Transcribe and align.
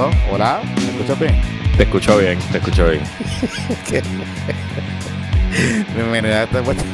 Hola, 0.00 0.12
saludos, 0.12 0.16
hola, 0.30 0.60
¿me 0.76 0.90
escuchas 0.92 1.18
bien? 1.18 1.42
Te 1.76 1.82
escucho 1.82 2.16
bien, 2.16 2.38
te 2.50 2.58
escucho 2.58 2.88
bien. 2.88 3.02
Bienvenido 5.94 6.34
a 6.36 6.42
este 6.44 6.62
puesto. 6.62 6.84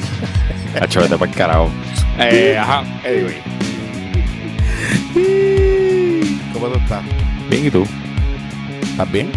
Hacho, 0.80 1.00
vete 1.00 1.18
para 1.18 1.30
el 1.30 1.36
carajo. 1.36 1.70
Eh, 2.18 2.56
ajá, 2.58 2.78
anyway. 3.04 3.42
¿Cómo 6.54 6.68
tú 6.68 6.78
estás? 6.78 7.02
Bien, 7.50 7.66
¿y 7.66 7.70
tú? 7.70 7.86
¿Estás 8.84 9.12
bien? 9.12 9.32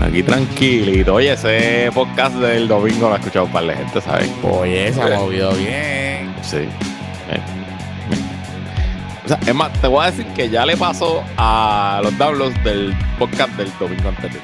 Aquí 0.00 0.22
tranquilito. 0.22 1.14
Oye, 1.14 1.32
ese 1.32 1.90
podcast 1.92 2.36
del 2.36 2.68
domingo 2.68 3.08
lo 3.08 3.14
ha 3.16 3.18
escuchado 3.18 3.44
un 3.44 3.52
par 3.52 3.66
de 3.66 3.74
gente, 3.74 4.00
¿sabes? 4.00 4.30
Oye, 4.42 4.94
se 4.94 5.02
ha 5.02 5.08
movido 5.18 5.52
bien. 5.52 6.34
Sí. 6.42 6.58
Eh, 6.58 7.65
O 9.26 9.28
sea, 9.28 9.38
es 9.44 9.54
más, 9.54 9.72
te 9.80 9.88
voy 9.88 10.04
a 10.06 10.10
decir 10.12 10.24
que 10.34 10.48
ya 10.48 10.64
le 10.64 10.76
pasó 10.76 11.22
a 11.36 12.00
los 12.02 12.16
downloads 12.16 12.62
del 12.62 12.94
podcast 13.18 13.50
del 13.56 13.68
domingo 13.78 14.08
anterior. 14.08 14.40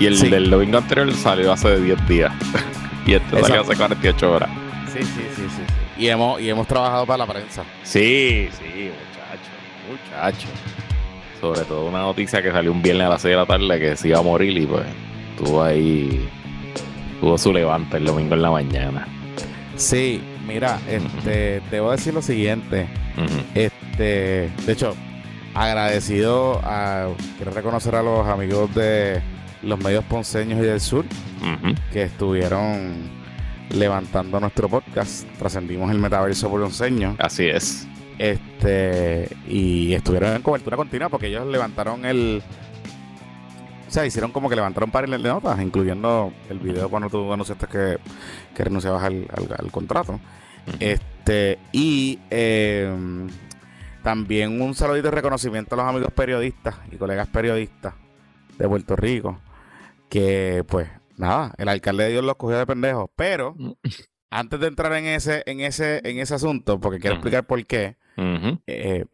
Y 0.00 0.06
el 0.06 0.16
Sí. 0.16 0.28
del 0.30 0.48
domingo 0.50 0.78
anterior 0.78 1.12
salió 1.14 1.52
hace 1.52 1.78
10 1.78 2.08
días. 2.08 2.32
y 3.06 3.12
este 3.14 3.40
salió 3.42 3.60
hace 3.60 3.76
48 3.76 4.32
horas. 4.32 4.48
Sí, 4.92 5.00
sí, 5.02 5.06
sí, 5.06 5.24
sí. 5.36 5.42
sí. 5.48 6.02
Y 6.02 6.08
hemos, 6.08 6.40
y 6.40 6.48
hemos 6.48 6.66
trabajado 6.66 7.04
para 7.06 7.18
la 7.18 7.26
prensa. 7.32 7.62
Sí, 7.82 8.48
sí, 8.58 8.90
muchacho, 8.90 10.40
muchacho. 10.40 10.48
Sobre 11.40 11.60
todo 11.62 11.84
una 11.86 12.00
noticia 12.00 12.42
que 12.42 12.50
salió 12.50 12.72
un 12.72 12.80
viernes 12.82 13.06
a 13.06 13.10
las 13.10 13.22
6 13.22 13.32
de 13.32 13.36
la 13.36 13.46
tarde 13.46 13.78
que 13.78 13.96
se 13.96 14.08
iba 14.08 14.18
a 14.18 14.22
morir 14.22 14.56
y 14.56 14.64
pues 14.66 14.86
tuvo 15.36 15.62
ahí, 15.62 16.26
tuvo 17.20 17.36
su 17.36 17.52
levante 17.52 17.98
el 17.98 18.04
domingo 18.06 18.34
en 18.34 18.42
la 18.42 18.50
mañana. 18.50 19.06
Sí, 19.76 20.20
mira, 20.46 20.80
este, 20.88 21.60
te 21.70 21.80
voy 21.80 21.90
a 21.90 21.96
decir 21.96 22.14
lo 22.14 22.22
siguiente. 22.22 22.86
Este, 23.54 24.50
de 24.66 24.72
hecho, 24.72 24.94
agradecido 25.54 26.60
a, 26.64 27.08
quiero 27.36 27.52
reconocer 27.52 27.94
a 27.94 28.02
los 28.02 28.26
amigos 28.26 28.74
de 28.74 29.20
los 29.62 29.78
medios 29.78 30.04
ponceños 30.04 30.58
y 30.58 30.62
del 30.62 30.80
sur 30.80 31.04
que 31.92 32.02
estuvieron 32.04 33.10
levantando 33.70 34.40
nuestro 34.40 34.68
podcast. 34.68 35.26
Trascendimos 35.38 35.90
el 35.90 35.98
metaverso 35.98 36.50
ponceño. 36.50 37.16
Así 37.18 37.46
es. 37.46 37.86
Este, 38.18 39.28
y 39.48 39.92
estuvieron 39.94 40.34
en 40.34 40.42
cobertura 40.42 40.76
continua 40.76 41.08
porque 41.08 41.26
ellos 41.28 41.46
levantaron 41.46 42.04
el. 42.04 42.42
O 43.88 43.90
sea, 43.92 44.06
hicieron 44.06 44.32
como 44.32 44.48
que 44.48 44.56
levantaron 44.56 44.90
par 44.90 45.08
de 45.08 45.18
notas, 45.18 45.60
incluyendo 45.60 46.32
el 46.48 46.58
video 46.58 46.88
cuando 46.88 47.10
tú 47.10 47.30
anunciaste 47.32 47.66
que, 47.66 47.98
que 48.54 48.64
renunciabas 48.64 49.02
al, 49.02 49.26
al- 49.36 49.54
al 49.58 49.70
contrato. 49.70 50.12
Ujú. 50.12 50.76
Este, 50.80 51.04
y 51.72 52.18
eh, 52.30 52.90
también 54.02 54.60
un 54.60 54.74
saludito 54.74 55.08
de 55.08 55.14
reconocimiento 55.16 55.74
a 55.74 55.78
los 55.78 55.86
amigos 55.86 56.12
periodistas 56.12 56.76
y 56.90 56.96
colegas 56.96 57.28
periodistas 57.28 57.94
de 58.58 58.68
Puerto 58.68 58.96
Rico. 58.96 59.38
Que, 60.08 60.64
pues, 60.68 60.88
nada, 61.16 61.54
el 61.56 61.68
alcalde 61.68 62.04
de 62.04 62.10
Dios 62.10 62.24
los 62.24 62.36
cogió 62.36 62.58
de 62.58 62.66
pendejos. 62.66 63.08
Pero, 63.16 63.54
antes 64.30 64.60
de 64.60 64.66
entrar 64.66 64.92
en 64.94 65.06
ese, 65.06 65.42
en 65.46 65.60
ese, 65.60 66.00
en 66.04 66.18
ese 66.18 66.34
asunto, 66.34 66.78
porque 66.80 66.98
quiero 66.98 67.16
explicar 67.16 67.46
por 67.46 67.64
qué, 67.64 67.96
eh, 68.66 69.06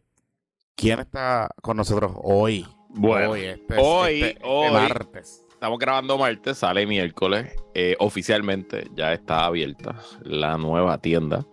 ¿quién 0.75 0.99
está 0.99 1.49
con 1.61 1.77
nosotros 1.77 2.11
hoy? 2.15 2.65
Bueno, 2.89 3.31
hoy, 3.31 3.41
este, 3.43 3.75
es- 3.75 3.81
hoy, 3.81 4.13
este- 4.15 4.27
este 4.31 4.41
hoy. 4.43 4.71
martes. 4.73 5.45
estamos 5.51 5.77
grabando 5.79 6.17
martes, 6.17 6.57
sale 6.57 6.85
miércoles. 6.87 7.53
Eh, 7.75 7.95
oficialmente 7.99 8.87
ya 8.95 9.13
está 9.13 9.45
abierta 9.45 9.95
la 10.23 10.57
nueva 10.57 10.97
tienda 10.97 11.45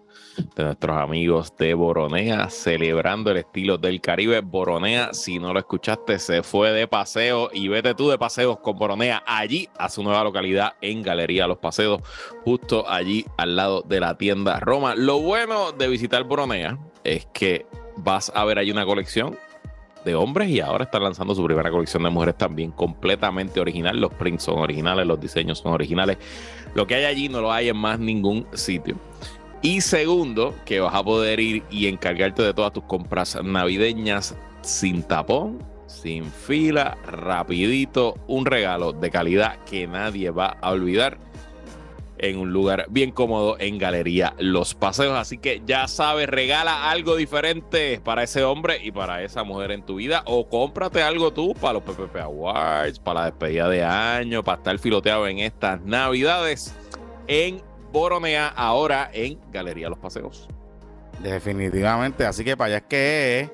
de 0.54 0.64
nuestros 0.64 0.96
amigos 0.96 1.54
de 1.56 1.74
Boronea, 1.74 2.50
celebrando 2.50 3.30
el 3.30 3.38
estilo 3.38 3.78
del 3.78 4.00
Caribe. 4.00 4.40
Boronea, 4.40 5.12
si 5.12 5.38
no 5.38 5.52
lo 5.52 5.58
escuchaste, 5.58 6.18
se 6.18 6.42
fue 6.42 6.72
de 6.72 6.86
paseo 6.88 7.50
y 7.52 7.68
vete 7.68 7.94
tú 7.94 8.08
de 8.08 8.18
paseos 8.18 8.58
con 8.60 8.78
Boronea 8.78 9.22
allí 9.26 9.68
a 9.78 9.88
su 9.88 10.02
nueva 10.02 10.24
localidad 10.24 10.74
en 10.80 11.02
Galería 11.02 11.46
Los 11.46 11.58
Paseos, 11.58 12.00
justo 12.44 12.88
allí 12.88 13.24
al 13.36 13.56
lado 13.56 13.82
de 13.82 14.00
la 14.00 14.16
tienda 14.16 14.60
Roma. 14.60 14.94
Lo 14.94 15.20
bueno 15.20 15.72
de 15.72 15.88
visitar 15.88 16.24
Boronea 16.24 16.78
es 17.04 17.26
que 17.32 17.66
vas 17.96 18.30
a 18.34 18.44
ver 18.44 18.58
allí 18.58 18.70
una 18.70 18.84
colección 18.84 19.38
de 20.06 20.14
hombres 20.14 20.48
y 20.48 20.60
ahora 20.60 20.84
están 20.84 21.02
lanzando 21.02 21.34
su 21.34 21.44
primera 21.44 21.70
colección 21.70 22.04
de 22.04 22.10
mujeres 22.10 22.38
también 22.38 22.70
completamente 22.70 23.58
original. 23.60 24.00
Los 24.00 24.14
prints 24.14 24.44
son 24.44 24.58
originales, 24.58 25.04
los 25.06 25.20
diseños 25.20 25.58
son 25.58 25.72
originales. 25.72 26.16
Lo 26.74 26.86
que 26.86 26.94
hay 26.94 27.04
allí 27.04 27.28
no 27.28 27.40
lo 27.40 27.52
hay 27.52 27.68
en 27.68 27.76
más 27.76 27.98
ningún 27.98 28.46
sitio. 28.52 28.96
Y 29.62 29.80
segundo, 29.80 30.54
que 30.64 30.80
vas 30.80 30.94
a 30.94 31.02
poder 31.02 31.40
ir 31.40 31.62
y 31.70 31.86
encargarte 31.86 32.42
de 32.42 32.54
todas 32.54 32.72
tus 32.72 32.84
compras 32.84 33.38
navideñas 33.42 34.36
sin 34.62 35.02
tapón, 35.02 35.58
sin 35.86 36.30
fila, 36.30 36.96
rapidito, 37.06 38.16
un 38.26 38.46
regalo 38.46 38.92
de 38.92 39.10
calidad 39.10 39.58
que 39.64 39.86
nadie 39.86 40.30
va 40.30 40.56
a 40.60 40.70
olvidar 40.70 41.18
en 42.18 42.38
un 42.38 42.52
lugar 42.52 42.86
bien 42.88 43.10
cómodo 43.10 43.56
en 43.58 43.78
Galería 43.78 44.34
Los 44.38 44.74
Paseos. 44.74 45.16
Así 45.18 45.38
que 45.38 45.62
ya 45.66 45.88
sabes, 45.88 46.28
regala 46.28 46.90
algo 46.90 47.16
diferente 47.16 48.00
para 48.02 48.22
ese 48.22 48.44
hombre 48.44 48.80
y 48.82 48.90
para 48.90 49.22
esa 49.22 49.44
mujer 49.44 49.72
en 49.72 49.84
tu 49.84 49.96
vida. 49.96 50.22
O 50.26 50.48
cómprate 50.48 51.02
algo 51.02 51.32
tú 51.32 51.54
para 51.54 51.74
los 51.74 51.82
PPP 51.82 52.16
Awards, 52.16 52.98
para 52.98 53.20
la 53.20 53.26
despedida 53.26 53.68
de 53.68 53.84
año, 53.84 54.42
para 54.42 54.58
estar 54.58 54.78
filoteado 54.78 55.26
en 55.26 55.40
estas 55.40 55.80
navidades 55.82 56.74
en 57.28 57.60
Boronea, 58.00 58.48
ahora 58.48 59.10
en 59.12 59.38
Galería 59.50 59.88
Los 59.88 59.98
Paseos. 59.98 60.48
Definitivamente. 61.22 62.26
Así 62.26 62.44
que 62.44 62.56
para 62.56 62.68
allá 62.68 62.76
es 62.78 62.84
que 62.88 63.40
es. 63.40 63.50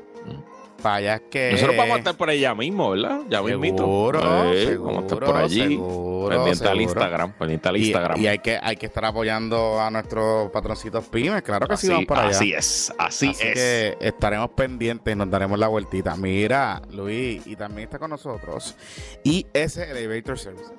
Para 0.83 0.97
allá 0.97 1.15
es 1.15 1.23
que 1.31 1.53
Nosotros 1.53 1.77
vamos 1.77 1.91
a 1.93 1.95
es. 1.95 1.99
estar 2.01 2.17
por 2.17 2.29
allá 2.29 2.55
mismo, 2.57 2.91
¿verdad? 2.91 3.21
Ya 3.31 3.41
mismito. 3.41 3.85
Seguro, 3.85 4.53
Eh, 4.53 4.67
seguro, 4.67 4.85
vamos 4.95 5.03
a 5.03 5.07
estar 5.15 5.19
por 5.29 5.37
allí. 5.37 5.61
seguro, 5.69 6.29
pendiente 6.29 6.51
al 6.51 6.57
seguro. 6.71 6.83
Instagram, 6.83 7.33
pendiente 7.39 7.69
al 7.69 7.77
Y- 7.77 7.81
Instagram. 7.85 8.21
Y, 8.21 8.27
hay 8.27 8.39
que 8.41 8.59
hay 8.61 8.77
que 8.77 8.87
estar 8.87 9.05
apoyando 9.05 9.81
a 9.81 9.91
nuestros 9.93 10.51
patroncitos 10.51 11.05
pymes, 11.05 11.43
claro 11.43 11.69
que 11.69 11.77
sí, 11.77 11.87
así, 11.87 11.93
vamos 11.93 12.07
para 12.07 12.23
allá. 12.23 12.31
así 12.37 12.53
es, 12.53 12.93
así, 12.99 13.29
Así 13.29 13.47
es. 13.47 13.55
que 13.55 13.97
estaremos 14.01 14.51
pendientes 14.57 15.15
y 15.15 15.17
nos 15.17 15.31
daremos 15.31 15.57
la 15.57 15.69
vueltita. 15.69 16.17
Mira, 16.17 16.83
Luis, 16.91 17.47
y 17.47 17.55
también 17.55 17.85
está 17.85 18.01
con 18.01 18.11
nosotros 18.11 18.75
IS 19.23 19.77
Elevator 19.77 20.37
Services, 20.37 20.73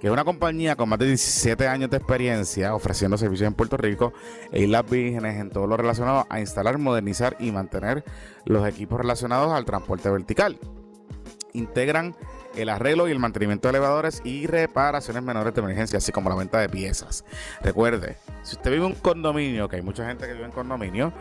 que 0.00 0.06
es 0.06 0.12
una 0.12 0.24
compañía 0.24 0.76
con 0.76 0.88
más 0.88 0.98
de 0.98 1.06
17 1.06 1.66
años 1.66 1.90
de 1.90 1.96
experiencia 1.96 2.74
ofreciendo 2.74 3.16
servicios 3.16 3.48
en 3.48 3.54
Puerto 3.54 3.76
Rico 3.76 4.12
e 4.52 4.62
Islas 4.62 4.88
Vírgenes 4.88 5.40
en 5.40 5.50
todo 5.50 5.66
lo 5.66 5.76
relacionado 5.76 6.26
a 6.28 6.40
instalar, 6.40 6.78
modernizar 6.78 7.36
y 7.38 7.52
mantener 7.52 8.04
los 8.44 8.66
equipos 8.66 8.98
relacionados 8.98 9.52
al 9.52 9.64
transporte 9.64 10.10
vertical. 10.10 10.58
Integran 11.52 12.14
el 12.56 12.68
arreglo 12.68 13.08
y 13.08 13.12
el 13.12 13.18
mantenimiento 13.18 13.68
de 13.68 13.70
elevadores 13.70 14.20
y 14.24 14.46
reparaciones 14.46 15.22
menores 15.22 15.54
de 15.54 15.60
emergencia, 15.60 15.98
así 15.98 16.12
como 16.12 16.28
la 16.28 16.36
venta 16.36 16.58
de 16.58 16.68
piezas. 16.68 17.24
Recuerde, 17.62 18.16
si 18.42 18.56
usted 18.56 18.70
vive 18.70 18.84
en 18.84 18.92
un 18.92 18.98
condominio, 18.98 19.68
que 19.68 19.76
hay 19.76 19.82
mucha 19.82 20.06
gente 20.06 20.26
que 20.26 20.32
vive 20.32 20.44
en 20.44 20.52
condominio, 20.52 21.12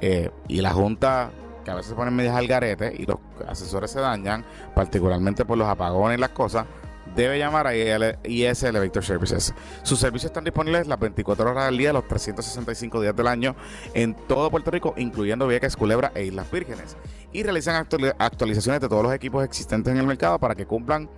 eh, 0.00 0.30
y 0.48 0.60
la 0.60 0.72
junta 0.72 1.30
que 1.64 1.70
a 1.70 1.74
veces 1.74 1.94
ponen 1.94 2.14
medias 2.14 2.36
al 2.36 2.46
garete 2.46 2.92
y 2.96 3.06
los 3.06 3.18
asesores 3.46 3.90
se 3.90 4.00
dañan, 4.00 4.44
particularmente 4.74 5.44
por 5.44 5.56
los 5.56 5.68
apagones 5.68 6.18
y 6.18 6.20
las 6.20 6.30
cosas, 6.30 6.66
debe 7.14 7.38
llamar 7.38 7.66
a 7.66 7.74
IS 7.74 8.62
Elevator 8.62 9.04
Services. 9.04 9.54
Sus 9.82 9.98
servicios 9.98 10.30
están 10.30 10.44
disponibles 10.44 10.86
las 10.86 10.98
24 10.98 11.50
horas 11.50 11.66
del 11.66 11.78
día, 11.78 11.92
los 11.92 12.06
365 12.08 13.00
días 13.00 13.14
del 13.16 13.26
año, 13.26 13.54
en 13.94 14.14
todo 14.14 14.50
Puerto 14.50 14.70
Rico, 14.70 14.94
incluyendo 14.96 15.46
Vieques, 15.46 15.76
Culebra 15.76 16.12
e 16.14 16.24
Islas 16.24 16.50
Vírgenes. 16.50 16.96
Y 17.32 17.42
realizan 17.42 17.76
actuali- 17.76 18.14
actualizaciones 18.18 18.80
de 18.80 18.88
todos 18.88 19.02
los 19.02 19.12
equipos 19.14 19.44
existentes 19.44 19.92
en 19.92 19.98
el 19.98 20.06
mercado 20.06 20.38
para 20.38 20.54
que 20.54 20.66
cumplan 20.66 21.08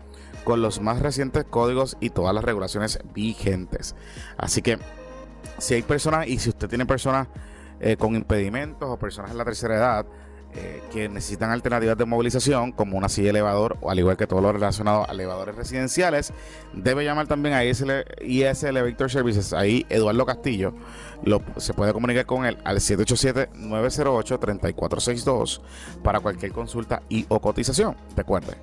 con 0.45 0.61
los 0.63 0.81
más 0.81 1.01
recientes 1.01 1.45
códigos 1.45 1.97
y 2.01 2.11
todas 2.11 2.35
las 2.35 2.45
regulaciones 2.45 2.99
vigentes. 3.15 3.95
Así 4.37 4.63
que 4.63 4.79
si 5.59 5.75
hay 5.75 5.83
personas 5.83 6.27
y 6.27 6.39
si 6.39 6.51
usted 6.51 6.69
tiene 6.69 6.87
personas 6.87 7.29
eh, 7.81 7.97
con 7.97 8.15
impedimentos 8.15 8.89
o 8.89 8.99
personas 8.99 9.31
en 9.31 9.39
la 9.39 9.45
tercera 9.45 9.77
edad 9.77 10.07
eh, 10.57 10.83
que 10.93 11.09
necesitan 11.09 11.51
alternativas 11.51 11.97
de 11.99 12.05
movilización 12.05 12.73
como 12.73 12.97
una 12.97 13.09
silla 13.09 13.31
elevador 13.31 13.77
o 13.81 13.91
al 13.91 13.99
igual 13.99 14.17
que 14.17 14.27
todo 14.27 14.41
lo 14.41 14.53
relacionado 14.53 15.09
a 15.09 15.13
elevadores 15.13 15.57
residenciales, 15.57 16.33
debe 16.73 17.05
llamar 17.05 17.27
también 17.27 17.55
a 17.55 17.65
ISL, 17.65 17.91
IS 18.25 18.63
Elevator 18.63 19.11
Services. 19.11 19.53
Ahí 19.53 19.85
Eduardo 19.89 20.25
Castillo 20.25 20.75
lo- 21.25 21.43
se 21.57 21.75
puede 21.75 21.93
comunicar 21.93 22.27
con 22.27 22.47
él 22.47 22.59
al 22.65 22.77
787-908-3462 22.81 25.61
para 26.03 26.21
cualquier 26.21 26.53
consulta 26.53 27.03
y 27.09 27.27
o 27.29 27.41
cotización. 27.41 27.97
Recuerde, 28.17 28.55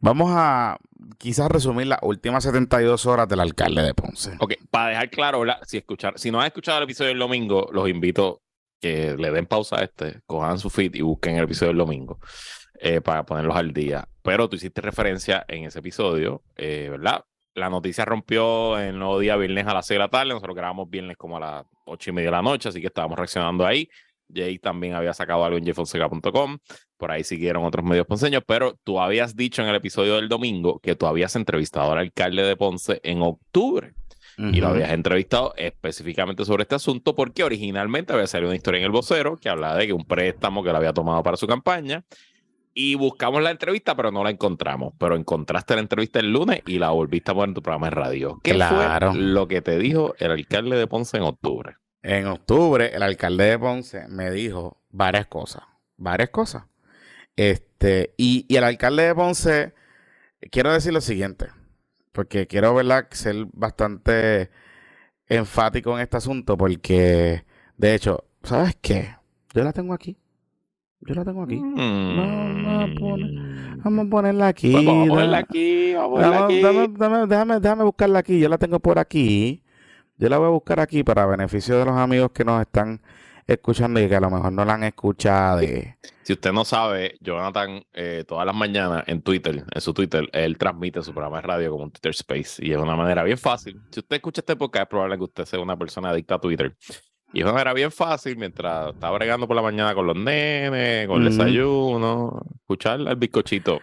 Vamos 0.00 0.30
a 0.32 0.78
quizás 1.18 1.50
resumir 1.50 1.86
las 1.86 1.98
últimas 2.02 2.44
72 2.44 3.06
horas 3.06 3.28
del 3.28 3.40
alcalde 3.40 3.82
de 3.82 3.94
Ponce. 3.94 4.32
Ok, 4.38 4.54
para 4.70 4.90
dejar 4.90 5.10
claro, 5.10 5.42
si, 5.66 5.78
escuchar, 5.78 6.18
si 6.18 6.30
no 6.30 6.40
han 6.40 6.46
escuchado 6.46 6.78
el 6.78 6.84
episodio 6.84 7.10
del 7.10 7.18
domingo, 7.18 7.68
los 7.72 7.88
invito 7.88 8.42
que 8.80 9.14
le 9.16 9.30
den 9.30 9.46
pausa 9.46 9.80
a 9.80 9.84
este, 9.84 10.20
cojan 10.26 10.58
su 10.58 10.70
feed 10.70 10.94
y 10.94 11.02
busquen 11.02 11.36
el 11.36 11.44
episodio 11.44 11.68
del 11.68 11.78
domingo 11.78 12.18
eh, 12.80 13.00
para 13.00 13.24
ponerlos 13.24 13.56
al 13.56 13.72
día. 13.72 14.08
Pero 14.22 14.48
tú 14.48 14.56
hiciste 14.56 14.80
referencia 14.80 15.44
en 15.48 15.64
ese 15.64 15.80
episodio, 15.80 16.42
eh, 16.56 16.88
¿verdad? 16.90 17.24
La 17.54 17.68
noticia 17.68 18.04
rompió 18.04 18.78
en 18.78 18.88
el 18.88 18.98
nuevo 18.98 19.18
día 19.18 19.36
viernes 19.36 19.66
a 19.66 19.74
las 19.74 19.86
6 19.86 19.96
de 19.96 19.98
la 19.98 20.08
tarde. 20.08 20.28
Nosotros 20.28 20.56
grabamos 20.56 20.88
viernes 20.88 21.16
como 21.16 21.36
a 21.36 21.40
las 21.40 21.66
8 21.86 22.10
y 22.10 22.12
media 22.12 22.28
de 22.28 22.36
la 22.36 22.42
noche, 22.42 22.68
así 22.68 22.80
que 22.80 22.86
estábamos 22.86 23.18
reaccionando 23.18 23.66
ahí. 23.66 23.88
Jay 24.32 24.58
también 24.58 24.94
había 24.94 25.12
sacado 25.12 25.44
algo 25.44 25.58
en 25.58 25.66
jfonseca.com. 25.66 26.58
Por 27.00 27.10
ahí 27.10 27.24
siguieron 27.24 27.64
otros 27.64 27.82
medios 27.82 28.06
ponceños, 28.06 28.42
pero 28.46 28.78
tú 28.84 29.00
habías 29.00 29.34
dicho 29.34 29.62
en 29.62 29.68
el 29.68 29.74
episodio 29.74 30.16
del 30.16 30.28
domingo 30.28 30.80
que 30.80 30.94
tú 30.94 31.06
habías 31.06 31.34
entrevistado 31.34 31.92
al 31.92 31.98
alcalde 31.98 32.42
de 32.42 32.56
Ponce 32.56 33.00
en 33.02 33.22
octubre. 33.22 33.94
Y 34.36 34.60
lo 34.60 34.68
habías 34.68 34.90
entrevistado 34.90 35.52
específicamente 35.56 36.44
sobre 36.44 36.62
este 36.62 36.74
asunto 36.74 37.14
porque 37.14 37.44
originalmente 37.44 38.12
había 38.12 38.26
salido 38.26 38.50
una 38.50 38.56
historia 38.56 38.78
en 38.78 38.84
el 38.84 38.90
vocero 38.90 39.36
que 39.36 39.50
hablaba 39.50 39.76
de 39.76 39.86
que 39.86 39.92
un 39.92 40.04
préstamo 40.04 40.62
que 40.62 40.70
lo 40.70 40.76
había 40.76 40.94
tomado 40.94 41.22
para 41.22 41.36
su 41.36 41.46
campaña 41.46 42.04
y 42.74 42.94
buscamos 42.94 43.42
la 43.42 43.50
entrevista, 43.50 43.94
pero 43.94 44.10
no 44.10 44.22
la 44.22 44.30
encontramos. 44.30 44.94
Pero 44.98 45.16
encontraste 45.16 45.74
la 45.74 45.80
entrevista 45.80 46.20
el 46.20 46.32
lunes 46.32 46.62
y 46.66 46.78
la 46.78 46.90
volviste 46.90 47.30
a 47.30 47.34
poner 47.34 47.48
en 47.48 47.54
tu 47.54 47.62
programa 47.62 47.88
de 47.88 47.90
radio. 47.90 48.40
¿Qué 48.42 48.54
fue 48.54 49.14
lo 49.14 49.48
que 49.48 49.62
te 49.62 49.78
dijo 49.78 50.14
el 50.18 50.30
alcalde 50.30 50.76
de 50.76 50.86
Ponce 50.86 51.16
en 51.16 51.24
octubre? 51.24 51.76
En 52.02 52.26
octubre, 52.26 52.94
el 52.94 53.02
alcalde 53.02 53.44
de 53.44 53.58
Ponce 53.58 54.08
me 54.08 54.30
dijo 54.30 54.80
varias 54.90 55.26
cosas. 55.26 55.64
Varias 55.96 56.30
cosas. 56.30 56.64
Este, 57.40 58.12
y, 58.18 58.44
y 58.48 58.56
el 58.56 58.64
alcalde 58.64 59.04
de 59.04 59.14
Ponce, 59.14 59.72
quiero 60.50 60.74
decir 60.74 60.92
lo 60.92 61.00
siguiente, 61.00 61.46
porque 62.12 62.46
quiero 62.46 62.74
¿verdad? 62.74 63.06
ser 63.12 63.46
bastante 63.54 64.50
enfático 65.26 65.94
en 65.94 66.02
este 66.02 66.18
asunto, 66.18 66.58
porque 66.58 67.46
de 67.78 67.94
hecho, 67.94 68.24
¿sabes 68.42 68.76
qué? 68.82 69.16
Yo 69.54 69.64
la 69.64 69.72
tengo 69.72 69.94
aquí. 69.94 70.18
Yo 71.00 71.14
la 71.14 71.24
tengo 71.24 71.44
aquí. 71.44 71.56
Vamos, 71.56 71.76
a 74.06 74.10
ponerla 74.10 74.48
aquí. 74.48 74.74
Vamos 74.74 75.06
a 75.06 75.08
ponerla 75.08 75.38
aquí. 75.38 75.94
Vamos 75.94 76.22
a 76.22 76.30
ponerla 76.36 76.44
aquí. 76.44 76.60
déjame, 77.26 77.60
déjame 77.60 77.84
buscarla 77.84 78.18
aquí. 78.18 78.38
Yo 78.38 78.50
la 78.50 78.58
tengo 78.58 78.80
por 78.80 78.98
aquí. 78.98 79.62
Yo 80.18 80.28
la 80.28 80.36
voy 80.36 80.48
a 80.48 80.50
buscar 80.50 80.78
aquí 80.78 81.02
para 81.02 81.24
beneficio 81.24 81.78
de 81.78 81.86
los 81.86 81.96
amigos 81.96 82.32
que 82.32 82.44
nos 82.44 82.60
están 82.60 83.00
escuchando 83.46 84.00
y 84.00 84.08
que 84.08 84.16
a 84.16 84.20
lo 84.20 84.30
mejor 84.30 84.52
no 84.52 84.64
la 84.64 84.74
han 84.74 84.84
escuchado. 84.84 85.60
Si 86.22 86.32
usted 86.32 86.52
no 86.52 86.64
sabe, 86.64 87.16
Jonathan, 87.20 87.82
eh, 87.92 88.24
todas 88.26 88.46
las 88.46 88.54
mañanas 88.54 89.04
en 89.06 89.22
Twitter, 89.22 89.64
en 89.72 89.80
su 89.80 89.92
Twitter, 89.92 90.28
él 90.32 90.58
transmite 90.58 91.02
su 91.02 91.12
programa 91.12 91.38
de 91.38 91.42
radio 91.42 91.70
como 91.72 91.84
un 91.84 91.90
Twitter 91.90 92.10
Space 92.10 92.64
y 92.64 92.72
es 92.72 92.78
una 92.78 92.96
manera 92.96 93.22
bien 93.24 93.38
fácil. 93.38 93.80
Si 93.90 94.00
usted 94.00 94.16
escucha 94.16 94.40
este 94.40 94.56
podcast, 94.56 94.84
es 94.84 94.88
probable 94.88 95.16
que 95.16 95.24
usted 95.24 95.44
sea 95.44 95.60
una 95.60 95.76
persona 95.76 96.10
adicta 96.10 96.36
a 96.36 96.40
Twitter. 96.40 96.76
Y 97.32 97.40
es 97.40 97.44
una 97.44 97.52
manera 97.52 97.72
bien 97.72 97.92
fácil 97.92 98.36
mientras 98.36 98.92
está 98.94 99.10
bregando 99.10 99.46
por 99.46 99.54
la 99.54 99.62
mañana 99.62 99.94
con 99.94 100.06
los 100.06 100.16
nenes, 100.16 101.06
con 101.06 101.22
el 101.22 101.30
desayuno, 101.30 102.42
escuchar 102.60 103.00
el 103.00 103.16
bizcochito 103.16 103.80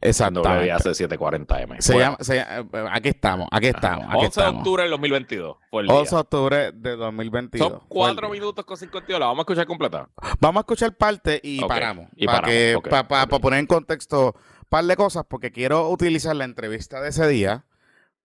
Exacto. 0.00 0.46
hace 0.46 0.90
740M. 0.90 1.80
Se 1.80 1.98
llama, 1.98 2.18
eh, 2.28 2.66
aquí 2.90 3.08
estamos, 3.08 3.48
aquí 3.50 3.68
estamos. 3.68 4.06
Aquí 4.08 4.26
11 4.26 4.40
de 4.40 4.46
octubre 4.48 4.82
del 4.82 4.90
2022. 4.90 5.56
Fue 5.70 5.82
el 5.82 5.90
11 5.90 6.14
de 6.14 6.20
octubre 6.20 6.72
de 6.72 6.96
2022. 6.96 7.68
Son 7.68 7.82
4 7.88 8.28
minutos 8.28 8.64
con 8.64 8.76
52. 8.76 9.20
La 9.20 9.26
vamos 9.26 9.40
a 9.40 9.42
escuchar 9.42 9.66
completa. 9.66 10.08
Vamos 10.40 10.60
a 10.60 10.62
escuchar 10.62 10.96
parte 10.96 11.40
y 11.42 11.60
paramos. 11.64 12.08
Y 12.16 12.26
para, 12.26 13.08
para, 13.08 13.26
poner 13.26 13.60
en 13.60 13.66
contexto 13.66 14.34
un 14.36 14.68
par 14.68 14.84
de 14.84 14.96
cosas, 14.96 15.24
porque 15.28 15.52
quiero 15.52 15.88
utilizar 15.90 16.34
la 16.36 16.44
entrevista 16.44 17.00
de 17.00 17.10
ese 17.10 17.26
día 17.28 17.64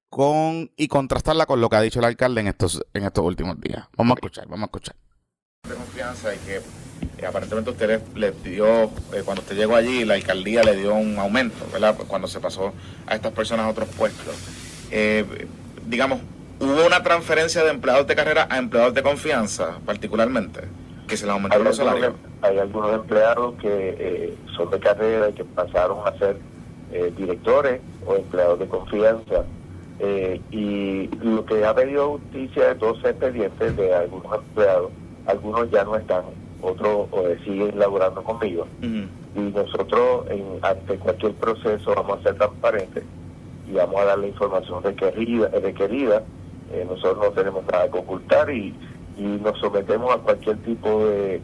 con 0.10 0.72
y 0.76 0.88
contrastarla 0.90 1.46
con 1.46 1.62
lo 1.62 1.70
que 1.70 1.78
ha 1.78 1.82
dicho 1.82 2.00
el 2.00 2.06
alcalde 2.06 2.42
en 2.42 2.48
estos, 2.48 2.86
en 2.94 3.06
estos 3.06 3.24
últimos 3.24 3.60
días. 3.62 3.88
Vamos 3.98 4.16
a 4.16 4.20
escuchar, 4.20 4.48
vamos 4.48 4.64
a 4.64 4.66
escuchar. 4.66 4.96
De 5.68 5.76
confianza 5.76 6.36
y 6.36 6.38
que 6.40 6.62
eh, 7.22 7.26
aparentemente 7.26 7.70
usted 7.70 8.02
le, 8.16 8.32
dio, 8.32 8.86
eh, 9.14 9.22
cuando 9.24 9.42
usted 9.42 9.56
llegó 9.56 9.76
allí, 9.76 10.06
la 10.06 10.16
alcaldía 10.16 10.64
le 10.64 10.76
dio 10.76 10.96
un 10.96 11.20
aumento, 11.20 11.66
¿verdad? 11.72 11.96
Cuando 12.08 12.28
se 12.28 12.40
pasó 12.40 12.74
a 13.06 13.16
estas 13.16 13.32
personas 13.32 13.68
a 13.68 13.70
otros 13.70 13.90
puestos. 13.90 14.36
Eh, 14.90 15.24
digamos, 15.86 16.20
¿hubo 16.60 16.86
una 16.86 17.04
transferencia 17.04 17.64
de 17.64 17.70
empleados 17.70 18.08
de 18.08 18.16
carrera 18.16 18.48
a 18.50 18.58
empleados 18.58 18.96
de 18.96 19.04
confianza, 19.04 19.78
particularmente? 19.86 20.62
Que 21.08 21.16
se 21.16 21.26
les 21.26 21.34
aumentaron 21.34 21.66
los 21.66 21.78
salarios. 21.78 22.14
Hay 22.42 22.58
algunos 22.58 22.94
empleados 22.94 23.56
que 23.62 24.34
son 24.56 24.72
de 24.72 24.80
carrera 24.80 25.30
y 25.30 25.34
que 25.34 25.44
pasaron 25.44 26.00
a 26.08 26.18
ser 26.18 26.38
directores 27.16 27.82
o 28.06 28.16
empleados 28.16 28.60
de 28.60 28.68
confianza. 28.68 29.44
y 30.52 31.08
lo 31.22 31.46
que 31.46 31.64
ha 31.64 31.76
pedido 31.76 32.18
justicia 32.18 32.70
de 32.70 32.76
todos 32.76 33.04
expedientes 33.06 33.78
de 33.78 33.94
algunos 33.94 34.34
empleados, 34.34 34.92
algunos 35.28 35.70
ya 35.70 35.84
no 35.84 35.96
están 35.96 36.24
otros 36.62 37.08
siguen 37.44 37.78
laborando 37.78 38.24
conmigo. 38.24 38.68
Y 38.82 39.40
nosotros, 39.40 40.26
en, 40.30 40.60
ante 40.62 40.98
cualquier 40.98 41.34
proceso, 41.34 41.94
vamos 41.96 42.20
a 42.20 42.24
ser 42.24 42.36
transparentes 42.36 43.04
y 43.70 43.74
vamos 43.74 44.02
a 44.02 44.06
dar 44.06 44.20
la 44.20 44.28
información 44.28 44.84
requerida. 44.84 45.48
requerida. 45.50 46.24
Eh, 46.72 46.86
nosotros 46.88 47.18
no 47.26 47.32
tenemos 47.32 47.66
nada 47.66 47.90
que 47.90 47.98
ocultar 47.98 48.50
y, 48.50 48.74
y 49.18 49.24
nos 49.24 49.60
sometemos 49.60 50.14
a 50.14 50.18
cualquier 50.20 50.58
tipo 50.58 51.06
de 51.06 51.42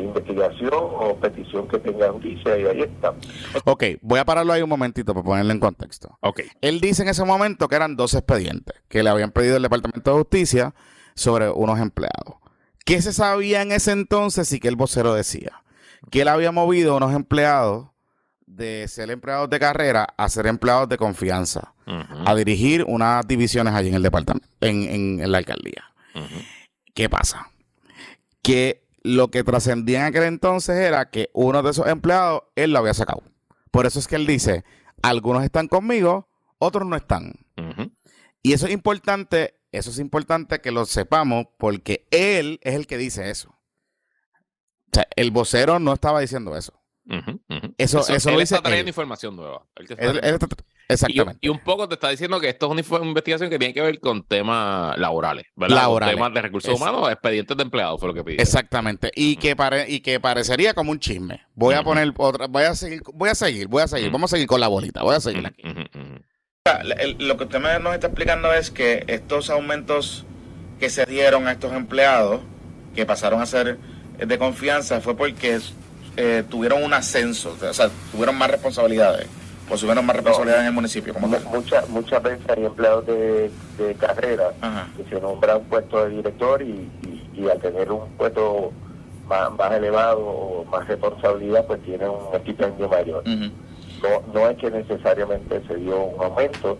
investigación 0.00 0.72
o 0.72 1.16
petición 1.16 1.68
que 1.68 1.78
tenga 1.78 2.10
justicia 2.10 2.58
y 2.58 2.64
ahí 2.64 2.80
está. 2.82 3.14
Ok, 3.64 3.84
voy 4.00 4.18
a 4.18 4.24
pararlo 4.24 4.52
ahí 4.52 4.62
un 4.62 4.68
momentito 4.68 5.14
para 5.14 5.24
ponerle 5.24 5.52
en 5.52 5.60
contexto. 5.60 6.18
Ok. 6.20 6.40
Él 6.60 6.80
dice 6.80 7.02
en 7.02 7.08
ese 7.08 7.24
momento 7.24 7.68
que 7.68 7.76
eran 7.76 7.94
dos 7.94 8.14
expedientes 8.14 8.74
que 8.88 9.02
le 9.02 9.10
habían 9.10 9.30
pedido 9.30 9.56
el 9.56 9.62
Departamento 9.62 10.10
de 10.10 10.18
Justicia 10.18 10.74
sobre 11.14 11.48
unos 11.50 11.78
empleados. 11.78 12.34
¿Qué 12.88 13.02
se 13.02 13.12
sabía 13.12 13.60
en 13.60 13.70
ese 13.70 13.92
entonces 13.92 14.50
y 14.50 14.60
que 14.60 14.68
el 14.68 14.74
vocero 14.74 15.12
decía? 15.12 15.62
Que 16.10 16.22
él 16.22 16.28
había 16.28 16.52
movido 16.52 16.94
a 16.94 16.96
unos 16.96 17.14
empleados 17.14 17.90
de 18.46 18.88
ser 18.88 19.10
empleados 19.10 19.50
de 19.50 19.60
carrera 19.60 20.06
a 20.16 20.26
ser 20.30 20.46
empleados 20.46 20.88
de 20.88 20.96
confianza, 20.96 21.74
a 21.84 22.34
dirigir 22.34 22.86
unas 22.88 23.28
divisiones 23.28 23.74
allí 23.74 23.90
en 23.90 23.96
el 23.96 24.02
departamento, 24.02 24.48
en, 24.62 25.30
la 25.30 25.36
alcaldía. 25.36 25.84
¿Qué 26.94 27.10
pasa? 27.10 27.50
Que 28.40 28.88
lo 29.02 29.30
que 29.30 29.44
trascendía 29.44 30.00
en 30.00 30.06
aquel 30.06 30.22
entonces 30.22 30.76
era 30.76 31.10
que 31.10 31.28
uno 31.34 31.62
de 31.62 31.72
esos 31.72 31.88
empleados 31.88 32.44
él 32.56 32.72
lo 32.72 32.78
había 32.78 32.94
sacado. 32.94 33.22
Por 33.70 33.84
eso 33.84 33.98
es 33.98 34.08
que 34.08 34.16
él 34.16 34.26
dice, 34.26 34.64
algunos 35.02 35.44
están 35.44 35.68
conmigo, 35.68 36.30
otros 36.56 36.88
no 36.88 36.96
están. 36.96 37.34
Y 38.42 38.54
eso 38.54 38.64
es 38.64 38.72
importante 38.72 39.57
eso 39.78 39.90
es 39.90 39.98
importante 39.98 40.60
que 40.60 40.70
lo 40.70 40.86
sepamos 40.86 41.46
porque 41.56 42.06
él 42.10 42.60
es 42.62 42.74
el 42.74 42.86
que 42.86 42.98
dice 42.98 43.30
eso. 43.30 43.50
O 43.50 44.90
sea, 44.92 45.06
el 45.16 45.30
vocero 45.30 45.78
no 45.78 45.92
estaba 45.92 46.20
diciendo 46.20 46.56
eso. 46.56 46.74
Eso, 47.78 48.00
eso, 48.06 48.30
él 48.30 48.40
está 48.42 48.60
trayendo 48.60 48.90
información 48.90 49.34
nueva. 49.34 49.64
exactamente. 50.88 51.38
Y, 51.40 51.48
un 51.48 51.58
poco 51.60 51.88
te 51.88 51.94
está 51.94 52.10
diciendo 52.10 52.38
que 52.38 52.50
esto 52.50 52.66
es 52.66 52.72
una 52.90 53.08
investigación 53.08 53.48
que 53.48 53.58
tiene 53.58 53.72
que 53.72 53.80
ver 53.80 53.98
con 53.98 54.24
temas 54.24 54.98
laborales, 54.98 55.46
¿verdad? 55.56 55.76
Laborales. 55.76 56.16
temas 56.16 56.34
de 56.34 56.42
recursos 56.42 56.74
humanos, 56.74 57.10
expedientes 57.10 57.56
de 57.56 57.62
empleados, 57.62 57.98
fue 57.98 58.08
lo 58.08 58.14
que 58.14 58.24
pidió. 58.24 58.40
Exactamente. 58.40 59.10
Y, 59.14 59.36
que 59.36 59.56
y 59.88 60.00
que 60.00 60.20
parecería 60.20 60.74
como 60.74 60.90
un 60.90 60.98
chisme. 60.98 61.46
Voy 61.54 61.74
a 61.74 61.82
poner 61.82 62.12
otra, 62.18 62.46
voy 62.46 62.64
a 62.64 62.74
seguir, 62.74 63.00
voy 63.14 63.30
a 63.30 63.34
seguir, 63.34 63.68
voy 63.68 63.82
a 63.82 63.88
seguir. 63.88 64.10
Vamos 64.10 64.30
a 64.30 64.36
seguir 64.36 64.46
con 64.46 64.60
la 64.60 64.68
bolita, 64.68 65.02
voy 65.02 65.16
a 65.16 65.20
seguir 65.20 65.46
aquí 65.46 65.62
lo 67.18 67.36
que 67.36 67.44
usted 67.44 67.60
nos 67.80 67.94
está 67.94 68.08
explicando 68.08 68.52
es 68.52 68.70
que 68.70 69.04
estos 69.06 69.50
aumentos 69.50 70.24
que 70.78 70.90
se 70.90 71.04
dieron 71.06 71.46
a 71.46 71.52
estos 71.52 71.72
empleados, 71.72 72.40
que 72.94 73.06
pasaron 73.06 73.40
a 73.40 73.46
ser 73.46 73.78
de 74.18 74.38
confianza, 74.38 75.00
fue 75.00 75.16
porque 75.16 75.58
eh, 76.16 76.44
tuvieron 76.48 76.82
un 76.82 76.92
ascenso, 76.94 77.56
o 77.60 77.72
sea, 77.72 77.90
tuvieron 78.12 78.36
más 78.36 78.50
responsabilidades, 78.50 79.26
o 79.70 79.76
tuvieron 79.76 80.04
más 80.04 80.16
responsabilidades 80.16 80.62
en 80.62 80.68
el 80.68 80.74
municipio. 80.74 81.14
muchas, 81.50 81.88
muchas 81.88 82.22
veces 82.22 82.48
hay 82.48 82.64
empleados 82.64 83.06
de, 83.06 83.50
carrera 83.98 84.52
que 84.96 85.04
se 85.04 85.20
nombran 85.20 85.62
puesto 85.62 86.04
de 86.04 86.16
director 86.16 86.62
y, 86.62 86.90
al 87.48 87.60
tener 87.60 87.92
un 87.92 88.08
puesto 88.16 88.72
más, 89.28 89.72
elevado 89.72 90.20
o 90.20 90.64
más 90.64 90.86
responsabilidad, 90.88 91.64
pues 91.66 91.80
tienen 91.84 92.08
un 92.08 92.34
estipendio 92.34 92.88
mayor. 92.88 93.22
No, 94.02 94.32
no 94.32 94.48
es 94.48 94.56
que 94.58 94.70
necesariamente 94.70 95.62
se 95.66 95.74
dio 95.76 96.04
un 96.04 96.22
aumento, 96.22 96.78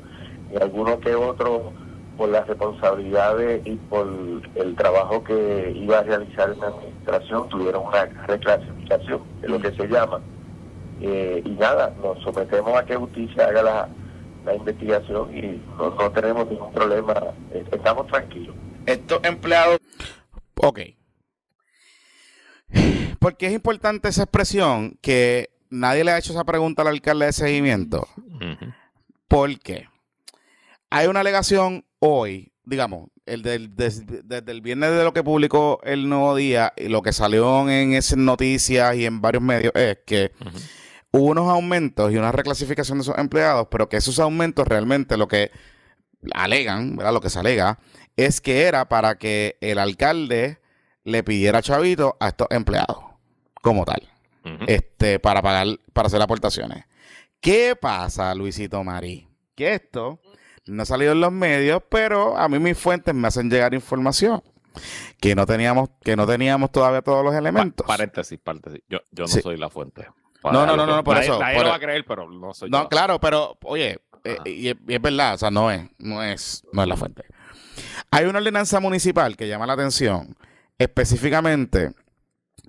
ni 0.51 0.57
alguno 0.57 0.99
que 1.01 1.15
otro 1.15 1.73
por 2.19 2.29
las 2.29 2.47
responsabilidades 2.49 3.65
y 3.65 3.77
por 3.77 4.09
el 4.57 4.75
trabajo 4.75 5.23
que 5.23 5.73
iba 5.75 6.01
a 6.01 6.03
realizar 6.03 6.51
en 6.51 6.59
la 6.61 6.67
administración 6.67 7.49
tuvieron 7.49 7.87
una 7.87 8.07
reclasificación, 8.27 9.23
es 9.41 9.49
lo 9.49 9.61
que 9.61 9.71
se 9.71 9.87
llama. 9.87 10.21
Eh, 11.01 11.43
y 11.45 11.51
nada, 11.51 11.95
nos 12.03 12.21
sometemos 12.25 12.77
a 12.77 12.85
que 12.85 12.97
justicia 12.97 13.47
haga 13.47 13.63
la, 13.63 13.89
investigación 14.55 15.37
y 15.37 15.63
no, 15.77 15.91
no, 15.91 16.11
tenemos 16.11 16.49
ningún 16.51 16.73
problema, 16.73 17.15
estamos 17.71 18.07
tranquilos. 18.07 18.57
Estos 18.87 19.21
empleados... 19.23 19.79
Ok. 20.57 20.81
¿Por 23.19 23.37
qué 23.37 23.49
es 23.49 23.53
importante 23.53 24.09
esa 24.09 24.23
expresión 24.23 24.99
que 25.03 25.51
nadie 25.71 26.05
le 26.05 26.13
ha 26.13 26.19
hecho 26.19 26.33
esa 26.33 26.45
pregunta 26.45 26.83
al 26.83 26.89
alcalde 26.89 27.27
de 27.27 27.33
seguimiento? 27.33 28.09
Porque 29.29 29.89
hay 30.91 31.07
una 31.07 31.21
alegación 31.21 31.85
hoy, 31.99 32.53
digamos, 32.65 33.09
el 33.27 33.43
del, 33.43 33.77
desde 33.77 34.51
el 34.51 34.61
viernes 34.63 34.91
de 34.91 35.05
lo 35.05 35.13
que 35.13 35.23
publicó 35.23 35.81
el 35.85 36.09
Nuevo 36.09 36.35
Día 36.35 36.73
y 36.77 36.89
lo 36.89 37.03
que 37.03 37.13
salió 37.13 37.69
en 37.69 37.93
esas 37.93 38.19
noticias 38.19 38.97
y 38.97 39.05
en 39.05 39.21
varios 39.21 39.43
medios 39.43 39.73
es 39.75 39.99
que 40.07 40.33
hubo 41.11 41.27
unos 41.27 41.49
aumentos 41.49 42.13
y 42.13 42.17
una 42.17 42.33
reclasificación 42.33 42.99
de 42.99 43.03
esos 43.03 43.19
empleados, 43.19 43.69
pero 43.71 43.89
que 43.89 43.99
esos 43.99 44.19
aumentos 44.19 44.67
realmente 44.67 45.17
lo 45.17 45.29
que 45.29 45.51
alegan, 46.33 46.97
¿verdad? 46.97 47.13
Lo 47.13 47.21
que 47.21 47.31
se 47.31 47.39
alega 47.39 47.79
es 48.17 48.41
que 48.41 48.63
era 48.63 48.89
para 48.89 49.19
que 49.19 49.57
el 49.61 49.79
alcalde 49.79 50.59
le 51.05 51.23
pidiera 51.23 51.63
chavito 51.63 52.17
a 52.21 52.29
estos 52.29 52.49
empleados 52.51 52.99
como 53.63 53.85
tal, 53.85 54.09
este, 54.67 55.19
para 55.19 55.43
pagar, 55.43 55.67
para 55.93 56.07
hacer 56.07 56.21
aportaciones. 56.21 56.85
¿Qué 57.40 57.76
pasa, 57.81 58.35
Luisito 58.35 58.83
Marí? 58.83 59.28
Que 59.55 59.75
esto 59.75 60.21
no 60.67 60.83
ha 60.83 60.87
salido 60.87 61.12
en 61.12 61.21
los 61.21 61.33
medios, 61.33 61.83
pero 61.88 62.37
a 62.37 62.49
mí 62.49 62.59
mis 62.59 62.78
fuentes 62.78 63.14
me 63.14 63.28
hacen 63.28 63.50
llegar 63.50 63.75
información 63.75 64.43
que 65.21 65.35
no 65.35 65.47
teníamos, 65.47 65.90
que 66.02 66.17
no 66.17 66.26
teníamos 66.26 66.71
todavía 66.71 67.02
todos 67.02 67.25
los 67.25 67.35
elementos. 67.35 67.87
paréntesis, 67.87 68.38
paréntesis. 68.38 68.81
Yo, 68.88 68.99
yo 69.11 69.25
no 69.25 69.28
soy 69.28 69.57
la 69.57 69.71
fuente. 69.71 70.07
no, 70.45 70.67
no, 70.67 70.76
no, 70.76 70.87
no, 70.87 71.05
por 71.05 71.19
eso. 71.19 71.38
Nadie 71.38 71.62
lo 71.62 71.69
va 71.69 71.76
a 71.76 71.81
creer, 71.81 72.05
pero 72.07 72.31
no 72.31 72.55
soy 72.55 72.71
No, 72.71 72.88
claro, 72.88 73.21
pero, 73.21 73.59
oye, 73.64 73.99
eh, 74.25 74.38
y, 74.45 74.69
es 74.69 75.02
verdad, 75.02 75.35
o 75.35 75.38
sea, 75.38 75.50
no 75.50 75.71
es, 75.71 75.88
no 75.99 76.23
es, 76.23 76.64
no 76.73 76.83
es 76.83 76.88
la 76.88 76.97
fuente. 76.97 77.25
Hay 78.11 78.26
una 78.26 78.38
ordenanza 78.38 78.81
municipal 78.81 79.37
que 79.37 79.49
llama 79.49 79.67
la 79.67 79.75
atención 79.75 80.37
específicamente 80.78 81.93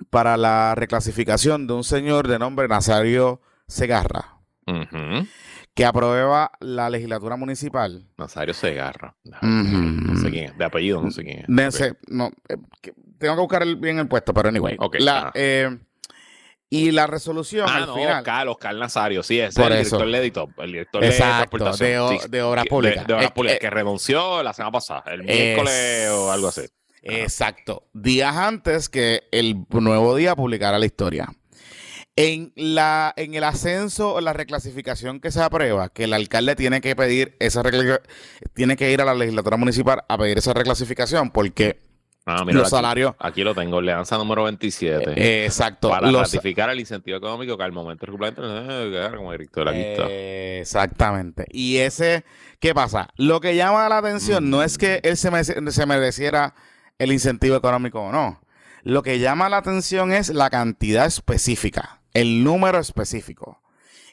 para 0.10 0.38
la 0.38 0.76
reclasificación 0.76 1.68
de 1.68 1.74
un 1.74 1.84
señor 1.84 2.28
de 2.28 2.40
nombre 2.40 2.68
Nazario 2.68 3.42
Segarra 3.68 4.40
que 5.80 5.86
aprueba 5.86 6.52
la 6.60 6.90
legislatura 6.90 7.38
municipal. 7.38 8.06
Nazario 8.18 8.54
Segarra. 8.54 9.16
No 9.24 10.20
sé 10.20 10.30
quién 10.30 10.46
es. 10.46 10.58
De 10.58 10.66
apellido 10.66 11.02
no 11.02 11.10
sé 11.10 11.24
quién 11.24 11.40
es. 11.40 11.96
no, 12.08 12.32
eh, 12.50 12.58
tengo 13.18 13.36
que 13.36 13.42
buscar 13.42 13.66
bien 13.78 14.00
el 14.00 14.08
puesto, 14.08 14.34
pero 14.34 14.50
anyway. 14.50 14.78
la, 15.00 15.32
eh, 15.34 15.78
y 16.70 16.92
la 16.92 17.08
resolución 17.08 17.66
ah, 17.70 17.78
al 17.78 17.86
no, 17.88 17.96
final. 17.96 18.20
Oscar, 18.20 18.48
Oscar 18.50 18.76
Nazario, 18.76 19.24
sí, 19.24 19.40
es 19.40 19.58
el 19.58 19.70
director 19.70 20.12
de 20.12 20.18
editor, 20.18 20.50
el 20.58 20.72
director 20.72 21.04
Exacto, 21.04 21.58
de, 21.58 21.86
de, 21.88 22.20
de 22.30 22.42
obras 22.44 22.66
públicas. 22.66 23.08
De, 23.08 23.14
obras 23.14 23.32
públicas, 23.32 23.60
que 23.60 23.70
renunció 23.70 24.44
la 24.44 24.54
semana 24.54 24.74
pasada, 24.74 25.04
el 25.14 25.24
miércoles 25.24 26.10
o 26.12 26.32
algo 26.32 26.50
así. 26.50 26.62
Exacto. 27.04 27.84
Días 27.94 28.36
antes 28.36 28.90
que 28.90 29.24
el 29.32 29.66
nuevo 29.70 30.16
día 30.16 30.36
publicara 30.36 30.80
la 30.80 30.86
historia. 30.86 31.30
En, 32.16 32.52
la, 32.58 33.14
en 33.16 33.34
el 33.34 33.46
ascenso 33.46 34.16
o 34.16 34.22
la 34.22 34.34
reclasificación 34.34 35.22
que 35.22 35.32
se 35.32 35.42
aprueba, 35.42 35.88
que 35.88 36.04
el 36.04 36.14
alcalde 36.14 36.56
tiene 36.58 36.82
que 36.82 36.94
pedir 36.94 37.38
esa 37.40 37.64
tiene 38.54 38.76
que 38.76 38.92
ir 38.92 39.00
a 39.00 39.06
la 39.06 39.14
legislatura 39.14 39.56
municipal 39.56 40.04
a 40.10 40.18
pedir 40.18 40.38
esa 40.38 40.54
reclasificación 40.54 41.30
porque 41.30 41.80
ah, 42.26 42.44
los 42.46 42.72
salarios. 42.72 43.16
Aquí 43.20 43.42
lo 43.42 43.56
tengo, 43.56 43.80
leanza 43.80 44.18
número 44.18 44.44
27. 44.44 45.14
Eh, 45.16 45.46
exacto. 45.46 45.88
Para 45.88 46.12
ratificar 46.12 46.70
el 46.70 46.82
incentivo 46.82 47.18
económico 47.20 47.58
que 47.58 47.64
al 47.64 47.72
momento 47.72 48.06
el 48.06 48.12
suplente 48.12 48.42
eh, 48.44 49.12
como 49.16 49.32
director 49.32 49.70
aquí 49.70 49.80
eh, 49.82 50.58
Exactamente. 50.60 51.46
Y 51.52 51.78
ese, 51.78 52.26
¿qué 52.60 52.74
pasa? 52.74 53.08
Lo 53.16 53.40
que 53.40 53.56
llama 53.56 53.88
la 53.88 54.00
atención 54.00 54.50
no 54.50 54.62
es 54.62 54.78
que 54.78 55.00
él 55.04 55.16
se, 55.16 55.72
se 55.72 55.86
mereciera 55.86 56.54
el 57.00 57.12
incentivo 57.12 57.56
económico 57.56 58.00
o 58.02 58.12
no. 58.12 58.42
Lo 58.84 59.02
que 59.04 59.20
llama 59.20 59.50
la 59.50 59.58
atención 59.58 60.14
es 60.14 60.30
la 60.30 60.50
cantidad 60.50 61.06
específica 61.06 62.00
el 62.14 62.44
número 62.44 62.80
específico. 62.80 63.62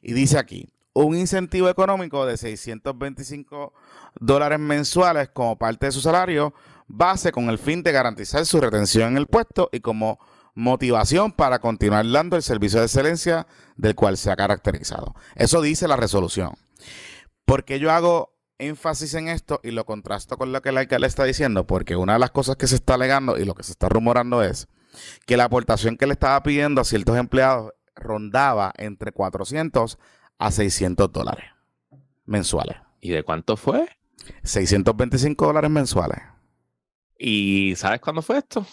Y 0.02 0.12
dice 0.12 0.38
aquí, 0.38 0.68
un 0.92 1.16
incentivo 1.16 1.68
económico 1.68 2.24
de 2.26 2.36
625 2.36 3.72
dólares 4.20 4.58
mensuales 4.58 5.28
como 5.30 5.58
parte 5.58 5.86
de 5.86 5.92
su 5.92 6.00
salario 6.00 6.54
base 6.86 7.32
con 7.32 7.48
el 7.50 7.58
fin 7.58 7.82
de 7.82 7.92
garantizar 7.92 8.46
su 8.46 8.60
retención 8.60 9.12
en 9.12 9.16
el 9.18 9.26
puesto 9.26 9.68
y 9.72 9.80
como 9.80 10.18
motivación 10.54 11.32
para 11.32 11.58
continuar 11.58 12.10
dando 12.10 12.36
el 12.36 12.42
servicio 12.42 12.78
de 12.78 12.86
excelencia 12.86 13.46
del 13.76 13.94
cual 13.94 14.16
se 14.16 14.30
ha 14.30 14.36
caracterizado. 14.36 15.14
Eso 15.34 15.60
dice 15.60 15.88
la 15.88 15.96
resolución. 15.96 16.54
porque 17.44 17.78
yo 17.78 17.92
hago 17.92 18.35
énfasis 18.58 19.14
en 19.14 19.28
esto 19.28 19.60
y 19.62 19.70
lo 19.70 19.84
contrasto 19.84 20.36
con 20.36 20.52
lo 20.52 20.62
que 20.62 20.70
el 20.70 20.78
alcalde 20.78 21.06
está 21.06 21.24
diciendo? 21.24 21.66
Porque 21.66 21.96
una 21.96 22.14
de 22.14 22.18
las 22.18 22.30
cosas 22.30 22.56
que 22.56 22.66
se 22.66 22.76
está 22.76 22.94
alegando 22.94 23.38
y 23.38 23.44
lo 23.44 23.54
que 23.54 23.62
se 23.62 23.72
está 23.72 23.88
rumorando 23.88 24.42
es 24.42 24.68
que 25.26 25.36
la 25.36 25.44
aportación 25.44 25.96
que 25.96 26.06
le 26.06 26.12
estaba 26.12 26.42
pidiendo 26.42 26.80
a 26.80 26.84
ciertos 26.84 27.16
empleados 27.16 27.72
rondaba 27.94 28.72
entre 28.76 29.12
400 29.12 29.98
a 30.38 30.50
600 30.50 31.12
dólares 31.12 31.44
mensuales. 32.24 32.76
¿Y 33.00 33.10
de 33.10 33.22
cuánto 33.22 33.56
fue? 33.56 33.88
625 34.42 35.46
dólares 35.46 35.70
mensuales. 35.70 36.18
¿Y 37.18 37.74
sabes 37.76 38.00
cuándo 38.00 38.22
fue 38.22 38.38
esto? 38.38 38.66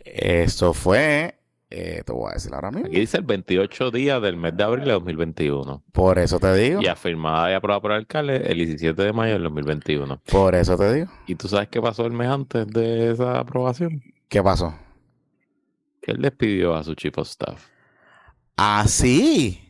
Esto 0.00 0.74
fue, 0.74 1.38
eh, 1.70 2.02
te 2.04 2.12
voy 2.12 2.30
a 2.30 2.34
decir 2.34 2.54
ahora 2.54 2.70
mismo. 2.70 2.86
Aquí 2.86 3.00
dice 3.00 3.16
el 3.16 3.24
28 3.24 3.90
días 3.90 4.22
del 4.22 4.36
mes 4.36 4.56
de 4.56 4.64
abril 4.64 4.84
de 4.84 4.92
2021. 4.92 5.82
Por 5.92 6.18
eso 6.18 6.38
te 6.38 6.54
digo. 6.54 6.80
Y 6.82 6.86
afirmada 6.86 7.50
y 7.50 7.54
aprobada 7.54 7.80
por 7.80 7.90
el 7.92 7.98
alcalde 7.98 8.36
el 8.46 8.58
17 8.58 9.02
de 9.02 9.12
mayo 9.12 9.32
del 9.34 9.42
2021. 9.44 10.20
Por 10.30 10.54
eso 10.54 10.76
te 10.76 10.92
digo. 10.94 11.10
¿Y 11.26 11.34
tú 11.34 11.48
sabes 11.48 11.68
qué 11.68 11.80
pasó 11.80 12.06
el 12.06 12.12
mes 12.12 12.28
antes 12.28 12.66
de 12.68 13.10
esa 13.10 13.40
aprobación? 13.40 14.02
¿Qué 14.28 14.42
pasó? 14.42 14.74
Que 16.00 16.12
él 16.12 16.22
despidió 16.22 16.74
a 16.74 16.84
su 16.84 16.94
chief 16.94 17.18
of 17.18 17.26
staff. 17.26 17.66
Así. 18.56 19.60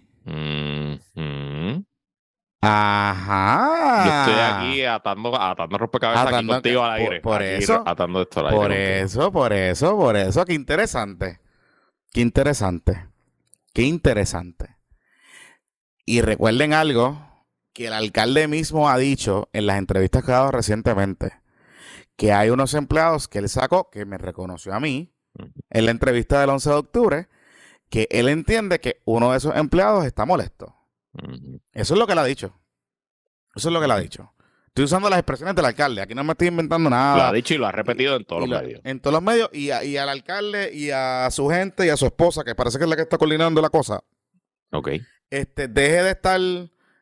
Ajá. 2.60 4.04
Yo 4.04 4.32
estoy 4.32 4.44
aquí 4.44 4.84
atando, 4.84 5.40
atando 5.40 5.78
rompecabezas 5.78 6.32
aquí 6.32 6.46
contigo 6.46 6.82
al 6.84 6.92
aire. 6.92 7.20
Por, 7.20 7.42
eso. 7.42 7.82
Atando 7.86 8.22
esto 8.22 8.40
al 8.40 8.46
aire. 8.46 8.58
Por 8.58 8.72
eso, 8.72 9.32
por 9.32 9.52
eso, 9.52 9.96
por 9.96 10.16
eso. 10.16 10.44
Qué 10.44 10.54
interesante. 10.54 11.43
Qué 12.14 12.20
interesante. 12.20 13.08
Qué 13.72 13.82
interesante. 13.82 14.76
Y 16.06 16.20
recuerden 16.20 16.72
algo 16.72 17.18
que 17.72 17.88
el 17.88 17.92
alcalde 17.92 18.46
mismo 18.46 18.88
ha 18.88 18.96
dicho 18.96 19.48
en 19.52 19.66
las 19.66 19.78
entrevistas 19.78 20.22
que 20.22 20.30
ha 20.30 20.36
dado 20.36 20.52
recientemente. 20.52 21.32
Que 22.14 22.32
hay 22.32 22.50
unos 22.50 22.72
empleados 22.74 23.26
que 23.26 23.40
él 23.40 23.48
sacó, 23.48 23.90
que 23.90 24.04
me 24.04 24.16
reconoció 24.16 24.74
a 24.74 24.78
mí, 24.78 25.12
en 25.70 25.84
la 25.84 25.90
entrevista 25.90 26.40
del 26.40 26.50
11 26.50 26.70
de 26.70 26.76
octubre, 26.76 27.28
que 27.90 28.06
él 28.12 28.28
entiende 28.28 28.78
que 28.78 29.02
uno 29.06 29.32
de 29.32 29.38
esos 29.38 29.56
empleados 29.56 30.06
está 30.06 30.24
molesto. 30.24 30.72
Eso 31.72 31.94
es 31.94 31.98
lo 31.98 32.06
que 32.06 32.12
él 32.12 32.18
ha 32.20 32.24
dicho. 32.24 32.56
Eso 33.56 33.70
es 33.70 33.72
lo 33.72 33.80
que 33.80 33.86
él 33.86 33.90
ha 33.90 33.98
dicho. 33.98 34.33
Estoy 34.74 34.86
usando 34.86 35.08
las 35.08 35.20
expresiones 35.20 35.54
del 35.54 35.64
alcalde. 35.64 36.02
Aquí 36.02 36.14
no 36.14 36.24
me 36.24 36.32
estoy 36.32 36.48
inventando 36.48 36.90
nada. 36.90 37.16
Lo 37.16 37.22
ha 37.22 37.32
dicho 37.32 37.54
y 37.54 37.58
lo 37.58 37.66
ha 37.66 37.72
repetido 37.72 38.16
en 38.16 38.24
todos 38.24 38.48
los 38.48 38.60
medios. 38.60 38.80
En 38.82 38.98
todos 38.98 39.14
los 39.14 39.22
medios 39.22 39.48
y, 39.52 39.70
al 39.70 40.08
alcalde 40.08 40.74
y 40.74 40.90
a 40.90 41.28
su 41.30 41.48
gente 41.48 41.86
y 41.86 41.90
a 41.90 41.96
su 41.96 42.06
esposa, 42.06 42.42
que 42.42 42.56
parece 42.56 42.78
que 42.78 42.84
es 42.84 42.90
la 42.90 42.96
que 42.96 43.02
está 43.02 43.16
coordinando 43.16 43.62
la 43.62 43.70
cosa. 43.70 44.02
Ok. 44.72 44.88
Este, 45.30 45.68
deje 45.68 46.02
de 46.02 46.10
estar 46.10 46.40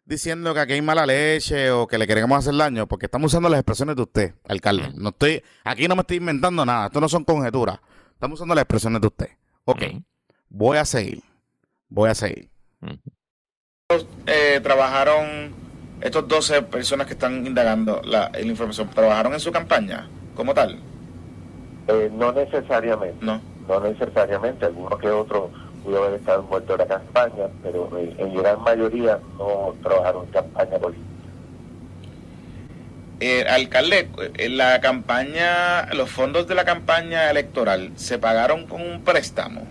diciendo 0.04 0.52
que 0.52 0.60
aquí 0.60 0.74
hay 0.74 0.82
mala 0.82 1.06
leche 1.06 1.70
o 1.70 1.86
que 1.86 1.96
le 1.96 2.06
queremos 2.06 2.38
hacer 2.38 2.54
daño, 2.54 2.86
porque 2.86 3.06
estamos 3.06 3.32
usando 3.32 3.48
las 3.48 3.60
expresiones 3.60 3.96
de 3.96 4.02
usted, 4.02 4.34
alcalde. 4.46 4.92
No 4.94 5.08
estoy, 5.08 5.42
aquí 5.64 5.88
no 5.88 5.96
me 5.96 6.02
estoy 6.02 6.18
inventando 6.18 6.66
nada. 6.66 6.86
Esto 6.86 7.00
no 7.00 7.08
son 7.08 7.24
conjeturas. 7.24 7.80
Estamos 8.12 8.38
usando 8.38 8.54
las 8.54 8.62
expresiones 8.62 9.00
de 9.00 9.06
usted. 9.06 9.28
Ok 9.64 9.82
voy 10.52 10.76
a 10.76 10.84
seguir, 10.84 11.22
voy 11.88 12.10
a 12.10 12.14
seguir. 12.14 12.50
Eh, 14.26 14.60
trabajaron, 14.62 15.54
estos 16.02 16.26
12 16.28 16.62
personas 16.62 17.06
que 17.06 17.14
están 17.14 17.46
indagando 17.46 18.02
la, 18.04 18.30
información, 18.42 18.88
¿trabajaron 18.88 19.32
en 19.34 19.40
su 19.40 19.52
campaña 19.52 20.08
como 20.34 20.52
tal? 20.54 20.78
Eh, 21.88 22.10
no 22.12 22.32
necesariamente. 22.32 23.24
No. 23.24 23.40
No 23.68 23.80
necesariamente, 23.80 24.66
algunos 24.66 24.98
que 24.98 25.08
otros 25.08 25.50
pudo 25.84 26.04
haber 26.04 26.20
estado 26.20 26.40
envueltos 26.40 26.80
en 26.80 26.88
la 26.88 26.94
campaña, 26.94 27.44
pero 27.62 27.90
en, 27.96 28.34
gran 28.34 28.60
mayoría 28.62 29.18
no 29.38 29.74
trabajaron 29.82 30.24
en 30.26 30.30
campaña 30.32 30.78
política. 30.78 31.06
Eh, 33.20 33.46
alcalde, 33.48 34.08
en 34.36 34.56
la 34.56 34.80
campaña, 34.80 35.92
los 35.94 36.10
fondos 36.10 36.48
de 36.48 36.56
la 36.56 36.64
campaña 36.64 37.30
electoral 37.30 37.92
se 37.94 38.18
pagaron 38.18 38.66
con 38.66 38.82
un 38.82 39.02
préstamo 39.02 39.62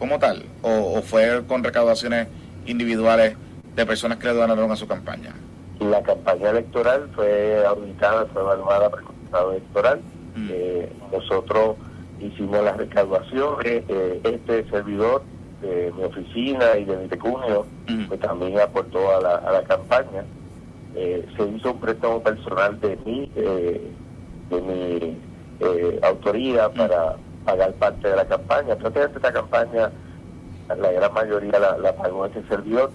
como 0.00 0.18
tal? 0.18 0.44
¿O, 0.62 1.02
fue 1.02 1.44
con 1.46 1.62
recaudaciones 1.62 2.26
individuales 2.66 3.36
de 3.76 3.86
personas 3.86 4.18
que 4.18 4.26
le 4.26 4.32
donaron 4.32 4.72
a 4.72 4.76
su 4.76 4.88
campaña? 4.88 5.34
La 5.80 6.02
campaña 6.02 6.50
electoral 6.50 7.08
fue 7.14 7.64
auditada, 7.66 8.26
fue 8.26 8.42
evaluada 8.42 8.90
por 8.90 9.00
el 9.00 9.06
Estado 9.24 9.50
Electoral. 9.52 10.00
Mm. 10.36 10.48
Eh, 10.52 10.92
nosotros 11.10 11.76
hicimos 12.20 12.62
las 12.62 12.76
recaudaciones. 12.76 13.84
Eh, 13.88 14.20
este 14.22 14.68
servidor 14.68 15.22
de 15.62 15.90
mi 15.96 16.04
oficina 16.04 16.76
y 16.76 16.84
de 16.84 16.96
mi 16.98 17.08
pecunio 17.08 17.64
mm. 17.88 18.08
pues 18.08 18.20
también 18.20 18.60
aportó 18.60 19.16
a 19.16 19.20
la, 19.22 19.34
a 19.36 19.52
la 19.52 19.62
campaña. 19.62 20.24
Eh, 20.94 21.26
se 21.34 21.48
hizo 21.48 21.72
un 21.72 21.80
préstamo 21.80 22.22
personal 22.22 22.78
de 22.80 22.98
mi, 23.06 23.26
de 23.30 24.60
mi 24.60 25.18
autoría 26.02 26.68
mm. 26.68 26.74
para 26.74 27.16
pagar 27.46 27.72
parte 27.74 28.06
de 28.06 28.16
la 28.16 28.26
campaña. 28.26 28.76
Prácticamente 28.76 29.16
esta 29.16 29.32
campaña 29.32 29.90
la 30.68 30.92
gran 30.92 31.12
mayoría 31.14 31.58
la, 31.58 31.78
la 31.78 31.96
pagó 31.96 32.26
ese 32.26 32.42
servidor 32.48 32.90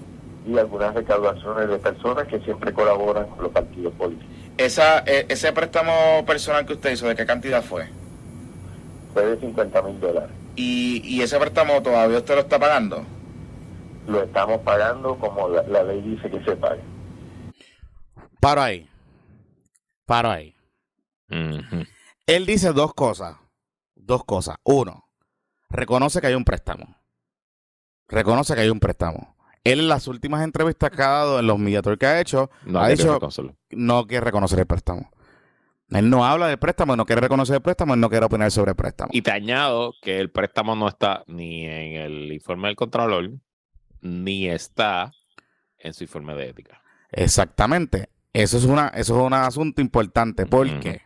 y 0.47 0.57
algunas 0.57 0.93
recaudaciones 0.93 1.69
de 1.69 1.79
personas 1.79 2.27
que 2.27 2.39
siempre 2.41 2.73
colaboran 2.73 3.27
con 3.27 3.43
los 3.43 3.51
partidos 3.51 3.93
políticos. 3.93 4.29
Esa, 4.57 4.99
e, 4.99 5.25
ese 5.29 5.51
préstamo 5.51 6.23
personal 6.25 6.65
que 6.65 6.73
usted 6.73 6.91
hizo, 6.91 7.07
¿de 7.07 7.15
qué 7.15 7.25
cantidad 7.25 7.63
fue? 7.63 7.89
Fue 9.13 9.25
de 9.25 9.39
50 9.39 9.81
mil 9.81 9.99
dólares. 9.99 10.31
¿Y, 10.55 11.01
¿Y 11.03 11.21
ese 11.21 11.39
préstamo 11.39 11.81
todavía 11.81 12.17
usted 12.17 12.35
lo 12.35 12.41
está 12.41 12.59
pagando? 12.59 13.03
Lo 14.07 14.21
estamos 14.23 14.59
pagando 14.61 15.17
como 15.17 15.49
la, 15.49 15.63
la 15.63 15.83
ley 15.83 16.01
dice 16.01 16.29
que 16.29 16.43
se 16.43 16.55
pague. 16.55 16.81
Paro 18.39 18.61
ahí. 18.61 18.87
Paro 20.05 20.29
ahí. 20.29 20.55
Él 22.27 22.45
dice 22.45 22.71
dos 22.73 22.93
cosas. 22.93 23.37
Dos 23.95 24.23
cosas. 24.23 24.57
Uno, 24.63 25.09
reconoce 25.69 26.21
que 26.21 26.27
hay 26.27 26.35
un 26.35 26.45
préstamo. 26.45 26.95
Reconoce 28.07 28.53
que 28.53 28.61
hay 28.61 28.69
un 28.69 28.79
préstamo. 28.79 29.34
Él 29.65 29.81
en 29.81 29.88
las 29.89 30.07
últimas 30.07 30.43
entrevistas 30.43 30.89
que 30.91 31.01
ha 31.03 31.07
dado, 31.10 31.39
en 31.39 31.48
los 31.48 31.60
mediator 31.60 31.98
que 31.98 32.05
ha 32.05 32.22
hecho, 32.22 32.50
No 32.65 32.79
ha 32.79 32.88
dicho 32.88 33.19
no 33.72 34.07
quiere 34.07 34.24
reconocer 34.24 34.60
el 34.60 34.65
préstamo. 34.65 35.12
Él 35.89 36.10
no 36.10 36.25
habla 36.25 36.48
del 36.48 36.57
préstamo, 36.57 36.95
no 36.95 37.05
quiere 37.05 37.22
reconocer 37.22 37.55
el 37.57 37.62
préstamo, 37.62 37.93
él 37.93 38.00
no 38.00 38.10
quiere 38.10 38.25
opinar 38.25 38.50
sobre 38.51 38.72
el 38.72 38.75
préstamo. 38.75 39.10
Y 39.13 39.22
te 39.22 39.31
añado 39.31 39.93
que 40.01 40.19
el 40.19 40.31
préstamo 40.31 40.75
no 40.75 40.88
está 40.88 41.24
ni 41.27 41.65
en 41.65 41.98
el 42.01 42.31
informe 42.31 42.69
del 42.69 42.75
Contralor, 42.77 43.31
ni 44.01 44.48
está 44.50 45.12
en 45.79 45.93
su 45.93 46.03
informe 46.05 46.34
de 46.36 46.50
ética. 46.50 46.81
Exactamente. 47.12 48.10
Eso 48.34 48.57
es 48.57 48.65
una, 48.65 48.89
eso 48.89 49.17
es 49.19 49.24
un 49.25 49.34
asunto 49.34 49.81
importante. 49.81 50.45
¿Por 50.45 50.79
qué? 50.79 51.01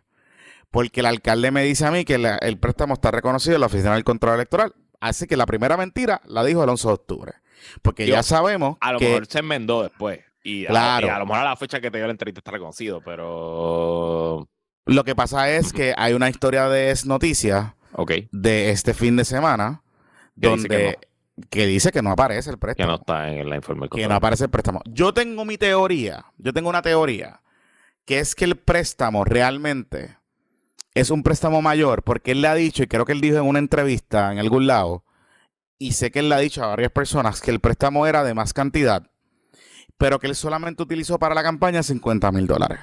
Porque 0.71 0.99
el 1.01 1.05
alcalde 1.05 1.51
me 1.51 1.63
dice 1.63 1.85
a 1.85 1.91
mí 1.91 2.03
que 2.05 2.17
la- 2.17 2.37
el 2.37 2.57
préstamo 2.57 2.93
está 2.95 3.11
reconocido 3.11 3.55
en 3.55 3.61
la 3.61 3.67
Oficina 3.67 3.93
del 3.93 4.03
Control 4.03 4.35
Electoral. 4.35 4.73
Así 4.99 5.27
que 5.27 5.37
la 5.37 5.45
primera 5.45 5.77
mentira 5.77 6.21
la 6.25 6.43
dijo 6.43 6.63
el 6.63 6.69
11 6.69 6.87
de 6.87 6.93
octubre. 6.93 7.33
Porque 7.81 8.03
Digo, 8.05 8.15
ya 8.15 8.23
sabemos 8.23 8.77
A 8.81 8.93
lo 8.93 8.99
que 8.99 9.07
mejor 9.07 9.25
se 9.25 9.39
enmendó 9.39 9.83
después. 9.83 10.19
Y 10.43 10.65
a, 10.65 10.69
Claro. 10.69 11.07
y 11.07 11.09
a 11.09 11.19
lo 11.19 11.25
mejor 11.25 11.41
a 11.41 11.45
la 11.45 11.55
fecha 11.55 11.81
que 11.81 11.91
te 11.91 11.97
dio 11.97 12.07
la 12.07 12.11
entrevista 12.11 12.39
está 12.39 12.51
reconocido, 12.51 13.01
pero. 13.01 14.47
lo 14.85 15.03
que 15.03 15.15
pasa 15.15 15.49
es 15.49 15.73
que 15.73 15.93
hay 15.97 16.13
una 16.13 16.29
historia 16.29 16.69
de 16.69 16.91
Es 16.91 17.05
Noticias 17.05 17.73
de 18.31 18.71
este 18.71 18.93
fin 18.93 19.15
de 19.15 19.25
semana 19.25 19.81
Que 20.39 20.49
dice 20.49 20.67
donde 20.67 20.97
que 21.49 21.65
dice 21.65 21.91
que 21.91 22.01
no 22.01 22.11
aparece 22.11 22.49
el 22.49 22.55
que 22.55 22.59
préstamo. 22.59 22.89
no 22.89 22.95
está 22.95 23.31
en 23.31 23.49
la 23.49 23.55
informe 23.55 23.87
que 23.87 24.07
no 24.07 24.15
aparece 24.15 24.43
el 24.45 24.49
préstamo. 24.49 24.81
Yo 24.85 25.13
tengo 25.13 25.45
mi 25.45 25.57
teoría, 25.57 26.25
yo 26.37 26.51
tengo 26.53 26.69
una 26.69 26.81
teoría, 26.81 27.41
que 28.05 28.19
es 28.19 28.35
que 28.35 28.43
el 28.45 28.57
préstamo 28.57 29.23
realmente 29.23 30.17
es 30.93 31.11
un 31.11 31.23
préstamo 31.23 31.61
mayor, 31.61 32.03
porque 32.03 32.31
él 32.31 32.41
le 32.41 32.47
ha 32.49 32.55
dicho, 32.55 32.83
y 32.83 32.87
creo 32.87 33.05
que 33.05 33.13
él 33.13 33.21
dijo 33.21 33.37
en 33.37 33.45
una 33.45 33.59
entrevista 33.59 34.31
en 34.33 34.39
algún 34.39 34.67
lado, 34.67 35.05
y 35.79 35.93
sé 35.93 36.11
que 36.11 36.19
él 36.19 36.29
le 36.29 36.35
ha 36.35 36.39
dicho 36.39 36.63
a 36.63 36.67
varias 36.67 36.91
personas 36.91 37.41
que 37.41 37.51
el 37.51 37.61
préstamo 37.61 38.05
era 38.05 38.23
de 38.23 38.33
más 38.33 38.53
cantidad, 38.53 39.09
pero 39.97 40.19
que 40.19 40.27
él 40.27 40.35
solamente 40.35 40.83
utilizó 40.83 41.17
para 41.17 41.33
la 41.33 41.41
campaña 41.41 41.81
50 41.81 42.31
mil 42.31 42.45
dólares. 42.45 42.79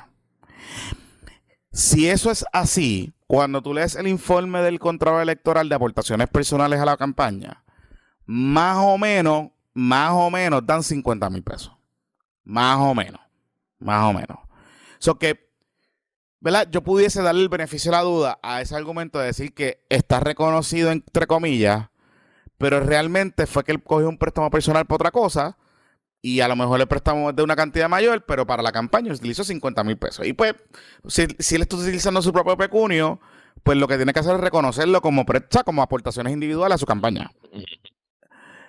Si 1.72 2.08
eso 2.08 2.30
es 2.30 2.44
así, 2.54 3.12
cuando 3.26 3.62
tú 3.62 3.74
lees 3.74 3.96
el 3.96 4.08
informe 4.08 4.62
del 4.62 4.78
Contralor 4.78 5.20
Electoral 5.20 5.68
de 5.68 5.74
aportaciones 5.74 6.28
personales 6.28 6.80
a 6.80 6.86
la 6.86 6.96
campaña, 6.96 7.62
más 8.24 8.78
o 8.80 8.96
menos, 8.96 9.50
más 9.74 10.12
o 10.12 10.30
menos 10.30 10.66
dan 10.66 10.82
50 10.82 11.28
mil 11.28 11.42
pesos. 11.42 11.76
Más 12.44 12.78
o 12.78 12.94
menos. 12.94 13.20
Más 13.78 14.04
o 14.04 14.14
menos. 14.14 14.38
So 14.98 15.18
que, 15.18 15.50
¿verdad? 16.40 16.66
Yo 16.70 16.82
pudiese 16.82 17.20
darle 17.20 17.42
el 17.42 17.50
beneficio 17.50 17.90
de 17.90 17.96
la 17.98 18.02
duda 18.02 18.38
a 18.42 18.62
ese 18.62 18.74
argumento 18.74 19.18
de 19.18 19.26
decir 19.26 19.52
que 19.52 19.84
está 19.90 20.20
reconocido 20.20 20.90
entre 20.90 21.26
comillas, 21.26 21.90
pero 22.58 22.80
realmente 22.80 23.46
fue 23.46 23.64
que 23.64 23.72
él 23.72 23.82
cogió 23.82 24.08
un 24.08 24.18
préstamo 24.18 24.50
personal 24.50 24.86
para 24.86 24.96
otra 24.96 25.10
cosa 25.10 25.56
y 26.22 26.40
a 26.40 26.48
lo 26.48 26.56
mejor 26.56 26.80
el 26.80 26.86
préstamo 26.88 27.30
es 27.30 27.36
de 27.36 27.42
una 27.42 27.54
cantidad 27.56 27.88
mayor, 27.88 28.24
pero 28.26 28.46
para 28.46 28.62
la 28.62 28.72
campaña 28.72 29.12
utilizó 29.12 29.44
50 29.44 29.84
mil 29.84 29.96
pesos. 29.96 30.26
Y 30.26 30.32
pues, 30.32 30.54
si, 31.06 31.26
si 31.38 31.54
él 31.56 31.62
está 31.62 31.76
utilizando 31.76 32.20
su 32.22 32.32
propio 32.32 32.56
pecunio, 32.56 33.20
pues 33.62 33.78
lo 33.78 33.86
que 33.86 33.96
tiene 33.96 34.12
que 34.12 34.20
hacer 34.20 34.34
es 34.36 34.40
reconocerlo 34.40 35.00
como, 35.00 35.24
pre- 35.24 35.38
o 35.38 35.46
sea, 35.50 35.62
como 35.62 35.82
aportaciones 35.82 36.32
individuales 36.32 36.76
a 36.76 36.78
su 36.78 36.86
campaña. 36.86 37.30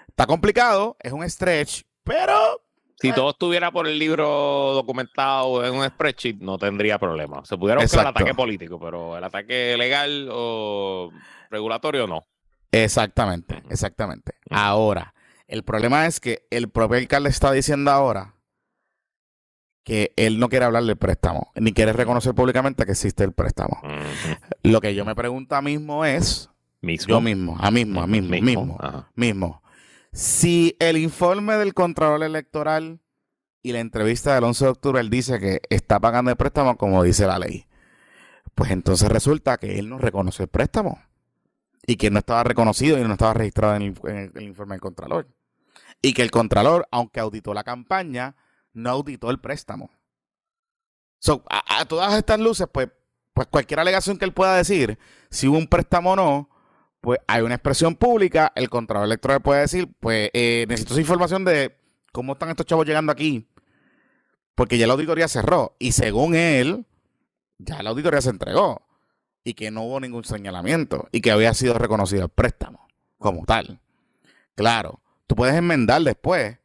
Está 0.07 0.25
complicado, 0.25 0.97
es 0.99 1.11
un 1.13 1.27
stretch, 1.29 1.83
pero 2.03 2.61
Si 2.99 3.11
todo 3.13 3.29
estuviera 3.29 3.71
por 3.71 3.87
el 3.87 3.99
libro 3.99 4.71
documentado 4.73 5.63
en 5.63 5.75
un 5.75 5.85
spreadsheet, 5.87 6.37
no 6.39 6.57
tendría 6.57 6.97
problema. 6.97 7.45
Se 7.45 7.55
pudiera 7.57 7.79
buscar 7.81 7.99
el 7.99 8.07
Exacto. 8.07 8.19
ataque 8.21 8.33
político, 8.35 8.79
pero 8.79 9.15
el 9.17 9.23
ataque 9.23 9.75
legal 9.77 10.27
o 10.31 11.11
regulatorio 11.51 12.07
no. 12.07 12.25
Exactamente, 12.71 13.63
exactamente. 13.69 14.33
Ahora, 14.49 15.13
el 15.47 15.63
problema 15.63 16.05
es 16.05 16.19
que 16.19 16.45
el 16.49 16.69
propio 16.69 16.97
alcalde 16.97 17.29
está 17.29 17.51
diciendo 17.51 17.91
ahora 17.91 18.33
que 19.83 20.11
él 20.17 20.37
no 20.39 20.49
quiere 20.49 20.65
hablar 20.65 20.83
del 20.83 20.97
préstamo, 20.97 21.51
ni 21.55 21.71
quiere 21.71 21.93
reconocer 21.93 22.35
públicamente 22.35 22.85
que 22.85 22.91
existe 22.91 23.23
el 23.23 23.31
préstamo. 23.31 23.81
Lo 24.63 24.81
que 24.81 24.93
yo 24.93 25.05
me 25.05 25.15
pregunto 25.15 25.55
a 25.55 25.61
mismo 25.61 26.03
es, 26.03 26.49
Mismo. 26.81 27.07
yo 27.09 27.21
mismo, 27.21 27.55
a 27.59 27.71
mismo, 27.71 28.01
a 28.01 28.07
mismo, 28.07 28.29
mismo, 28.41 28.77
Ajá. 28.81 29.09
mismo. 29.15 29.63
Si 30.11 30.75
el 30.79 30.97
informe 30.97 31.53
del 31.55 31.73
Contralor 31.73 32.23
Electoral 32.23 32.99
y 33.63 33.71
la 33.71 33.79
entrevista 33.79 34.35
del 34.35 34.43
11 34.43 34.65
de 34.65 34.71
octubre 34.71 34.99
él 35.01 35.09
dice 35.09 35.39
que 35.39 35.61
está 35.69 35.99
pagando 35.99 36.31
el 36.31 36.37
préstamo 36.37 36.77
como 36.77 37.01
dice 37.03 37.25
la 37.25 37.39
ley, 37.39 37.65
pues 38.55 38.71
entonces 38.71 39.07
resulta 39.09 39.57
que 39.57 39.79
él 39.79 39.87
no 39.89 39.97
reconoce 39.99 40.43
el 40.43 40.49
préstamo 40.49 40.99
y 41.89 41.95
que 41.95 42.11
no 42.11 42.19
estaba 42.19 42.43
reconocido 42.43 42.99
y 42.99 43.03
no 43.03 43.13
estaba 43.13 43.33
registrado 43.33 43.75
en 43.75 43.81
el, 44.35 44.43
informe 44.43 44.75
del 44.75 44.81
Contralor. 44.81 45.27
Y 46.01 46.13
que 46.13 46.21
el 46.21 46.29
Contralor, 46.29 46.85
aunque 46.91 47.21
auditó 47.21 47.53
la 47.53 47.63
campaña, 47.63 48.35
no 48.73 48.89
auditó 48.89 49.31
el 49.31 49.39
préstamo. 49.39 49.89
A 51.49 51.85
todas 51.85 52.13
estas 52.13 52.39
luces, 52.39 52.67
pues, 52.71 52.89
pues 53.33 53.47
cualquier 53.47 53.79
alegación 53.79 54.17
que 54.17 54.25
él 54.25 54.33
pueda 54.33 54.55
decir, 54.55 54.99
si 55.31 55.47
hubo 55.47 55.57
un 55.57 55.67
préstamo 55.67 56.11
o 56.11 56.15
no, 56.15 56.49
pues 56.99 57.19
hay 57.25 57.41
una 57.41 57.55
expresión 57.55 57.95
pública, 57.95 58.51
el 58.55 58.69
Contralor 58.69 59.05
Electoral 59.05 59.41
puede 59.41 59.61
decir, 59.61 59.89
pues 59.99 60.29
eh, 60.33 60.65
necesito 60.67 60.93
esa 60.93 61.01
información 61.01 61.45
de 61.45 61.77
cómo 62.11 62.33
están 62.33 62.49
estos 62.49 62.65
chavos 62.65 62.85
llegando 62.85 63.13
aquí, 63.13 63.47
porque 64.55 64.77
ya 64.77 64.87
la 64.87 64.93
auditoría 64.93 65.29
cerró, 65.29 65.75
y 65.79 65.93
según 65.93 66.35
él, 66.35 66.85
ya 67.57 67.81
la 67.81 67.91
auditoría 67.91 68.21
se 68.21 68.29
entregó, 68.29 68.86
y 69.47 69.53
que 69.53 69.71
no 69.71 69.83
hubo 69.83 70.01
ningún 70.01 70.25
señalamiento, 70.25 71.07
y 71.13 71.21
que 71.21 71.31
había 71.31 71.53
sido 71.53 71.75
reconocido 71.75 72.25
el 72.25 72.29
préstamo 72.29 72.85
como 73.17 73.45
tal. 73.45 73.79
Claro, 74.55 75.01
tú 75.25 75.37
puedes 75.37 75.55
enmendar 75.55 76.01
después, 76.01 76.59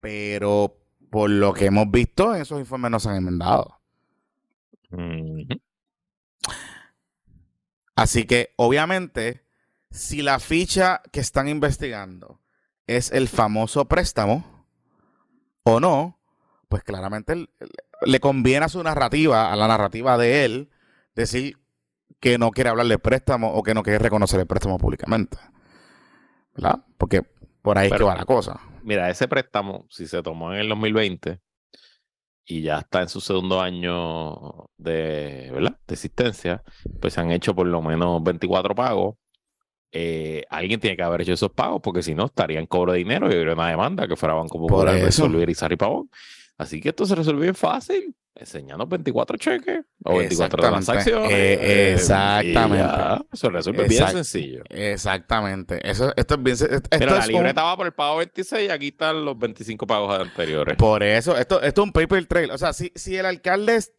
pero 0.00 0.76
por 1.12 1.30
lo 1.30 1.52
que 1.52 1.66
hemos 1.66 1.88
visto, 1.88 2.34
esos 2.34 2.58
informes 2.58 2.90
no 2.90 2.98
se 2.98 3.10
han 3.10 3.18
enmendado. 3.18 3.80
Así 7.94 8.24
que, 8.24 8.52
obviamente, 8.56 9.46
si 9.92 10.22
la 10.22 10.40
ficha 10.40 11.02
que 11.12 11.20
están 11.20 11.46
investigando 11.46 12.40
es 12.88 13.12
el 13.12 13.28
famoso 13.28 13.84
préstamo 13.84 14.66
o 15.62 15.78
no, 15.78 16.18
pues 16.68 16.82
claramente 16.82 17.48
le 18.02 18.18
conviene 18.18 18.66
a 18.66 18.68
su 18.68 18.82
narrativa, 18.82 19.52
a 19.52 19.56
la 19.56 19.68
narrativa 19.68 20.18
de 20.18 20.44
él, 20.44 20.70
decir 21.14 21.56
que 22.20 22.38
no 22.38 22.50
quiere 22.50 22.70
hablar 22.70 22.86
de 22.86 22.98
préstamo 22.98 23.52
o 23.52 23.62
que 23.62 23.74
no 23.74 23.82
quiere 23.82 23.98
reconocer 23.98 24.40
el 24.40 24.46
préstamo 24.46 24.78
públicamente. 24.78 25.38
¿Verdad? 26.54 26.84
Porque 26.98 27.22
por 27.62 27.78
ahí 27.78 27.88
es 27.88 27.96
que 27.96 28.02
va 28.02 28.14
la 28.14 28.24
cosa. 28.24 28.60
Mira, 28.82 29.08
ese 29.10 29.28
préstamo, 29.28 29.86
si 29.88 30.06
se 30.06 30.22
tomó 30.22 30.52
en 30.52 30.60
el 30.60 30.68
2020 30.68 31.40
y 32.46 32.62
ya 32.62 32.78
está 32.78 33.02
en 33.02 33.08
su 33.08 33.20
segundo 33.20 33.60
año 33.60 34.70
de, 34.76 35.50
¿verdad? 35.52 35.78
de 35.86 35.94
existencia, 35.94 36.62
pues 37.00 37.14
se 37.14 37.20
han 37.20 37.30
hecho 37.30 37.54
por 37.54 37.66
lo 37.66 37.80
menos 37.82 38.22
24 38.22 38.74
pagos. 38.74 39.16
Eh, 39.92 40.44
alguien 40.50 40.78
tiene 40.78 40.96
que 40.96 41.02
haber 41.02 41.22
hecho 41.22 41.32
esos 41.32 41.50
pagos 41.50 41.80
porque 41.82 42.02
si 42.02 42.14
no 42.14 42.26
estaría 42.26 42.60
en 42.60 42.66
cobro 42.66 42.92
de 42.92 42.98
dinero 42.98 43.28
y 43.30 43.34
habría 43.34 43.54
una 43.54 43.68
demanda 43.68 44.06
que 44.06 44.16
fuera 44.16 44.34
Banco 44.34 44.58
Popular 44.58 44.94
eso. 44.96 45.06
resolver 45.06 45.48
Izarri 45.50 45.76
Pavón. 45.76 46.10
Así 46.56 46.80
que 46.80 46.90
esto 46.90 47.06
se 47.06 47.14
resolvió 47.14 47.42
bien 47.42 47.54
fácil, 47.54 48.14
enseñando 48.34 48.86
24 48.86 49.36
cheques 49.36 49.80
o 50.04 50.16
24 50.18 50.62
Exactamente. 50.62 50.84
transacciones. 50.86 51.30
Eh, 51.32 51.58
eh, 51.60 51.92
exactamente. 51.94 52.78
ya, 52.78 53.20
se 53.32 53.48
resuelve 53.50 53.84
bien 53.88 54.08
sencillo. 54.08 54.62
Exactamente. 54.70 55.78
Eso, 55.88 56.12
esto 56.16 56.34
es 56.34 56.42
bien. 56.42 56.56
Esto 56.56 56.80
Pero 56.90 57.12
la 57.12 57.18
es 57.18 57.26
un- 57.28 57.32
libreta 57.34 57.62
va 57.62 57.76
por 57.76 57.86
el 57.86 57.92
pago 57.92 58.16
26 58.18 58.68
y 58.68 58.72
aquí 58.72 58.88
están 58.88 59.24
los 59.24 59.38
25 59.38 59.86
pagos 59.86 60.18
anteriores. 60.20 60.76
Por 60.76 61.02
eso, 61.02 61.36
esto, 61.36 61.60
esto 61.60 61.82
es 61.82 61.86
un 61.86 61.92
paper 61.92 62.26
trail. 62.26 62.50
O 62.50 62.58
sea, 62.58 62.72
si, 62.72 62.92
si 62.94 63.16
el 63.16 63.26
alcalde 63.26 63.76
es- 63.76 63.92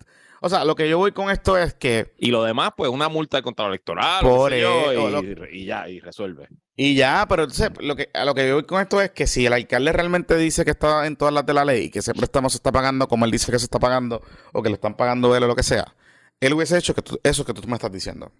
O 0.43 0.49
sea, 0.49 0.65
lo 0.65 0.73
que 0.75 0.89
yo 0.89 0.97
voy 0.97 1.11
con 1.11 1.29
esto 1.29 1.55
es 1.55 1.75
que. 1.75 2.13
Y 2.17 2.31
lo 2.31 2.43
demás, 2.43 2.71
pues 2.75 2.89
una 2.89 3.09
multa 3.09 3.37
de 3.37 3.43
control 3.43 3.69
electoral. 3.69 4.21
Por 4.23 4.51
yo, 4.55 4.91
eso, 4.91 5.21
y, 5.51 5.61
y 5.61 5.65
ya, 5.65 5.87
y 5.87 5.99
resuelve. 5.99 6.47
Y 6.75 6.95
ya, 6.95 7.27
pero 7.29 7.43
entonces, 7.43 7.69
lo 7.79 7.95
que, 7.95 8.09
a 8.11 8.25
lo 8.25 8.33
que 8.33 8.47
yo 8.47 8.55
voy 8.55 8.63
con 8.63 8.81
esto 8.81 8.99
es 9.01 9.11
que 9.11 9.27
si 9.27 9.45
el 9.45 9.53
alcalde 9.53 9.91
realmente 9.93 10.35
dice 10.35 10.65
que 10.65 10.71
está 10.71 11.05
en 11.05 11.15
todas 11.15 11.31
las 11.31 11.45
de 11.45 11.53
la 11.53 11.63
ley 11.63 11.83
y 11.85 11.89
que 11.91 11.99
ese 11.99 12.15
préstamo 12.15 12.49
se 12.49 12.57
está 12.57 12.71
pagando 12.71 13.07
como 13.07 13.25
él 13.25 13.29
dice 13.31 13.51
que 13.51 13.59
se 13.59 13.65
está 13.65 13.77
pagando, 13.77 14.23
o 14.51 14.63
que 14.63 14.69
lo 14.69 14.75
están 14.75 14.95
pagando 14.95 15.35
él 15.35 15.43
o 15.43 15.47
lo 15.47 15.55
que 15.55 15.61
sea, 15.61 15.93
él 16.39 16.53
hubiese 16.53 16.75
hecho 16.75 16.95
que 16.95 17.03
tú- 17.03 17.19
eso 17.21 17.45
que 17.45 17.53
tú 17.53 17.67
me 17.67 17.75
estás 17.75 17.91
diciendo. 17.91 18.31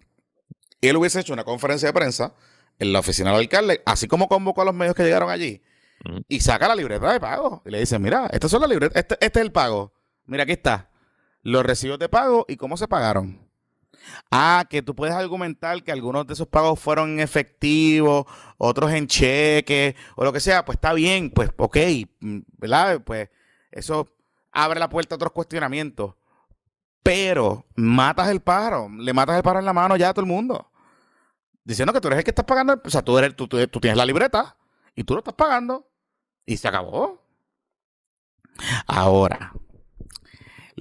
Él 0.80 0.96
hubiese 0.96 1.20
hecho 1.20 1.32
una 1.32 1.44
conferencia 1.44 1.86
de 1.88 1.92
prensa 1.92 2.34
en 2.80 2.92
la 2.92 2.98
oficina 2.98 3.30
del 3.30 3.40
alcalde, 3.40 3.80
así 3.86 4.08
como 4.08 4.26
convocó 4.26 4.62
a 4.62 4.64
los 4.64 4.74
medios 4.74 4.96
que 4.96 5.04
llegaron 5.04 5.30
allí, 5.30 5.62
y 6.26 6.40
saca 6.40 6.66
la 6.66 6.74
libreta 6.74 7.12
de 7.12 7.20
pago. 7.20 7.62
Y 7.64 7.70
le 7.70 7.78
dice, 7.78 7.96
mira, 8.00 8.28
estas 8.32 8.50
son 8.50 8.60
las 8.62 8.70
libretas, 8.70 8.96
este, 8.96 9.16
este 9.24 9.38
es 9.38 9.44
el 9.46 9.52
pago. 9.52 9.92
Mira, 10.26 10.42
aquí 10.42 10.52
está. 10.52 10.88
Los 11.42 11.64
recibos 11.64 11.98
de 11.98 12.08
pago 12.08 12.44
y 12.48 12.56
cómo 12.56 12.76
se 12.76 12.88
pagaron. 12.88 13.48
Ah, 14.30 14.66
que 14.68 14.82
tú 14.82 14.94
puedes 14.94 15.14
argumentar 15.14 15.82
que 15.82 15.92
algunos 15.92 16.26
de 16.26 16.34
esos 16.34 16.48
pagos 16.48 16.78
fueron 16.80 17.12
en 17.12 17.20
efectivo, 17.20 18.26
otros 18.58 18.92
en 18.92 19.06
cheque 19.06 19.94
o 20.16 20.24
lo 20.24 20.32
que 20.32 20.40
sea, 20.40 20.64
pues 20.64 20.76
está 20.76 20.92
bien, 20.92 21.30
pues 21.30 21.50
ok, 21.56 21.76
mm, 22.20 22.38
¿verdad? 22.58 23.00
Pues 23.04 23.28
eso 23.70 24.08
abre 24.50 24.80
la 24.80 24.88
puerta 24.88 25.14
a 25.14 25.16
otros 25.16 25.32
cuestionamientos. 25.32 26.14
Pero 27.02 27.66
matas 27.74 28.28
el 28.28 28.40
pájaro, 28.40 28.88
le 28.88 29.12
matas 29.12 29.36
el 29.36 29.42
pájaro 29.42 29.60
en 29.60 29.66
la 29.66 29.72
mano 29.72 29.96
ya 29.96 30.10
a 30.10 30.14
todo 30.14 30.24
el 30.24 30.30
mundo. 30.30 30.70
Diciendo 31.64 31.92
que 31.92 32.00
tú 32.00 32.08
eres 32.08 32.18
el 32.18 32.24
que 32.24 32.30
estás 32.30 32.44
pagando, 32.44 32.80
o 32.84 32.90
sea, 32.90 33.02
tú, 33.02 33.18
eres, 33.18 33.36
tú, 33.36 33.48
tú 33.48 33.80
tienes 33.80 33.96
la 33.96 34.06
libreta 34.06 34.56
y 34.94 35.04
tú 35.04 35.14
lo 35.14 35.20
estás 35.20 35.34
pagando 35.34 35.88
y 36.46 36.56
se 36.56 36.68
acabó. 36.68 37.22
Ahora, 38.86 39.52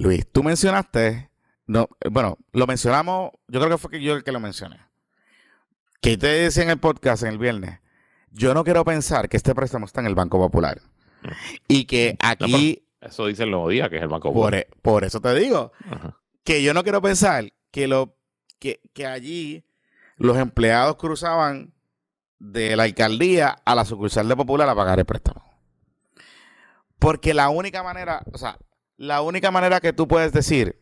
Luis, 0.02 0.26
tú 0.32 0.44
mencionaste 0.44 1.32
no, 1.72 1.88
bueno, 2.10 2.38
lo 2.52 2.68
mencionamos, 2.68 3.32
yo 3.48 3.62
creo 3.62 3.70
que 3.70 3.78
fue 3.78 3.92
que 3.92 4.02
yo 4.02 4.16
el 4.16 4.26
que 4.26 4.34
lo 4.34 4.42
mencioné. 4.42 4.78
Que 6.02 6.18
te 6.18 6.28
decía 6.28 6.64
en 6.64 6.70
el 6.70 6.80
podcast 6.80 7.24
en 7.24 7.30
el 7.30 7.38
viernes, 7.38 7.80
yo 8.32 8.54
no 8.54 8.66
quiero 8.66 8.84
pensar 8.84 9.30
que 9.30 9.38
este 9.38 9.56
préstamo 9.56 9.86
está 9.86 10.02
en 10.02 10.08
el 10.08 10.16
Banco 10.16 10.38
Popular. 10.38 10.82
Y 11.70 11.86
que 11.86 12.18
aquí... 12.20 12.84
eso 13.00 13.28
dice 13.28 13.44
el 13.44 13.52
nuevo 13.52 13.70
día, 13.70 13.90
que 13.90 13.96
es 13.96 14.02
el 14.02 14.10
Banco 14.10 14.34
Popular. 14.34 14.56
E, 14.56 14.68
por, 14.82 15.06
eso 15.06 15.22
te 15.22 15.34
digo, 15.34 15.72
que 16.44 16.62
yo 16.62 16.74
no 16.74 16.84
quiero 16.84 17.02
pensar 17.02 17.54
que, 17.72 17.88
lo, 17.88 18.18
que, 18.60 18.82
que 18.94 19.06
allí 19.06 19.64
los 20.18 20.36
empleados 20.38 20.98
cruzaban 20.98 21.74
de 22.38 22.76
la 22.76 22.84
alcaldía 22.84 23.56
a 23.64 23.76
la 23.76 23.86
sucursal 23.86 24.28
de 24.28 24.36
Popular 24.36 24.68
a 24.68 24.76
pagar 24.76 25.00
el 25.00 25.06
préstamo. 25.06 25.46
Porque 27.00 27.34
la 27.34 27.48
única 27.50 27.82
manera, 27.82 28.24
o 28.34 28.38
sea, 28.38 28.58
la 29.02 29.24
única 29.24 29.50
manera 29.50 29.80
que 29.80 29.94
tú 29.94 30.08
puedes 30.08 30.32
decir 30.32 30.80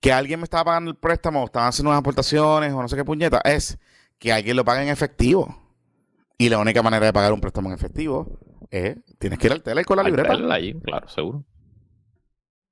que 0.00 0.12
alguien 0.12 0.38
me 0.38 0.44
estaba 0.44 0.66
pagando 0.66 0.92
el 0.92 0.96
préstamo, 0.96 1.44
estaban 1.44 1.68
haciendo 1.68 1.90
unas 1.90 1.98
aportaciones 1.98 2.72
o 2.72 2.80
no 2.80 2.88
sé 2.88 2.94
qué 2.94 3.04
puñeta, 3.04 3.40
es 3.44 3.80
que 4.20 4.32
alguien 4.32 4.56
lo 4.56 4.64
pague 4.64 4.82
en 4.82 4.88
efectivo. 4.88 5.58
Y 6.38 6.48
la 6.48 6.58
única 6.58 6.80
manera 6.80 7.06
de 7.06 7.12
pagar 7.12 7.32
un 7.32 7.40
préstamo 7.40 7.68
en 7.68 7.74
efectivo 7.74 8.38
es, 8.70 8.96
tienes 9.18 9.40
que 9.40 9.48
ir 9.48 9.52
al 9.52 9.62
tele 9.64 9.84
con 9.84 9.96
la 9.96 10.04
libreta. 10.04 10.36
Claro, 10.84 11.08
seguro. 11.08 11.44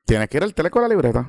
Tienes 0.05 0.29
que 0.29 0.37
ir 0.37 0.45
al 0.45 0.55
tele 0.55 0.71
con 0.71 0.83
la 0.83 0.89
libreta. 0.89 1.29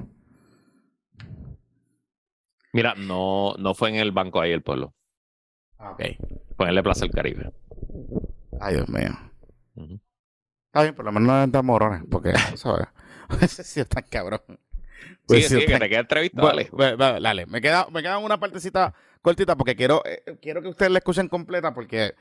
Mira, 2.74 2.94
no, 2.94 3.56
no 3.58 3.74
fue 3.74 3.90
en 3.90 3.96
el 3.96 4.12
banco 4.12 4.40
ahí 4.40 4.52
el 4.52 4.62
pueblo. 4.62 4.94
Ah, 5.80 5.94
ok. 5.94 6.02
Fue 6.56 6.70
en 6.70 6.78
el 6.78 6.84
Plaza 6.84 7.06
del 7.06 7.12
Caribe. 7.12 7.52
Ay, 8.60 8.76
Dios 8.76 8.88
mío. 8.88 9.18
Está 10.72 10.84
bien, 10.84 10.96
por 10.96 11.04
lo 11.04 11.12
menos 11.12 11.28
no 11.28 11.48
de 11.48 11.62
morones, 11.62 12.02
porque, 12.10 12.32
¿sabes? 12.56 12.88
Ese 13.42 13.62
sí 13.66 13.82
es 13.82 13.90
tan 13.90 14.06
cabrón. 14.10 14.40
Pues 15.26 15.50
sí, 15.50 15.60
sí, 15.60 15.66
que 15.66 15.78
te 15.78 15.90
queda 15.90 16.00
entrevista, 16.00 16.42
dale. 16.42 16.70
dale. 16.98 17.46
Me 17.46 17.60
queda, 17.60 17.88
me 17.92 18.02
queda 18.02 18.18
una 18.20 18.40
partecita 18.40 18.94
cortita 19.22 19.58
porque 19.58 19.76
quiero, 19.76 20.02
eh, 20.06 20.38
quiero 20.42 20.62
que 20.62 20.70
ustedes 20.70 20.90
la 20.94 21.00
escuchen 21.00 21.28
completa 21.28 21.74
porque 21.74 22.16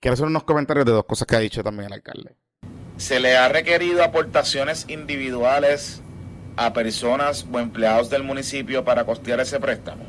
quiero 0.00 0.12
hacer 0.12 0.26
unos 0.26 0.44
comentarios 0.44 0.84
de 0.84 0.92
dos 0.92 1.06
cosas 1.06 1.26
que 1.26 1.36
ha 1.36 1.38
dicho 1.38 1.64
también 1.64 1.86
el 1.86 1.94
alcalde. 1.94 2.34
¿Se 2.98 3.20
le 3.20 3.38
ha 3.38 3.48
requerido 3.48 4.04
aportaciones 4.04 4.84
individuales 4.90 6.02
a 6.56 6.74
personas 6.74 7.46
o 7.50 7.58
empleados 7.58 8.10
del 8.10 8.22
municipio 8.22 8.84
para 8.84 9.04
costear 9.04 9.40
ese 9.40 9.58
préstamo? 9.60 10.04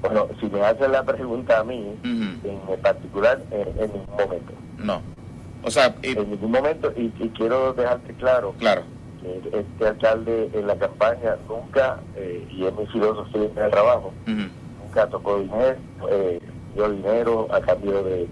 Bueno, 0.00 0.28
si 0.40 0.46
me 0.46 0.62
hacen 0.62 0.90
la 0.90 1.04
pregunta 1.04 1.60
a 1.60 1.64
mí, 1.64 1.96
en 2.02 2.80
particular, 2.82 3.40
en, 3.52 3.76
ningún 3.78 4.06
momento. 4.18 4.52
No. 4.78 5.19
O 5.62 5.70
sea, 5.70 5.94
en 6.02 6.30
ningún 6.30 6.50
momento, 6.50 6.92
y, 6.96 7.12
y 7.18 7.28
quiero 7.30 7.72
dejarte 7.74 8.14
claro. 8.14 8.54
Claro 8.58 8.82
este 9.24 9.86
alcalde 9.86 10.50
en 10.52 10.66
la 10.66 10.76
campaña 10.76 11.36
nunca, 11.48 12.00
eh, 12.16 12.46
y 12.50 12.64
es 12.64 12.74
mi 12.74 12.86
filosofía 12.86 13.42
en 13.44 13.58
el 13.58 13.70
trabajo, 13.70 14.12
nunca 14.26 15.06
tocó 15.08 15.38
dinero, 15.38 15.76
eh, 16.10 16.40
dio 16.74 16.90
dinero 16.90 17.48
a 17.52 17.60
cambio 17.60 18.02
de, 18.02 18.28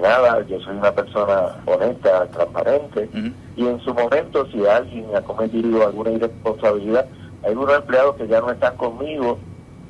nada. 0.00 0.40
Yo 0.46 0.58
soy 0.60 0.74
una 0.74 0.90
persona 0.90 1.54
honesta, 1.66 2.26
transparente, 2.28 3.10
y 3.56 3.66
en 3.66 3.78
su 3.80 3.92
momento, 3.92 4.46
si 4.50 4.66
alguien 4.66 5.04
ha 5.14 5.20
cometido 5.20 5.86
alguna 5.86 6.12
irresponsabilidad, 6.12 7.06
hay 7.44 7.54
unos 7.54 7.76
empleados 7.76 8.16
que 8.16 8.26
ya 8.26 8.40
no 8.40 8.50
están 8.50 8.74
conmigo 8.78 9.38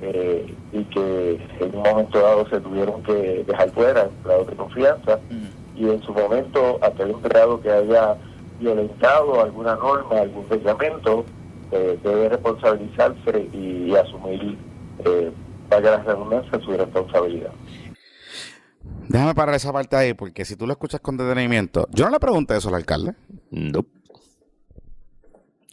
eh, 0.01 0.53
y 0.73 0.85
que 0.85 1.47
en 1.61 1.77
un 1.77 1.83
momento 1.83 2.21
dado 2.21 2.49
se 2.49 2.59
tuvieron 2.61 3.01
que 3.05 3.45
dejar 3.47 3.71
fuera, 3.71 4.03
empleados 4.03 4.49
de 4.49 4.57
confianza, 4.57 5.21
y 5.75 5.89
en 5.89 6.03
su 6.03 6.13
momento 6.13 6.79
aquel 6.83 7.11
empleado 7.11 7.61
que 7.61 7.71
haya 7.71 8.17
violentado 8.59 9.43
alguna 9.43 9.75
norma, 9.77 10.21
algún 10.21 10.49
reglamento, 10.49 11.25
eh, 11.71 11.99
debe 12.03 12.29
responsabilizarse 12.29 13.49
y, 13.53 13.95
asumir, 13.97 14.59
eh, 15.05 15.33
vaya 15.69 15.93
la 15.93 16.03
redundancia, 16.03 16.61
su 16.61 16.73
responsabilidad. 16.73 17.53
Déjame 19.09 19.35
parar 19.35 19.55
esa 19.55 19.73
parte 19.73 19.97
ahí, 19.97 20.15
porque 20.15 20.45
si 20.45 20.57
tú 20.57 20.67
lo 20.67 20.73
escuchas 20.73 21.01
con 21.01 21.17
detenimiento, 21.17 21.89
yo 21.91 22.05
no 22.05 22.11
le 22.11 22.21
pregunté 22.21 22.57
eso 22.57 22.69
al 22.69 22.77
alcalde. 22.77 23.15
No. 23.51 23.81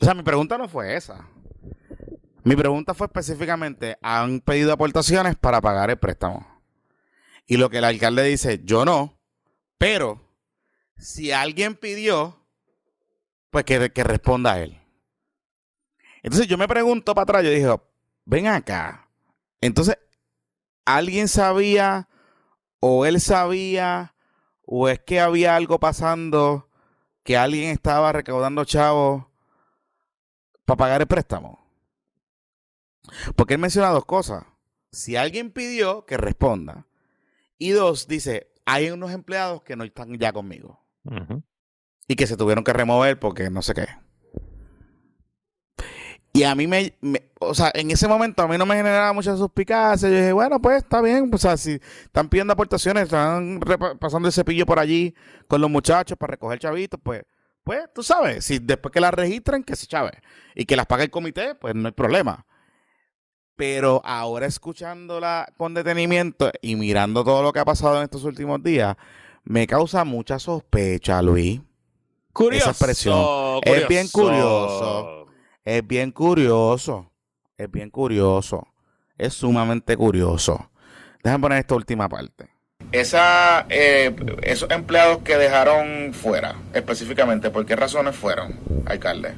O 0.02 0.06
sea, 0.06 0.14
mi 0.14 0.24
pregunta 0.24 0.58
no 0.58 0.68
fue 0.68 0.96
esa. 0.96 1.28
Mi 2.44 2.56
pregunta 2.56 2.94
fue 2.94 3.08
específicamente, 3.08 3.98
¿han 4.02 4.40
pedido 4.40 4.72
aportaciones 4.72 5.36
para 5.36 5.62
pagar 5.62 5.90
el 5.90 5.98
préstamo? 5.98 6.48
Y 7.46 7.58
lo 7.58 7.70
que 7.70 7.80
el 7.80 7.84
alcalde 7.84 8.24
dice, 8.24 8.62
yo 8.64 8.86
no, 8.86 9.19
pero 9.80 10.22
si 10.98 11.32
alguien 11.32 11.76
pidió, 11.76 12.46
pues 13.50 13.66
que, 13.66 13.92
que 13.92 14.04
responda 14.04 14.54
a 14.54 14.60
él. 14.62 14.80
Entonces 16.22 16.48
yo 16.48 16.58
me 16.58 16.68
pregunto 16.68 17.16
para 17.16 17.24
atrás, 17.24 17.44
yo 17.44 17.50
dije, 17.50 17.68
ven 18.26 18.48
acá. 18.48 19.10
Entonces, 19.62 19.98
¿alguien 20.86 21.28
sabía 21.28 22.10
o 22.82 23.06
él 23.06 23.22
sabía 23.22 24.16
o 24.62 24.90
es 24.90 25.00
que 25.00 25.20
había 25.20 25.56
algo 25.56 25.80
pasando 25.80 26.70
que 27.24 27.38
alguien 27.38 27.72
estaba 27.72 28.12
recaudando 28.12 28.66
chavos 28.66 29.26
para 30.66 30.78
pagar 30.78 31.02
el 31.02 31.08
préstamo? 31.08 31.58
Porque 33.36 33.54
él 33.54 33.62
menciona 33.62 33.90
dos 33.90 34.06
cosas. 34.06 34.44
Si 34.92 35.16
alguien 35.16 35.52
pidió, 35.52 36.06
que 36.06 36.18
responda. 36.18 36.86
Y 37.58 37.72
dos, 37.72 38.08
dice, 38.08 38.52
hay 38.70 38.92
unos 38.92 39.12
empleados 39.12 39.64
que 39.64 39.76
no 39.76 39.84
están 39.84 40.18
ya 40.20 40.32
conmigo 40.32 40.80
y 42.08 42.16
que 42.16 42.28
se 42.28 42.38
tuvieron 42.38 42.64
que 42.64 42.72
remover 42.72 43.20
porque 43.20 43.50
no 43.50 43.64
sé 43.64 43.74
qué. 43.74 43.88
Y 46.32 46.44
a 46.44 46.54
mí 46.54 46.68
me, 46.68 46.94
o 47.40 47.56
sea, 47.56 47.72
en 47.74 47.90
ese 47.90 48.08
momento 48.08 48.44
a 48.44 48.48
mí 48.48 48.58
no 48.60 48.68
me 48.68 48.76
generaba 48.76 49.12
mucha 49.14 49.36
suspicacia. 49.36 50.08
Yo 50.08 50.16
dije, 50.16 50.32
bueno, 50.32 50.62
pues 50.62 50.84
está 50.84 51.02
bien. 51.02 51.32
O 51.34 51.38
sea, 51.40 51.58
si 51.58 51.82
están 52.04 52.30
pidiendo 52.30 52.54
aportaciones, 52.54 53.06
están 53.06 53.60
pasando 54.00 54.28
el 54.28 54.34
cepillo 54.34 54.68
por 54.68 54.78
allí 54.78 55.16
con 55.48 55.60
los 55.60 55.72
muchachos 55.72 56.16
para 56.20 56.32
recoger 56.32 56.60
chavitos, 56.60 57.00
pues, 57.02 57.24
pues 57.64 57.90
tú 57.94 58.04
sabes, 58.04 58.46
si 58.46 58.60
después 58.60 58.92
que 58.92 59.02
las 59.02 59.14
registren, 59.14 59.64
que 59.64 59.76
se 59.76 59.88
chave. 59.88 60.12
Y 60.54 60.66
que 60.66 60.76
las 60.76 60.86
pague 60.86 61.06
el 61.06 61.10
comité, 61.10 61.56
pues 61.56 61.74
no 61.74 61.88
hay 61.88 61.94
problema. 61.94 62.46
Pero 63.60 64.02
ahora 64.06 64.46
escuchándola 64.46 65.52
con 65.58 65.74
detenimiento 65.74 66.50
y 66.62 66.78
mirando 66.78 67.26
todo 67.26 67.44
lo 67.44 67.52
que 67.52 67.60
ha 67.60 67.66
pasado 67.66 67.98
en 67.98 68.04
estos 68.04 68.24
últimos 68.24 68.64
días, 68.64 68.96
me 69.44 69.68
causa 69.68 70.06
mucha 70.06 70.40
sospecha, 70.40 71.22
Luis. 71.22 71.60
Curioso. 72.32 72.64
Esa 72.64 72.72
expresión. 72.72 73.60
Es 73.64 73.86
bien 73.90 74.08
curioso. 74.08 75.28
Es 75.66 75.86
bien 75.86 76.14
curioso. 76.14 77.12
Es 77.58 77.70
bien 77.70 77.90
curioso. 77.90 78.66
Es 79.18 79.34
sumamente 79.34 79.98
curioso. 79.98 80.72
Déjame 81.22 81.42
poner 81.42 81.60
esta 81.60 81.76
última 81.76 82.08
parte. 82.08 82.48
Esa, 82.94 83.66
eh, 83.68 84.16
esos 84.42 84.72
empleados 84.72 85.18
que 85.18 85.36
dejaron 85.36 86.14
fuera, 86.14 86.56
específicamente, 86.74 87.50
¿por 87.50 87.66
qué 87.66 87.76
razones 87.76 88.16
fueron, 88.16 88.58
alcalde? 88.86 89.34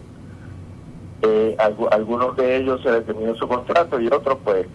Eh, 1.23 1.55
algunos 1.91 2.35
de 2.35 2.57
ellos 2.57 2.81
se 2.81 2.91
determinó 2.91 3.35
su 3.35 3.47
contrato 3.47 3.99
y 3.99 4.07
otros, 4.07 4.37
pues, 4.43 4.65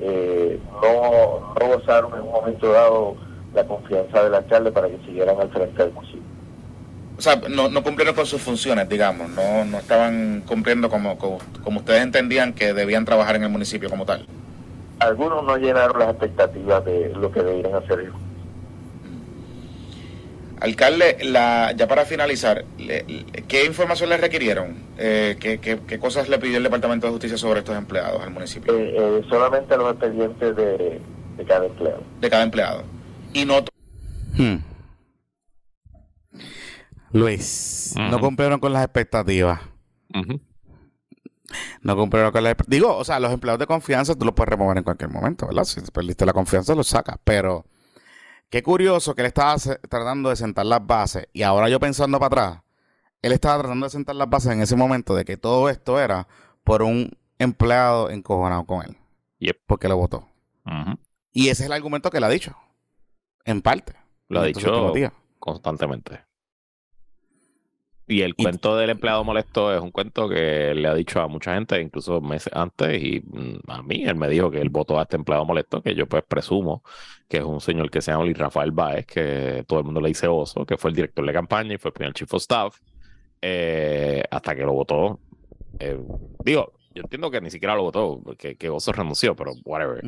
eh, 0.00 0.60
no, 0.82 1.54
no 1.58 1.66
gozaron 1.66 2.14
en 2.14 2.20
un 2.20 2.32
momento 2.32 2.70
dado 2.70 3.16
la 3.54 3.66
confianza 3.66 4.22
del 4.22 4.34
alcalde 4.34 4.70
para 4.70 4.88
que 4.88 4.98
siguieran 5.06 5.40
al 5.40 5.50
frente 5.50 5.82
del 5.82 5.92
municipio 5.92 6.36
o 7.18 7.22
sea, 7.22 7.36
no, 7.48 7.68
no 7.68 7.82
cumplieron 7.82 8.14
con 8.14 8.26
sus 8.26 8.42
funciones, 8.42 8.88
digamos, 8.88 9.30
no, 9.30 9.64
no 9.64 9.78
estaban 9.78 10.42
cumpliendo 10.46 10.90
como, 10.90 11.16
como, 11.18 11.78
ustedes 11.78 12.02
entendían 12.02 12.52
que 12.52 12.74
debían 12.74 13.04
trabajar 13.04 13.36
en 13.36 13.44
el 13.44 13.48
municipio 13.48 13.88
como 13.88 14.04
tal. 14.04 14.26
Algunos 14.98 15.44
no 15.44 15.56
llenaron 15.56 15.98
las 15.98 16.10
expectativas 16.10 16.84
de 16.84 17.12
lo 17.14 17.30
que 17.30 17.42
deberían 17.42 17.74
hacer 17.74 18.00
ellos. 18.00 18.14
Alcalde, 20.60 21.18
la, 21.22 21.72
ya 21.76 21.86
para 21.86 22.06
finalizar, 22.06 22.64
¿qué 23.46 23.64
información 23.66 24.08
le 24.08 24.16
requirieron? 24.16 24.76
Eh, 24.96 25.36
¿qué, 25.38 25.58
qué, 25.60 25.98
cosas 25.98 26.30
le 26.30 26.38
pidió 26.38 26.56
el 26.56 26.62
Departamento 26.62 27.06
de 27.06 27.12
Justicia 27.12 27.36
sobre 27.36 27.60
estos 27.60 27.76
empleados 27.76 28.22
al 28.22 28.30
municipio? 28.30 28.74
Eh, 28.74 28.94
eh, 28.96 29.24
solamente 29.28 29.76
los 29.76 29.92
expedientes 29.92 30.56
de, 30.56 31.00
de 31.36 31.44
cada 31.44 31.66
empleado. 31.66 32.02
De 32.20 32.30
cada 32.30 32.42
empleado. 32.42 32.84
y 33.34 33.44
no... 33.44 33.62
Hmm. 34.38 34.56
Luis, 37.12 37.94
no 37.96 38.18
cumplieron 38.18 38.58
con 38.58 38.72
las 38.72 38.84
expectativas. 38.84 39.60
No 41.82 41.96
cumplieron 41.96 42.32
con 42.32 42.42
las 42.42 42.52
expectativas. 42.52 42.80
Digo, 42.80 42.96
o 42.96 43.04
sea, 43.04 43.20
los 43.20 43.32
empleados 43.32 43.58
de 43.58 43.66
confianza 43.66 44.14
tú 44.14 44.24
los 44.24 44.34
puedes 44.34 44.50
remover 44.50 44.78
en 44.78 44.84
cualquier 44.84 45.10
momento, 45.10 45.46
¿verdad? 45.46 45.64
Si 45.64 45.80
perdiste 45.92 46.26
la 46.26 46.32
confianza, 46.32 46.74
los 46.74 46.88
sacas. 46.88 47.16
Pero 47.24 47.66
qué 48.50 48.62
curioso 48.62 49.14
que 49.14 49.22
él 49.22 49.26
estaba 49.26 49.56
tratando 49.88 50.30
de 50.30 50.36
sentar 50.36 50.66
las 50.66 50.86
bases 50.86 51.28
y 51.32 51.42
ahora 51.42 51.68
yo 51.68 51.80
pensando 51.80 52.18
para 52.18 52.26
atrás, 52.26 52.62
él 53.22 53.32
estaba 53.32 53.58
tratando 53.58 53.86
de 53.86 53.90
sentar 53.90 54.16
las 54.16 54.28
bases 54.28 54.52
en 54.52 54.60
ese 54.60 54.76
momento 54.76 55.14
de 55.14 55.24
que 55.24 55.36
todo 55.36 55.68
esto 55.68 56.00
era 56.00 56.28
por 56.64 56.82
un 56.82 57.16
empleado 57.38 58.10
encojonado 58.10 58.64
con 58.64 58.84
él. 58.84 58.96
Yep. 59.38 59.58
Porque 59.66 59.88
lo 59.88 59.96
votó. 59.96 60.28
Y 61.32 61.48
ese 61.48 61.62
es 61.62 61.66
el 61.66 61.72
argumento 61.72 62.10
que 62.10 62.18
él 62.18 62.24
ha 62.24 62.28
dicho. 62.28 62.56
En 63.44 63.62
parte. 63.62 63.94
Lo 64.28 64.40
ha 64.40 64.44
dicho 64.44 64.92
constantemente. 65.38 66.25
Y 68.08 68.22
el 68.22 68.36
cuento 68.36 68.76
del 68.76 68.90
empleado 68.90 69.24
molesto 69.24 69.74
es 69.74 69.80
un 69.80 69.90
cuento 69.90 70.28
que 70.28 70.74
le 70.74 70.86
ha 70.86 70.94
dicho 70.94 71.20
a 71.20 71.26
mucha 71.26 71.54
gente, 71.54 71.80
incluso 71.80 72.20
meses 72.20 72.52
antes, 72.54 73.02
y 73.02 73.20
mm, 73.20 73.68
a 73.68 73.82
mí 73.82 74.04
él 74.04 74.14
me 74.14 74.28
dijo 74.28 74.50
que 74.50 74.60
él 74.60 74.68
votó 74.68 74.98
a 74.98 75.02
este 75.02 75.16
empleado 75.16 75.44
molesto, 75.44 75.82
que 75.82 75.94
yo 75.94 76.06
pues 76.06 76.22
presumo 76.22 76.82
que 77.28 77.38
es 77.38 77.44
un 77.44 77.60
señor 77.60 77.90
que 77.90 78.00
se 78.00 78.12
llama 78.12 78.24
Luis 78.24 78.38
Rafael 78.38 78.70
Baez, 78.70 79.06
que 79.06 79.64
todo 79.66 79.80
el 79.80 79.84
mundo 79.84 80.00
le 80.00 80.08
dice 80.08 80.28
oso, 80.28 80.64
que 80.64 80.76
fue 80.76 80.90
el 80.90 80.96
director 80.96 81.26
de 81.26 81.32
campaña 81.32 81.74
y 81.74 81.78
fue 81.78 81.88
el 81.88 81.94
primer 81.94 82.14
chief 82.14 82.32
of 82.32 82.40
staff, 82.40 82.78
eh, 83.42 84.22
hasta 84.30 84.54
que 84.54 84.62
lo 84.62 84.72
votó. 84.72 85.20
Eh, 85.80 85.98
digo, 86.44 86.72
yo 86.94 87.02
entiendo 87.02 87.30
que 87.30 87.40
ni 87.40 87.50
siquiera 87.50 87.74
lo 87.74 87.82
votó, 87.82 88.20
porque 88.24 88.56
que 88.56 88.70
Oso 88.70 88.90
renunció, 88.90 89.36
pero 89.36 89.52
whatever. 89.64 90.02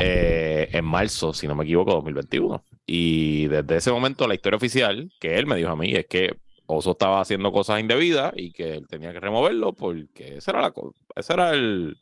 Eh, 0.00 0.68
en 0.72 0.84
marzo, 0.84 1.34
si 1.34 1.46
no 1.46 1.54
me 1.54 1.64
equivoco, 1.64 1.92
2021. 1.92 2.64
Y 2.86 3.48
desde 3.48 3.76
ese 3.76 3.92
momento 3.92 4.26
la 4.26 4.34
historia 4.34 4.56
oficial 4.56 5.12
que 5.20 5.38
él 5.38 5.46
me 5.46 5.56
dijo 5.56 5.68
a 5.68 5.76
mí 5.76 5.92
es 5.94 6.06
que 6.06 6.36
Oso 6.72 6.92
estaba 6.92 7.20
haciendo 7.20 7.52
cosas 7.52 7.80
indebidas 7.80 8.32
y 8.36 8.52
que 8.52 8.74
él 8.74 8.86
tenía 8.88 9.12
que 9.12 9.20
removerlo 9.20 9.72
porque 9.72 10.36
esa 10.36 10.52
era 10.52 10.60
la 10.62 10.72
ese 11.16 11.32
era 11.32 11.50
el 11.52 11.96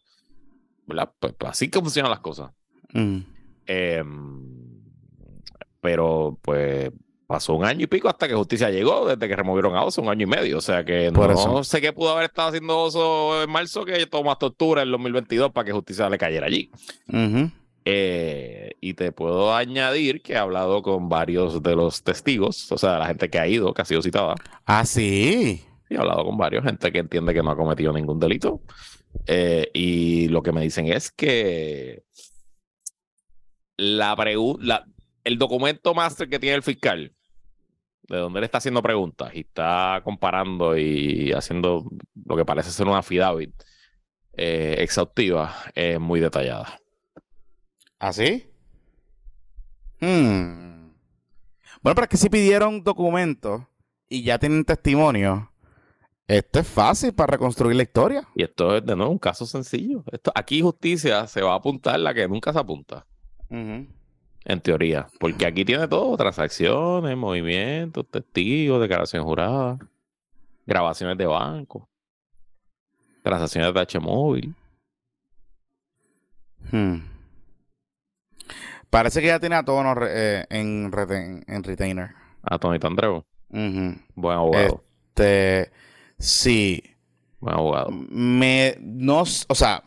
¿verdad? 0.86 1.12
Pues, 1.18 1.34
pues, 1.38 1.50
así 1.50 1.68
que 1.68 1.80
funcionan 1.80 2.10
las 2.10 2.20
cosas. 2.20 2.50
Em, 3.66 4.82
pero 5.80 6.38
pues 6.42 6.90
pasó 7.26 7.54
un 7.54 7.64
año 7.64 7.84
y 7.84 7.86
pico 7.86 8.08
hasta 8.08 8.26
que 8.26 8.34
justicia 8.34 8.70
llegó, 8.70 9.06
desde 9.06 9.28
que 9.28 9.36
removieron 9.36 9.76
a 9.76 9.84
Oso, 9.84 10.02
un 10.02 10.08
año 10.08 10.24
y 10.24 10.26
medio. 10.26 10.58
O 10.58 10.60
sea 10.60 10.84
que 10.84 11.12
no 11.12 11.62
sé 11.62 11.80
qué 11.80 11.92
pudo 11.92 12.10
haber 12.10 12.24
estado 12.24 12.48
haciendo 12.48 12.76
Oso 12.76 13.44
en 13.44 13.50
marzo 13.50 13.84
que 13.84 14.04
tomó 14.06 14.30
más 14.30 14.38
tortura 14.40 14.82
en 14.82 14.90
2022 14.90 15.52
para 15.52 15.64
que 15.64 15.72
justicia 15.72 16.10
le 16.10 16.18
cayera 16.18 16.46
allí. 16.46 16.70
Eh, 17.84 18.72
y 18.80 18.94
te 18.94 19.12
puedo 19.12 19.54
añadir 19.54 20.22
que 20.22 20.34
he 20.34 20.36
hablado 20.36 20.82
con 20.82 21.08
varios 21.08 21.62
de 21.62 21.74
los 21.74 22.02
testigos, 22.02 22.70
o 22.70 22.78
sea, 22.78 22.98
la 22.98 23.06
gente 23.06 23.30
que 23.30 23.38
ha 23.38 23.46
ido, 23.46 23.72
que 23.72 23.82
ha 23.82 23.84
sido 23.84 24.02
citada. 24.02 24.34
Ah, 24.66 24.84
sí. 24.84 25.64
Y 25.88 25.94
he 25.94 25.98
hablado 25.98 26.24
con 26.24 26.36
varios, 26.36 26.64
gente 26.64 26.92
que 26.92 26.98
entiende 26.98 27.34
que 27.34 27.42
no 27.42 27.50
ha 27.50 27.56
cometido 27.56 27.92
ningún 27.92 28.20
delito. 28.20 28.60
Eh, 29.26 29.70
y 29.72 30.28
lo 30.28 30.42
que 30.42 30.52
me 30.52 30.60
dicen 30.60 30.86
es 30.86 31.10
que 31.10 32.04
la 33.76 34.14
pregunta, 34.14 34.84
el 35.24 35.38
documento 35.38 35.94
máster 35.94 36.28
que 36.28 36.38
tiene 36.38 36.56
el 36.56 36.62
fiscal, 36.62 37.12
de 38.02 38.16
donde 38.18 38.40
él 38.40 38.44
está 38.44 38.58
haciendo 38.58 38.82
preguntas 38.82 39.30
y 39.34 39.40
está 39.40 40.00
comparando 40.04 40.76
y 40.76 41.32
haciendo 41.32 41.88
lo 42.24 42.36
que 42.36 42.44
parece 42.44 42.70
ser 42.70 42.88
una 42.88 42.98
affidavit 42.98 43.54
eh, 44.36 44.76
exhaustiva, 44.78 45.54
es 45.74 45.98
muy 45.98 46.20
detallada. 46.20 46.78
¿Así? 48.00 48.50
¿Ah, 50.00 50.06
hmm. 50.06 50.90
Bueno, 51.82 51.94
pero 51.94 52.02
es 52.02 52.08
que 52.08 52.16
si 52.16 52.28
pidieron 52.30 52.82
documentos 52.82 53.62
y 54.08 54.22
ya 54.22 54.38
tienen 54.38 54.64
testimonio, 54.64 55.52
esto 56.26 56.60
es 56.60 56.66
fácil 56.66 57.12
para 57.12 57.32
reconstruir 57.32 57.76
la 57.76 57.82
historia. 57.82 58.26
Y 58.34 58.42
esto 58.42 58.76
es 58.76 58.84
de 58.84 58.96
nuevo 58.96 59.12
un 59.12 59.18
caso 59.18 59.44
sencillo. 59.46 60.02
Esto, 60.10 60.32
aquí 60.34 60.62
justicia 60.62 61.26
se 61.26 61.42
va 61.42 61.52
a 61.52 61.56
apuntar 61.56 62.00
la 62.00 62.14
que 62.14 62.26
nunca 62.26 62.52
se 62.52 62.58
apunta. 62.58 63.06
En 63.50 64.60
teoría. 64.62 65.08
Porque 65.18 65.44
aquí 65.44 65.64
tiene 65.64 65.86
todo: 65.86 66.16
transacciones, 66.16 67.16
movimientos, 67.16 68.06
testigos, 68.10 68.80
declaraciones 68.80 69.26
juradas, 69.26 69.78
grabaciones 70.66 71.18
de 71.18 71.26
banco, 71.26 71.88
transacciones 73.22 73.74
de 73.74 73.80
H 73.80 73.98
móvil. 73.98 74.54
Hmm. 76.70 77.09
Parece 78.90 79.20
que 79.20 79.28
ya 79.28 79.38
tiene 79.38 79.54
a 79.54 79.64
tono 79.64 79.94
eh, 80.02 80.44
en, 80.50 80.90
en, 81.46 81.62
retainer. 81.62 82.10
A 82.42 82.58
Tony 82.58 82.80
Tandreu. 82.80 83.24
Buen 83.48 84.36
abogado. 84.36 84.84
Este, 85.14 85.70
sí. 86.18 86.82
Buen 87.38 87.54
abogado. 87.54 87.90
Me, 87.90 88.76
no, 88.80 89.20
o 89.20 89.54
sea, 89.54 89.84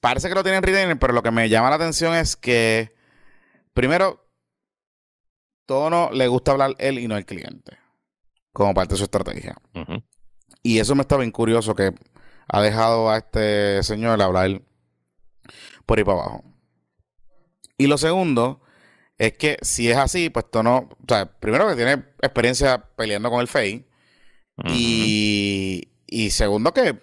parece 0.00 0.28
que 0.28 0.34
lo 0.36 0.44
tiene 0.44 0.58
en 0.58 0.62
retainer, 0.62 0.98
pero 0.98 1.12
lo 1.12 1.22
que 1.22 1.32
me 1.32 1.48
llama 1.48 1.70
la 1.70 1.76
atención 1.76 2.14
es 2.14 2.36
que, 2.36 2.94
primero, 3.72 4.24
Tono 5.66 6.10
le 6.12 6.28
gusta 6.28 6.52
hablar 6.52 6.76
él 6.78 7.00
y 7.00 7.08
no 7.08 7.16
el 7.16 7.26
cliente, 7.26 7.78
como 8.52 8.72
parte 8.72 8.94
de 8.94 8.98
su 8.98 9.04
estrategia. 9.04 9.56
Y 10.62 10.78
eso 10.78 10.94
me 10.94 11.02
está 11.02 11.16
bien 11.16 11.32
curioso 11.32 11.74
que 11.74 11.92
ha 12.48 12.62
dejado 12.62 13.10
a 13.10 13.18
este 13.18 13.82
señor 13.82 14.22
hablar 14.22 14.62
por 15.86 15.98
ahí 15.98 16.04
para 16.04 16.18
abajo. 16.20 16.53
Y 17.76 17.86
lo 17.86 17.98
segundo 17.98 18.60
es 19.18 19.32
que 19.34 19.58
si 19.62 19.90
es 19.90 19.96
así, 19.96 20.30
pues 20.30 20.50
Tono, 20.50 20.88
o 20.90 21.04
sea, 21.06 21.26
primero 21.26 21.68
que 21.68 21.76
tiene 21.76 21.92
experiencia 22.20 22.78
peleando 22.96 23.30
con 23.30 23.40
el 23.40 23.48
FEI 23.48 23.86
y, 24.68 25.88
y 26.06 26.30
segundo 26.30 26.72
que 26.72 26.98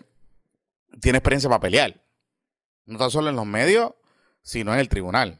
tiene 1.02 1.18
experiencia 1.18 1.50
para 1.50 1.62
pelear. 1.62 2.02
No 2.86 2.98
tan 2.98 3.12
solo 3.12 3.30
en 3.30 3.36
los 3.36 3.46
medios, 3.46 3.94
sino 4.42 4.74
en 4.74 4.80
el 4.80 4.90
tribunal. 4.90 5.40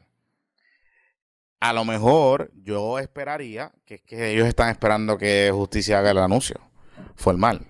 A 1.60 1.72
lo 1.72 1.84
mejor 1.84 2.50
yo 2.56 2.98
esperaría 2.98 3.72
que 3.84 3.96
es 3.96 4.02
que 4.02 4.32
ellos 4.32 4.48
están 4.48 4.70
esperando 4.70 5.16
que 5.16 5.50
justicia 5.52 5.98
haga 5.98 6.10
el 6.10 6.18
anuncio 6.18 6.60
formal. 7.14 7.66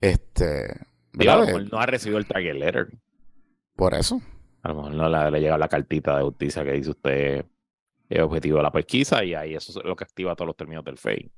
Este. 0.00 0.74
no 1.12 1.78
ha 1.78 1.86
recibido 1.86 2.18
el 2.18 2.26
target 2.26 2.54
letter. 2.54 2.88
Por 3.76 3.94
eso. 3.94 4.20
A 4.64 4.68
lo 4.68 4.76
mejor 4.76 4.94
no 4.94 5.30
le, 5.30 5.40
llega 5.40 5.58
la 5.58 5.68
cartita 5.68 6.16
de 6.16 6.24
justicia 6.24 6.64
que 6.64 6.72
dice 6.72 6.90
usted 6.90 7.44
el 8.08 8.20
objetivo 8.22 8.56
de 8.56 8.62
la 8.62 8.72
pesquisa 8.72 9.22
y 9.22 9.34
ahí 9.34 9.54
eso 9.54 9.78
es 9.78 9.84
lo 9.84 9.94
que 9.94 10.04
activa 10.04 10.34
todos 10.34 10.46
los 10.46 10.56
términos 10.56 10.82
del 10.84 10.96
FEI. 10.96 11.30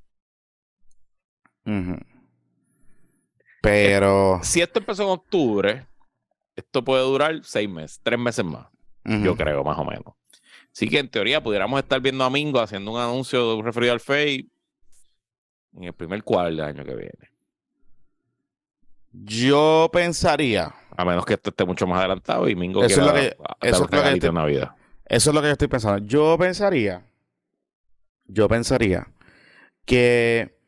Pero. 3.61 4.37
Eh, 4.37 4.45
si 4.45 4.61
esto 4.61 4.79
empezó 4.79 5.03
en 5.03 5.09
octubre, 5.09 5.87
esto 6.55 6.85
puede 6.85 7.03
durar 7.03 7.41
seis 7.43 7.69
meses, 7.69 8.01
tres 8.01 8.19
meses 8.19 8.45
más. 8.45 8.69
Yo 9.05 9.37
creo, 9.37 9.65
más 9.65 9.79
o 9.79 9.85
menos. 9.85 10.15
Así 10.73 10.89
que 10.89 10.99
en 10.99 11.09
teoría 11.09 11.43
pudiéramos 11.43 11.81
estar 11.81 12.01
viendo 12.01 12.23
a 12.23 12.31
Mingo 12.31 12.61
haciendo 12.61 12.93
un 12.93 13.01
anuncio 13.01 13.61
referido 13.63 13.93
al 13.93 14.01
FEI 14.01 14.49
en 15.75 15.85
el 15.85 15.93
primer 15.95 16.23
cuarto 16.23 16.51
del 16.51 16.61
año 16.61 16.85
que 16.85 16.95
viene. 16.95 17.36
Yo 19.25 19.89
pensaría 19.93 20.75
a 20.97 21.05
menos 21.05 21.27
que 21.27 21.35
esto 21.35 21.51
esté 21.51 21.65
mucho 21.65 21.87
más 21.87 21.99
adelantado 21.99 22.49
y 22.49 22.57
Mingo 22.57 22.83
eso 22.83 23.01
es 23.01 23.07
lo 23.07 23.13
que, 23.13 23.37
eso 23.61 23.85
es 23.85 23.91
lo 23.91 24.03
que 24.03 24.13
estoy, 24.13 24.33
Navidad. 24.33 24.75
Eso 25.05 25.31
es 25.31 25.35
lo 25.35 25.41
que 25.43 25.49
yo 25.49 25.53
estoy 25.53 25.69
pensando. 25.69 26.05
Yo 26.07 26.37
pensaría, 26.39 27.07
yo 28.25 28.49
pensaría 28.49 29.09
que 29.85 30.59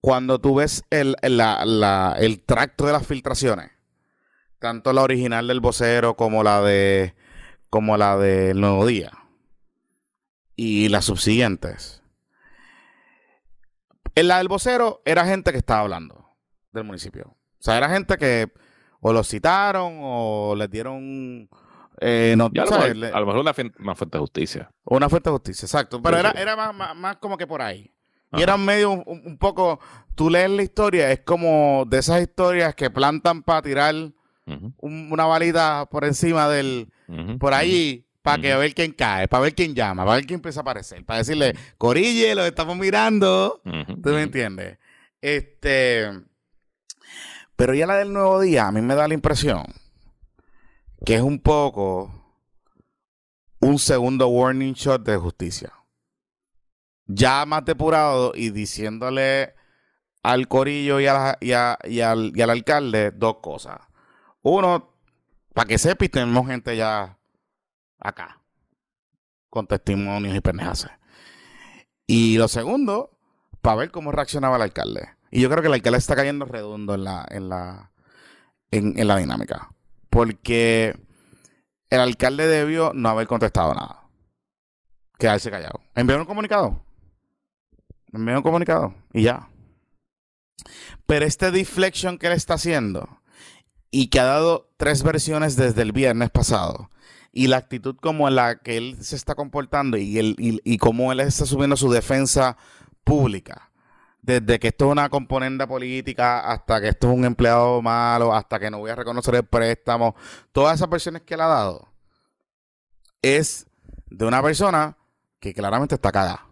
cuando 0.00 0.38
tú 0.38 0.56
ves 0.56 0.84
el, 0.90 1.16
el 1.22 2.42
tracto 2.44 2.86
de 2.86 2.92
las 2.92 3.06
filtraciones, 3.06 3.70
tanto 4.58 4.92
la 4.92 5.02
original 5.02 5.48
del 5.48 5.60
vocero 5.60 6.16
como 6.16 6.42
la 6.42 6.60
de 6.60 7.14
como 7.70 7.96
la 7.96 8.16
del 8.16 8.60
Nuevo 8.60 8.86
Día 8.86 9.10
y 10.54 10.88
las 10.90 11.06
subsiguientes. 11.06 12.02
En 14.14 14.28
la 14.28 14.38
del 14.38 14.48
vocero 14.48 15.02
era 15.04 15.26
gente 15.26 15.50
que 15.52 15.58
estaba 15.58 15.80
hablando 15.80 16.30
del 16.72 16.84
municipio. 16.84 17.36
O 17.66 17.68
sea, 17.68 17.78
era 17.78 17.88
gente 17.88 18.16
que 18.16 18.48
o 19.00 19.12
los 19.12 19.26
citaron 19.26 19.98
o 20.00 20.54
les 20.56 20.70
dieron... 20.70 21.48
Eh, 22.00 22.36
no, 22.38 22.44
a, 22.44 23.18
lo 23.18 23.26
mejor, 23.26 23.40
una, 23.40 23.54
fuente 23.96 24.18
de 24.18 24.20
justicia. 24.20 24.70
Una 24.84 25.08
fuente 25.08 25.30
de 25.30 25.32
justicia, 25.32 25.66
exacto. 25.66 26.00
Pero 26.00 26.16
era, 26.16 26.30
era 26.30 26.54
más, 26.54 26.94
más, 26.94 27.16
como 27.16 27.36
que 27.36 27.44
por 27.48 27.62
ahí. 27.62 27.92
Y 28.34 28.42
era 28.42 28.56
medio 28.56 28.92
un, 28.92 29.36
poco, 29.36 29.80
tú 30.14 30.30
lees 30.30 30.48
la 30.48 30.62
historia, 30.62 31.10
es 31.10 31.20
como 31.20 31.84
de 31.88 31.98
esas 31.98 32.22
historias 32.22 32.76
que 32.76 32.88
plantan 32.88 33.42
para 33.42 33.62
tirar 33.62 33.94
una 34.78 35.24
balita 35.24 35.88
por 35.90 36.04
encima 36.04 36.48
del, 36.48 36.92
por 37.40 37.52
ahí, 37.52 38.06
para 38.22 38.40
que 38.40 38.54
ver 38.54 38.74
quién 38.74 38.92
cae, 38.92 39.26
para 39.26 39.42
ver 39.42 39.56
quién 39.56 39.74
llama, 39.74 40.04
para 40.04 40.18
ver 40.18 40.26
quién 40.26 40.38
empieza 40.38 40.60
a 40.60 40.62
aparecer, 40.62 41.04
para 41.04 41.18
decirle, 41.18 41.56
Corille, 41.78 42.32
lo 42.36 42.44
estamos 42.44 42.76
mirando. 42.76 43.60
¿Tú 43.64 44.10
me 44.10 44.22
entiendes? 44.22 44.78
Este, 45.20 46.12
pero 47.56 47.74
ya 47.74 47.86
la 47.86 47.96
del 47.96 48.12
nuevo 48.12 48.40
día, 48.40 48.68
a 48.68 48.72
mí 48.72 48.80
me 48.80 48.94
da 48.94 49.08
la 49.08 49.14
impresión 49.14 49.64
que 51.04 51.14
es 51.14 51.22
un 51.22 51.38
poco 51.38 52.10
un 53.60 53.78
segundo 53.78 54.28
warning 54.28 54.72
shot 54.72 55.02
de 55.02 55.16
justicia. 55.16 55.72
Ya 57.06 57.44
más 57.46 57.64
depurado 57.64 58.32
y 58.34 58.50
diciéndole 58.50 59.54
al 60.22 60.48
corillo 60.48 60.98
y, 61.00 61.06
al, 61.06 61.36
y, 61.40 62.00
al, 62.00 62.50
alcalde 62.50 63.12
dos 63.12 63.36
cosas. 63.36 63.78
Uno, 64.42 64.92
para 65.54 65.68
que 65.68 65.78
sepa 65.78 66.04
y 66.04 66.08
tenemos 66.08 66.46
gente 66.46 66.76
ya 66.76 67.18
acá, 68.00 68.42
con 69.48 69.66
testimonios 69.66 70.34
y 70.34 70.40
pendejas. 70.40 70.88
Y 72.06 72.36
lo 72.38 72.48
segundo, 72.48 73.16
para 73.60 73.76
ver 73.76 73.90
cómo 73.90 74.10
reaccionaba 74.10 74.56
el 74.56 74.62
alcalde. 74.62 75.15
Y 75.36 75.42
yo 75.42 75.50
creo 75.50 75.60
que 75.60 75.68
el 75.68 75.74
alcalde 75.74 75.98
está 75.98 76.16
cayendo 76.16 76.46
redondo 76.46 76.94
en 76.94 77.04
la, 77.04 77.26
en 77.28 77.50
la, 77.50 77.92
en, 78.70 79.06
la 79.06 79.18
dinámica. 79.18 79.70
Porque 80.08 80.98
el 81.90 82.00
alcalde 82.00 82.46
debió 82.46 82.92
no 82.94 83.10
haber 83.10 83.26
contestado 83.26 83.74
nada. 83.74 84.08
Quedarse 85.18 85.50
callado. 85.50 85.82
Envió 85.94 86.16
un 86.16 86.24
comunicado. 86.24 86.82
Envió 88.14 88.38
un 88.38 88.42
comunicado. 88.42 88.94
Y 89.12 89.24
ya. 89.24 89.50
Pero 91.06 91.26
este 91.26 91.50
deflection 91.50 92.16
que 92.16 92.28
él 92.28 92.32
está 92.32 92.54
haciendo 92.54 93.20
y 93.90 94.06
que 94.06 94.20
ha 94.20 94.24
dado 94.24 94.72
tres 94.78 95.02
versiones 95.02 95.54
desde 95.54 95.82
el 95.82 95.92
viernes 95.92 96.30
pasado 96.30 96.88
y 97.30 97.48
la 97.48 97.58
actitud 97.58 97.96
como 98.00 98.30
la 98.30 98.60
que 98.60 98.78
él 98.78 98.96
se 99.02 99.16
está 99.16 99.34
comportando 99.34 99.98
y, 99.98 100.18
el, 100.18 100.34
y, 100.38 100.78
cómo 100.78 101.12
él 101.12 101.20
está 101.20 101.44
subiendo 101.44 101.76
su 101.76 101.92
defensa 101.92 102.56
pública, 103.04 103.70
desde 104.26 104.58
que 104.58 104.68
esto 104.68 104.86
es 104.86 104.92
una 104.92 105.08
componente 105.08 105.66
política 105.66 106.40
hasta 106.40 106.80
que 106.80 106.88
esto 106.88 107.10
es 107.10 107.16
un 107.16 107.24
empleado 107.24 107.80
malo, 107.80 108.34
hasta 108.34 108.58
que 108.58 108.70
no 108.70 108.78
voy 108.78 108.90
a 108.90 108.96
reconocer 108.96 109.36
el 109.36 109.44
préstamo, 109.44 110.16
todas 110.52 110.76
esas 110.76 110.90
versiones 110.90 111.22
que 111.22 111.34
él 111.34 111.40
ha 111.40 111.46
dado, 111.46 111.88
es 113.22 113.66
de 114.06 114.24
una 114.26 114.42
persona 114.42 114.96
que 115.40 115.54
claramente 115.54 115.94
está 115.94 116.12
cagada. 116.12 116.46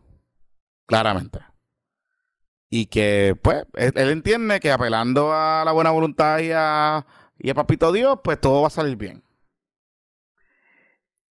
Claramente 0.87 1.41
y 2.77 2.87
que 2.87 3.39
pues 3.41 3.65
él, 3.75 4.11
entiende 4.11 4.59
que 4.61 4.73
apelando 4.73 5.33
a 5.33 5.63
la 5.65 5.71
buena 5.71 5.93
voluntad 5.93 6.41
y 6.41 6.51
a, 6.53 7.07
y 7.39 7.51
a 7.51 7.55
Papito 7.55 7.93
Dios, 7.93 8.19
pues 8.25 8.41
todo 8.41 8.63
va 8.63 8.67
a 8.67 8.71
salir 8.71 8.97
bien. 8.97 9.24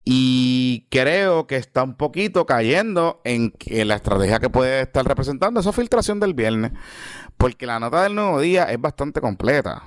Y 0.04 0.86
creo 0.90 1.46
que 1.46 1.56
está 1.56 1.82
un 1.82 1.94
poquito 1.94 2.46
cayendo 2.46 3.20
en, 3.24 3.50
que 3.50 3.84
la 3.84 3.96
estrategia 3.96 4.40
que 4.40 4.50
puede 4.50 4.82
estar 4.82 5.04
representando 5.06 5.60
esa 5.60 5.72
filtración 5.72 6.20
del 6.20 6.34
viernes, 6.34 6.72
porque 7.36 7.66
la 7.66 7.78
nota 7.78 8.02
del 8.02 8.14
nuevo 8.14 8.40
día 8.40 8.64
es 8.64 8.80
bastante 8.80 9.20
completa. 9.20 9.82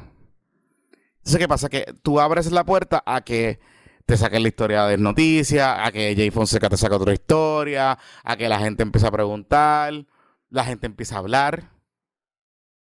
Entonces, 1.18 1.40
¿qué 1.40 1.48
pasa? 1.48 1.70
Que 1.70 1.94
tú 2.04 2.20
abres 2.20 2.52
la 2.52 2.66
puerta 2.66 3.02
a 3.06 3.22
que 3.22 3.60
te 4.06 4.18
saquen 4.18 4.44
la 4.44 4.50
historia 4.50 4.86
de 4.86 4.98
noticias, 4.98 5.78
a 5.80 5.92
que 5.92 6.16
Jay 6.16 6.30
Fonseca 6.30 6.70
te 6.70 6.78
saque 6.78 6.96
otra 6.96 7.14
historia, 7.14 7.98
a 8.24 8.38
que 8.38 8.50
la 8.50 8.60
gente 8.60 8.84
empiece 8.84 9.08
a 9.08 9.12
preguntar 9.12 10.06
la 10.54 10.64
gente 10.64 10.86
empieza 10.86 11.16
a 11.16 11.18
hablar, 11.18 11.72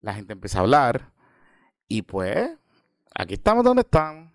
la 0.01 0.13
gente 0.13 0.33
empieza 0.33 0.59
a 0.59 0.61
hablar, 0.61 1.11
y 1.87 2.03
pues, 2.03 2.51
aquí 3.15 3.33
estamos 3.33 3.63
donde 3.63 3.81
estamos. 3.81 4.31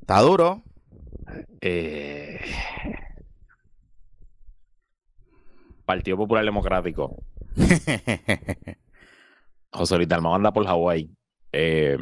Está 0.00 0.18
duro. 0.22 0.64
Eh, 1.60 2.40
Partido 5.84 6.16
Popular 6.16 6.44
Democrático. 6.44 7.22
José 9.72 9.96
Luis 9.96 10.08
Dalmau 10.08 10.34
anda 10.34 10.52
por 10.52 10.66
Hawái. 10.66 11.10
Eh, 11.52 11.98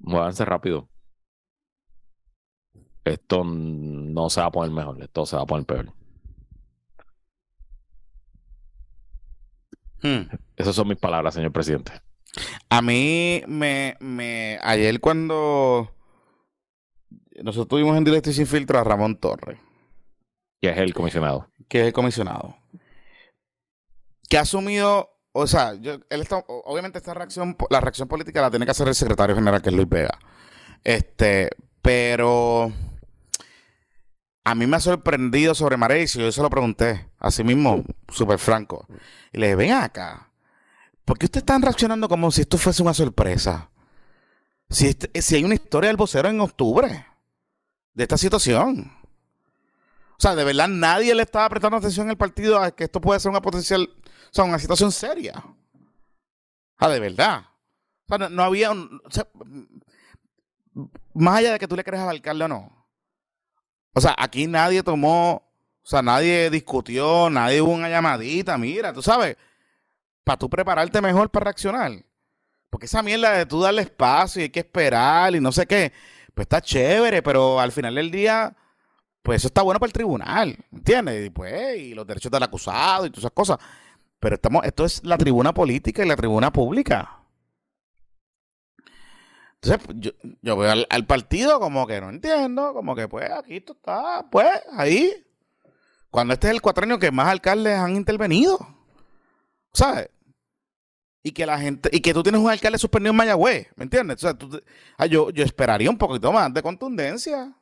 muévanse 0.00 0.44
rápido. 0.44 0.88
Esto 3.04 3.44
no 3.44 4.28
se 4.30 4.40
va 4.40 4.46
a 4.46 4.50
poner 4.50 4.70
mejor, 4.70 5.02
esto 5.02 5.24
se 5.24 5.36
va 5.36 5.42
a 5.42 5.46
poner 5.46 5.64
peor. 5.64 5.92
Hmm. 10.02 10.28
Esas 10.56 10.74
son 10.74 10.88
mis 10.88 10.98
palabras, 10.98 11.34
señor 11.34 11.52
presidente. 11.52 11.92
A 12.68 12.82
mí 12.82 13.42
me, 13.48 13.96
me 14.00 14.58
ayer 14.62 15.00
cuando 15.00 15.90
nosotros 17.42 17.68
tuvimos 17.68 17.96
en 17.96 18.04
directo 18.04 18.30
y 18.30 18.32
sin 18.32 18.46
filtro 18.46 18.78
a 18.78 18.84
Ramón 18.84 19.16
Torres. 19.16 19.58
Que 20.60 20.70
es 20.70 20.78
el 20.78 20.94
comisionado. 20.94 21.50
Que 21.68 21.80
es 21.80 21.86
el 21.86 21.92
comisionado. 21.92 22.56
Que 24.28 24.38
ha 24.38 24.42
asumido, 24.42 25.10
o 25.32 25.46
sea, 25.46 25.70
él 25.70 26.02
está, 26.10 26.44
obviamente 26.46 26.98
esta 26.98 27.14
reacción, 27.14 27.56
la 27.70 27.80
reacción 27.80 28.08
política 28.08 28.40
la 28.40 28.50
tiene 28.50 28.64
que 28.64 28.72
hacer 28.72 28.88
el 28.88 28.94
secretario 28.94 29.34
general, 29.34 29.62
que 29.62 29.70
es 29.70 29.74
Luis 29.74 29.88
Vega. 29.88 30.18
Este, 30.84 31.50
pero 31.80 32.72
a 34.44 34.54
mí 34.54 34.66
me 34.66 34.76
ha 34.76 34.80
sorprendido 34.80 35.54
sobre 35.54 35.76
Mauricio, 35.76 36.22
yo 36.22 36.32
se 36.32 36.42
lo 36.42 36.50
pregunté, 36.50 37.08
así 37.18 37.44
mismo, 37.44 37.84
súper 38.08 38.38
franco. 38.38 38.86
Y 39.32 39.38
le 39.38 39.46
dije, 39.46 39.56
ven 39.56 39.72
acá, 39.72 40.30
¿por 41.04 41.18
qué 41.18 41.26
ustedes 41.26 41.42
están 41.42 41.62
reaccionando 41.62 42.08
como 42.08 42.30
si 42.30 42.42
esto 42.42 42.58
fuese 42.58 42.82
una 42.82 42.94
sorpresa? 42.94 43.70
Si, 44.70 44.88
este, 44.88 45.22
si 45.22 45.36
hay 45.36 45.44
una 45.44 45.54
historia 45.54 45.88
del 45.88 45.96
vocero 45.96 46.28
en 46.28 46.40
octubre 46.40 47.06
de 47.94 48.02
esta 48.02 48.16
situación. 48.16 48.92
O 50.12 50.20
sea, 50.20 50.34
de 50.34 50.44
verdad 50.44 50.68
nadie 50.68 51.14
le 51.14 51.22
estaba 51.22 51.48
prestando 51.48 51.76
atención 51.76 52.10
al 52.10 52.16
partido 52.16 52.58
a 52.58 52.70
que 52.70 52.84
esto 52.84 53.00
puede 53.00 53.20
ser 53.20 53.30
una 53.30 53.42
potencial, 53.42 53.88
o 53.92 54.32
sea, 54.32 54.44
una 54.44 54.58
situación 54.58 54.92
seria. 54.92 55.44
De 56.80 57.00
verdad. 57.00 57.44
O 58.08 58.16
sea, 58.16 58.28
no, 58.28 58.42
había 58.42 58.70
un, 58.70 59.00
más 61.14 61.36
allá 61.36 61.52
de 61.52 61.58
que 61.58 61.68
tú 61.68 61.76
le 61.76 61.84
creas 61.84 62.02
al 62.02 62.10
alcalde 62.10 62.44
o 62.44 62.48
no. 62.48 62.86
O 63.94 64.00
sea, 64.00 64.14
aquí 64.18 64.46
nadie 64.46 64.82
tomó 64.82 65.48
o 65.88 65.90
sea, 65.90 66.02
nadie 66.02 66.50
discutió, 66.50 67.30
nadie 67.30 67.62
hubo 67.62 67.72
una 67.72 67.88
llamadita, 67.88 68.58
mira, 68.58 68.92
tú 68.92 69.00
sabes, 69.00 69.38
para 70.22 70.38
tú 70.38 70.50
prepararte 70.50 71.00
mejor 71.00 71.30
para 71.30 71.44
reaccionar. 71.44 72.04
Porque 72.68 72.84
esa 72.84 73.02
mierda 73.02 73.32
de 73.32 73.46
tú 73.46 73.62
darle 73.62 73.80
espacio 73.80 74.40
y 74.40 74.42
hay 74.42 74.50
que 74.50 74.60
esperar 74.60 75.34
y 75.34 75.40
no 75.40 75.50
sé 75.50 75.64
qué, 75.66 75.94
pues 76.38 76.44
está 76.44 76.60
chévere, 76.60 77.20
pero 77.20 77.58
al 77.58 77.72
final 77.72 77.96
del 77.96 78.12
día, 78.12 78.56
pues 79.24 79.38
eso 79.38 79.48
está 79.48 79.62
bueno 79.62 79.80
para 79.80 79.88
el 79.88 79.92
tribunal, 79.92 80.56
¿entiendes? 80.70 81.26
Y 81.26 81.30
pues, 81.30 81.76
y 81.80 81.94
los 81.94 82.06
derechos 82.06 82.30
del 82.30 82.44
acusado 82.44 83.06
y 83.06 83.10
todas 83.10 83.24
esas 83.24 83.32
cosas. 83.32 83.58
Pero 84.20 84.36
estamos, 84.36 84.64
esto 84.64 84.84
es 84.84 85.04
la 85.04 85.18
tribuna 85.18 85.52
política 85.52 86.04
y 86.04 86.08
la 86.08 86.14
tribuna 86.14 86.52
pública. 86.52 87.24
Entonces, 89.60 89.96
yo, 89.96 90.12
yo 90.40 90.56
veo 90.56 90.70
al, 90.70 90.86
al, 90.88 91.06
partido 91.06 91.58
como 91.58 91.88
que 91.88 92.00
no 92.00 92.08
entiendo, 92.08 92.72
como 92.72 92.94
que 92.94 93.08
pues 93.08 93.28
aquí 93.32 93.56
esto 93.56 93.72
está, 93.72 94.24
pues 94.30 94.48
ahí, 94.74 95.12
cuando 96.08 96.34
este 96.34 96.46
es 96.46 96.52
el 96.52 96.62
cuatrenio 96.62 97.00
que 97.00 97.10
más 97.10 97.26
alcaldes 97.26 97.76
han 97.76 97.96
intervenido. 97.96 98.60
¿Sabes? 99.72 100.08
Y 101.28 101.32
que 101.32 101.44
la 101.44 101.58
gente, 101.58 101.90
y 101.92 102.00
que 102.00 102.14
tú 102.14 102.22
tienes 102.22 102.40
un 102.40 102.48
alcalde 102.48 102.78
suspendido 102.78 103.10
en 103.10 103.16
Mayagüez, 103.16 103.68
¿me 103.76 103.84
entiendes? 103.84 104.16
O 104.16 104.20
sea, 104.20 104.38
ah, 104.96 105.06
yo, 105.06 105.30
yo 105.30 105.44
esperaría 105.44 105.90
un 105.90 105.98
poquito 105.98 106.32
más 106.32 106.52
de 106.54 106.62
contundencia. 106.62 107.54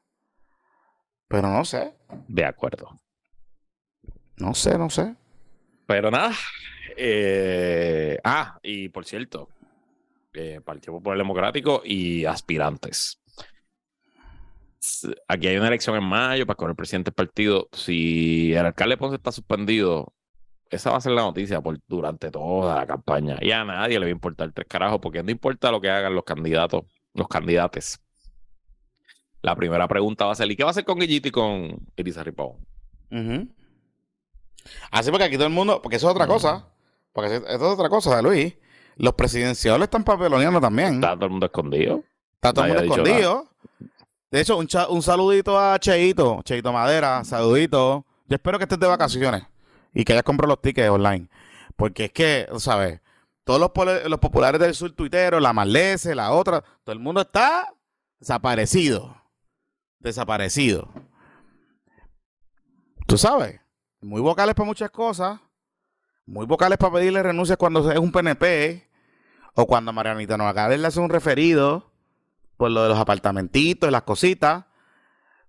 Pero 1.27 1.51
no 1.51 1.65
sé. 1.65 1.93
De 2.29 2.45
acuerdo. 2.45 3.01
No 4.37 4.55
sé, 4.55 4.79
no 4.79 4.89
sé. 4.89 5.17
Pero 5.87 6.13
nada. 6.13 6.33
Eh, 6.97 8.19
ah, 8.23 8.59
y 8.63 8.89
por 8.89 9.05
cierto, 9.05 9.49
eh, 10.33 10.61
Partido 10.65 10.95
Popular 10.95 11.19
Democrático 11.19 11.83
y 11.85 12.25
aspirantes 12.25 13.21
aquí 15.29 15.49
hay 15.49 15.57
una 15.57 15.69
elección 15.69 15.97
en 15.97 16.05
mayo 16.05 16.47
para 16.47 16.57
con 16.57 16.71
el 16.71 16.77
presidente 16.77 17.11
del 17.11 17.15
partido. 17.15 17.69
Si 17.73 18.53
el 18.53 18.67
alcalde 18.67 18.97
Ponce 18.97 19.17
está 19.17 19.33
suspendido, 19.33 20.13
esa 20.71 20.91
va 20.91 20.97
a 20.97 21.01
ser 21.01 21.13
la 21.13 21.23
noticia 21.23 21.61
por, 21.61 21.79
durante 21.87 22.31
toda 22.31 22.77
la 22.77 22.87
campaña. 22.87 23.37
Y 23.41 23.53
a 23.53 23.65
nadie 23.65 23.99
le 23.99 24.07
va 24.07 24.09
a 24.09 24.13
importar 24.13 24.53
tres 24.53 24.67
carajos, 24.69 24.99
porque 25.01 25.23
no 25.23 25.31
importa 25.31 25.71
lo 25.71 25.81
que 25.81 25.91
hagan 25.91 26.15
los 26.15 26.25
candidatos, 26.25 26.85
los 27.15 27.29
candidatos. 27.29 28.01
La 29.43 29.55
primera 29.55 29.87
pregunta 29.87 30.27
va 30.27 30.33
a 30.33 30.35
ser: 30.35 30.51
¿y 30.51 30.57
qué 30.57 30.65
va 30.65 30.71
a 30.71 30.73
hacer 30.73 30.85
con 30.85 30.99
Guillito 30.99 31.29
y 31.29 31.31
con 31.31 31.87
Elisa 31.97 32.23
Ripón? 32.25 32.57
Así 34.91 35.11
porque 35.11 35.25
aquí 35.25 35.37
todo 35.37 35.47
el 35.47 35.53
mundo, 35.53 35.81
porque 35.81 35.97
eso 35.97 36.09
es 36.09 36.15
otra 36.15 36.27
cosa. 36.27 36.67
Porque 37.13 37.37
eso 37.37 37.47
es 37.47 37.63
otra 37.63 37.89
cosa, 37.89 38.21
Luis. 38.21 38.55
Los 38.97 39.15
presidenciales 39.15 39.85
están 39.85 40.05
papeloneando 40.05 40.61
también. 40.61 40.95
Está 40.95 41.15
todo 41.15 41.27
el 41.27 41.31
mundo 41.31 41.47
escondido. 41.47 42.03
Está 42.35 42.53
todo 42.53 42.65
el 42.65 42.73
mundo 42.73 42.95
escondido. 42.95 43.49
De 44.31 44.41
hecho, 44.41 44.59
un, 44.59 44.69
un 44.91 45.03
saludito 45.03 45.59
a 45.59 45.79
Cheito, 45.79 46.43
Cheito 46.43 46.73
Madera, 46.73 47.23
saludito. 47.25 48.05
Yo 48.27 48.35
espero 48.35 48.59
que 48.59 48.65
estés 48.65 48.81
de 48.81 48.87
vacaciones 48.89 49.45
y 49.95 50.05
que 50.05 50.13
hayas 50.13 50.25
comprado 50.25 50.51
los 50.51 50.63
tickets 50.63 50.89
online. 50.89 51.29
Porque 51.77 52.07
es 52.07 52.13
que, 52.13 52.49
¿sabes? 52.59 53.01
Todos 53.45 53.61
los, 53.61 54.19
populares 54.19 54.61
del 54.61 54.75
sur 54.75 54.93
tuitero, 54.93 55.39
la 55.41 55.53
Marlese, 55.53 56.15
la 56.15 56.33
otra, 56.33 56.63
todo 56.83 56.93
el 56.93 56.99
mundo 56.99 57.21
está 57.21 57.73
desaparecido. 58.19 59.17
Desaparecido. 60.01 60.89
Tú 63.07 63.17
sabes, 63.17 63.61
muy 64.01 64.21
vocales 64.21 64.55
para 64.55 64.67
muchas 64.67 64.91
cosas, 64.91 65.41
muy 66.25 66.45
vocales 66.45 66.77
para 66.77 66.95
pedirle 66.95 67.23
renuncia 67.23 67.57
cuando 67.57 67.91
es 67.91 67.99
un 67.99 68.11
PNP, 68.11 68.87
o 69.57 69.67
cuando 69.67 69.93
Marianita 69.93 70.37
Nogales 70.37 70.79
le 70.79 70.87
hace 70.87 71.01
un 71.01 71.09
referido 71.09 71.91
por 72.57 72.71
lo 72.71 72.83
de 72.83 72.91
los 72.91 72.99
apartamentitos, 72.99 73.91
las 73.91 74.03
cositas, 74.03 74.67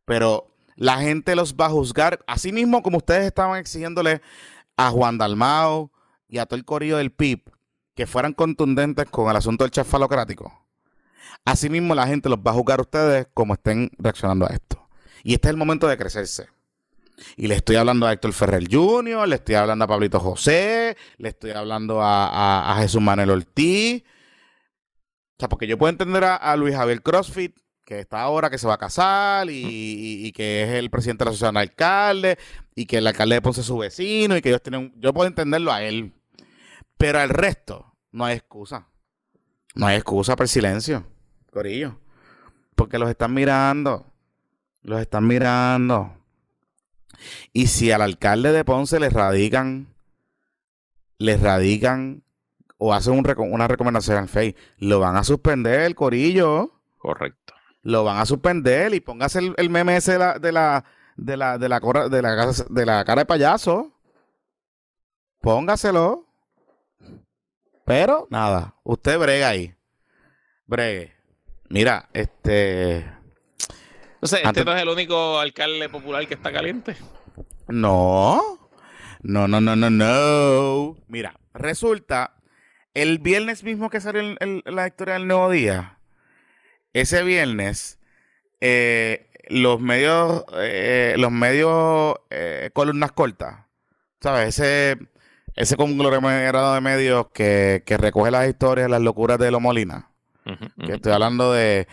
pero 0.05 0.55
la 0.77 0.99
gente 0.99 1.35
los 1.35 1.55
va 1.55 1.65
a 1.65 1.69
juzgar, 1.69 2.23
así 2.27 2.53
mismo 2.53 2.81
como 2.81 2.97
ustedes 2.97 3.25
estaban 3.25 3.59
exigiéndole 3.59 4.21
a 4.77 4.89
Juan 4.91 5.17
Dalmao 5.17 5.91
y 6.29 6.37
a 6.37 6.45
todo 6.45 6.57
el 6.57 6.65
corrido 6.65 6.99
del 6.99 7.11
PIB 7.11 7.41
que 7.95 8.07
fueran 8.07 8.33
contundentes 8.33 9.09
con 9.09 9.29
el 9.29 9.35
asunto 9.35 9.63
del 9.63 9.71
chafalocrático. 9.71 10.65
Así 11.43 11.69
mismo 11.69 11.95
la 11.95 12.07
gente 12.07 12.29
los 12.29 12.39
va 12.39 12.51
a 12.51 12.53
juzgar 12.53 12.79
a 12.79 12.83
ustedes 12.83 13.27
como 13.33 13.55
estén 13.55 13.89
reaccionando 13.97 14.45
a 14.45 14.49
esto. 14.49 14.87
Y 15.23 15.33
este 15.33 15.47
es 15.47 15.51
el 15.51 15.57
momento 15.57 15.87
de 15.87 15.97
crecerse. 15.97 16.47
Y 17.35 17.47
le 17.47 17.55
estoy 17.55 17.75
hablando 17.75 18.05
a 18.05 18.13
Héctor 18.13 18.33
Ferrer 18.33 18.67
Jr., 18.69 19.27
le 19.27 19.35
estoy 19.35 19.55
hablando 19.55 19.85
a 19.85 19.87
Pablito 19.87 20.19
José, 20.19 20.95
le 21.17 21.29
estoy 21.29 21.51
hablando 21.51 21.99
a, 22.01 22.75
Jesús 22.79 23.01
Manuel 23.01 23.31
Ortiz. 23.31 24.03
O 24.03 25.39
sea, 25.39 25.49
porque 25.49 25.67
yo 25.67 25.77
puedo 25.77 25.89
entender 25.89 26.23
a, 26.23 26.55
Luis 26.55 26.75
Javier 26.75 27.01
CrossFit, 27.01 27.57
que 27.87 28.01
está 28.01 28.19
ahora, 28.19 28.49
que 28.49 28.57
se 28.57 28.67
va 28.67 28.73
a 28.73 28.77
casar 28.77 29.47
y, 29.49 30.33
que 30.33 30.63
es 30.63 30.69
el 30.71 30.89
presidente 30.89 31.23
de 31.23 31.25
la 31.25 31.31
asociación 31.31 31.55
de 31.55 31.61
alcaldes 31.61 32.37
y 32.75 32.85
que 32.85 32.97
el 32.97 33.07
alcalde 33.07 33.35
de 33.35 33.41
Ponce 33.41 33.61
es 33.61 33.67
su 33.67 33.77
vecino 33.77 34.35
y 34.35 34.41
que 34.41 34.49
ellos 34.49 34.61
tienen... 34.61 34.93
Yo 34.97 35.13
puedo 35.13 35.25
entenderlo 35.25 35.71
a 35.71 35.81
él. 35.81 36.13
Pero 36.97 37.19
al 37.19 37.29
resto, 37.29 37.93
no 38.11 38.25
hay 38.25 38.35
excusa. 38.35 38.89
No 39.73 39.87
hay 39.87 39.95
excusa 39.95 40.35
por 40.35 40.49
silencio, 40.49 41.05
Corillo. 41.49 41.97
Porque 42.75 42.99
los 42.99 43.09
están 43.09 43.33
mirando. 43.33 44.05
Los 44.81 44.99
están 44.99 45.25
mirando. 45.25 46.13
Y 47.53 47.67
si 47.67 47.93
al 47.93 48.01
alcalde 48.01 48.51
de 48.51 48.65
Ponce 48.65 48.99
le 48.99 49.09
radican, 49.09 49.87
le 51.19 51.37
radican 51.37 52.21
o 52.77 52.93
hacen 52.93 53.13
una 53.37 53.67
recomendación 53.69 54.17
al 54.17 54.27
FEI, 54.27 54.57
lo 54.77 54.99
van 54.99 55.15
a 55.15 55.23
suspender, 55.23 55.83
el 55.83 55.95
corillo. 55.95 56.81
Correcto. 56.97 57.47
Lo 57.87 58.03
van 58.03 58.17
a 58.17 58.25
suspender 58.25 58.93
y 58.93 58.99
póngase 58.99 59.53
el, 59.55 59.69
meme 59.69 59.95
ese 59.95 60.11
de 60.11 60.19
la, 60.19 60.37
de 60.37 60.51
la, 60.51 60.83
de 61.15 61.37
la, 61.37 61.57
de 61.57 61.69
la, 61.69 61.79
de 61.79 62.21
la, 62.21 62.51
de 62.69 62.85
la 62.85 63.05
cara 63.05 63.21
de 63.21 63.25
payaso. 63.25 63.93
Póngaselo. 65.39 66.25
Pero 67.85 68.27
nada, 68.29 68.75
usted 68.83 69.17
brega 69.17 69.47
ahí. 69.47 69.73
Bregue. 70.65 71.15
Mira, 71.69 72.09
este. 72.11 73.09
No 74.21 74.27
sé, 74.27 74.41
este 74.43 74.65
no 74.65 74.75
es 74.75 74.81
el 74.81 74.89
único 74.89 75.39
alcalde 75.39 75.87
popular 75.87 76.27
que 76.27 76.33
está 76.33 76.51
caliente. 76.51 76.97
No. 77.69 78.41
No, 79.21 79.47
no, 79.47 79.61
no, 79.61 79.77
no, 79.77 79.89
no. 79.89 80.97
Mira, 81.07 81.39
resulta, 81.53 82.35
el 82.93 83.19
viernes 83.19 83.63
mismo 83.63 83.89
que 83.89 84.01
salió 84.01 84.35
la 84.65 84.87
historia 84.87 85.13
del 85.13 85.27
Nuevo 85.27 85.49
Día, 85.49 85.96
ese 87.01 87.23
viernes, 87.23 87.99
eh, 88.59 89.29
los 89.49 89.79
medios, 89.79 90.43
eh, 90.55 91.15
los 91.17 91.31
medios, 91.31 92.15
eh, 92.29 92.71
columnas 92.73 93.11
cortas, 93.11 93.65
¿sabes? 94.19 94.59
Ese, 94.59 94.97
ese 95.55 95.77
conglomerado 95.77 96.73
de 96.73 96.81
medios 96.81 97.27
que, 97.33 97.83
que 97.85 97.97
recoge 97.97 98.31
las 98.31 98.47
historias, 98.47 98.89
las 98.89 99.01
locuras 99.01 99.37
de 99.37 99.51
Lo 99.51 99.59
Molina. 99.59 100.09
Que 100.85 100.93
estoy 100.93 101.11
hablando 101.11 101.51
de 101.51 101.87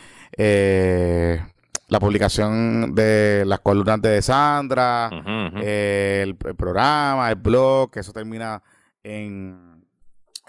la 1.88 2.00
publicación 2.00 2.94
de 2.94 3.42
las 3.44 3.58
columnas 3.60 4.00
de 4.00 4.22
Sandra, 4.22 5.10
el, 5.60 6.36
programa, 6.36 7.30
el 7.30 7.36
blog, 7.36 7.90
que 7.90 8.00
eso 8.00 8.12
termina 8.12 8.62
en, 9.02 9.84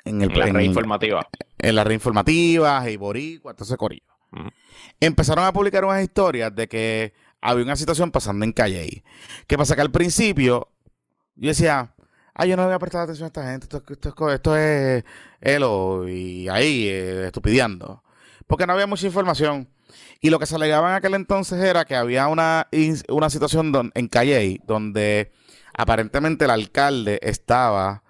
en, 0.06 0.22
el, 0.22 0.30
la 0.30 0.46
red 0.46 0.60
informativa. 0.60 1.28
En 1.58 1.76
la 1.76 1.84
red 1.84 1.96
informativa, 1.96 2.88
y 2.88 2.96
Boricua, 2.96 3.52
entonces 3.52 3.76
Corillo. 3.76 4.15
Empezaron 5.00 5.46
a 5.46 5.54
publicar 5.54 5.86
unas 5.86 6.04
historias 6.04 6.56
de 6.56 6.68
que 6.68 7.14
había 7.42 7.64
una 7.64 7.76
situación 7.76 8.12
pasando 8.12 8.46
en 8.46 8.52
Calle. 8.52 9.04
¿Qué 9.48 9.58
pasa? 9.58 9.76
Que 9.76 9.82
al 9.82 9.92
principio 9.92 10.70
yo 11.36 11.50
decía, 11.50 11.94
ay, 12.34 12.50
yo 12.50 12.58
no 12.58 12.66
voy 12.66 12.74
a 12.74 12.80
prestar 12.80 13.02
atención 13.02 13.26
a 13.26 13.28
esta 13.28 13.50
gente, 13.50 13.68
esto 14.34 14.58
es 14.58 15.04
Elo 15.42 16.08
y 16.08 16.48
ahí, 16.50 16.88
eh, 16.88 17.26
estupideando. 17.28 18.04
Porque 18.48 18.66
no 18.66 18.74
había 18.74 18.88
mucha 18.88 19.06
información. 19.06 19.70
Y 20.22 20.30
lo 20.30 20.40
que 20.40 20.46
se 20.46 20.56
alegaba 20.56 20.90
en 20.90 20.96
aquel 20.96 21.14
entonces 21.14 21.62
era 21.64 21.86
que 21.86 21.96
había 21.96 22.28
una, 22.28 22.68
una 23.10 23.30
situación 23.30 23.92
en 23.94 24.08
Calle 24.08 24.62
donde 24.66 25.32
aparentemente 25.74 26.46
el 26.46 26.52
alcalde 26.52 27.20
estaba 27.22 28.04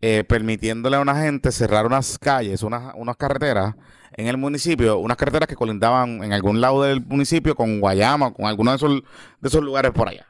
eh, 0.00 0.24
permitiéndole 0.24 0.96
a 0.96 1.00
una 1.00 1.20
gente 1.20 1.52
cerrar 1.52 1.86
unas 1.86 2.18
calles, 2.18 2.62
unas, 2.62 2.92
unas 2.96 3.16
carreteras 3.16 3.74
en 4.16 4.28
el 4.28 4.36
municipio, 4.36 4.98
unas 4.98 5.16
carreteras 5.16 5.48
que 5.48 5.56
colindaban 5.56 6.22
en 6.22 6.32
algún 6.32 6.60
lado 6.60 6.82
del 6.82 7.04
municipio 7.04 7.54
con 7.54 7.80
Guayama, 7.80 8.32
con 8.32 8.46
alguno 8.46 8.70
de 8.70 8.76
esos, 8.76 9.02
de 9.40 9.48
esos 9.48 9.62
lugares 9.62 9.92
por 9.92 10.08
allá. 10.08 10.26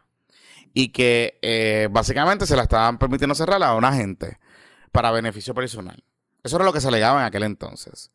Y 0.72 0.88
que 0.88 1.38
eh, 1.42 1.88
básicamente 1.90 2.46
se 2.46 2.56
la 2.56 2.62
estaban 2.62 2.98
permitiendo 2.98 3.34
cerrar 3.34 3.62
a 3.62 3.74
una 3.74 3.92
gente 3.92 4.38
para 4.90 5.10
beneficio 5.10 5.54
personal. 5.54 6.02
Eso 6.42 6.56
era 6.56 6.64
lo 6.64 6.72
que 6.72 6.80
se 6.80 6.88
alegaba 6.88 7.20
en 7.20 7.26
aquel 7.26 7.42
entonces. 7.42 8.10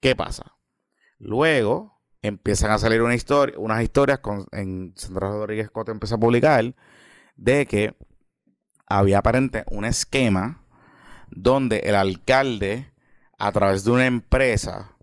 ¿Qué 0.00 0.14
pasa? 0.14 0.56
Luego, 1.18 2.00
empiezan 2.22 2.70
a 2.70 2.78
salir 2.78 3.02
una 3.02 3.14
historia, 3.14 3.58
unas 3.58 3.82
historias 3.82 4.18
con, 4.18 4.46
en 4.52 4.92
Sandra 4.96 5.28
Rodríguez 5.28 5.70
Cote 5.70 5.92
empieza 5.92 6.16
a 6.16 6.20
publicar 6.20 6.74
de 7.36 7.66
que 7.66 7.96
había 8.86 9.18
aparente 9.18 9.64
un 9.70 9.84
esquema 9.84 10.62
donde 11.30 11.78
el 11.80 11.94
alcalde, 11.94 12.92
a 13.38 13.52
través 13.52 13.84
de 13.84 13.90
una 13.90 14.06
empresa 14.06 14.95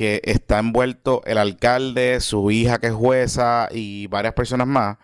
que 0.00 0.22
está 0.24 0.58
envuelto 0.58 1.20
el 1.26 1.36
alcalde, 1.36 2.20
su 2.20 2.50
hija 2.50 2.78
que 2.78 2.86
es 2.86 2.94
jueza 2.94 3.68
y 3.70 4.06
varias 4.06 4.32
personas 4.32 4.66
más, 4.66 4.96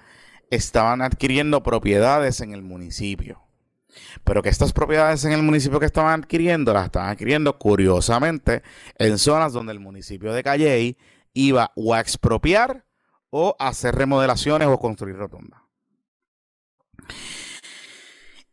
estaban 0.49 1.03
adquiriendo 1.03 1.62
propiedades 1.62 2.40
en 2.40 2.55
el 2.55 2.62
municipio. 2.62 3.42
Pero 4.24 4.42
que 4.42 4.49
estas 4.49 4.72
propiedades 4.72 5.22
en 5.26 5.32
el 5.32 5.42
municipio 5.42 5.80
que 5.80 5.84
estaban 5.84 6.22
adquiriendo, 6.22 6.72
las 6.72 6.86
estaban 6.86 7.11
adquiriendo 7.11 7.59
curiosamente 7.59 8.62
en 8.97 9.18
zonas 9.18 9.53
donde 9.53 9.72
el 9.72 9.80
municipio 9.80 10.32
de 10.32 10.42
Calley 10.42 10.97
iba 11.34 11.72
o 11.76 11.92
a 11.92 12.01
expropiar 12.01 12.86
o 13.28 13.55
a 13.59 13.68
hacer 13.68 13.97
remodelaciones 13.97 14.66
o 14.66 14.78
construir 14.78 15.16
rotondas. 15.16 15.61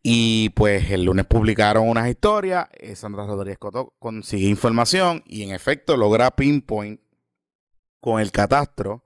Y 0.05 0.49
pues 0.49 0.91
el 0.91 1.05
lunes 1.05 1.25
publicaron 1.25 1.87
unas 1.87 2.09
historias, 2.09 2.67
eh, 2.73 2.93
Sandra 2.93 3.25
Rodríguez 3.25 3.57
Coto 3.57 3.93
consigue 3.99 4.49
información 4.49 5.23
y 5.25 5.43
en 5.43 5.51
efecto 5.51 5.95
logra 5.95 6.31
pinpoint 6.31 6.99
con 8.01 8.19
el 8.19 8.33
catastro 8.33 9.05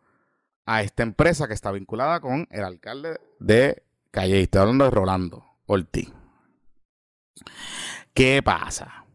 a 0.65 0.81
esta 0.81 1.03
empresa 1.03 1.47
que 1.47 1.53
está 1.53 1.71
vinculada 1.71 2.19
con 2.19 2.47
el 2.49 2.63
alcalde 2.63 3.19
de 3.39 3.83
Calle. 4.09 4.41
Estoy 4.41 4.61
hablando 4.61 4.85
de 4.85 4.91
Rolando 4.91 5.45
Ortiz. 5.67 6.11
¿Qué 8.15 8.41
pasa? 8.41 9.05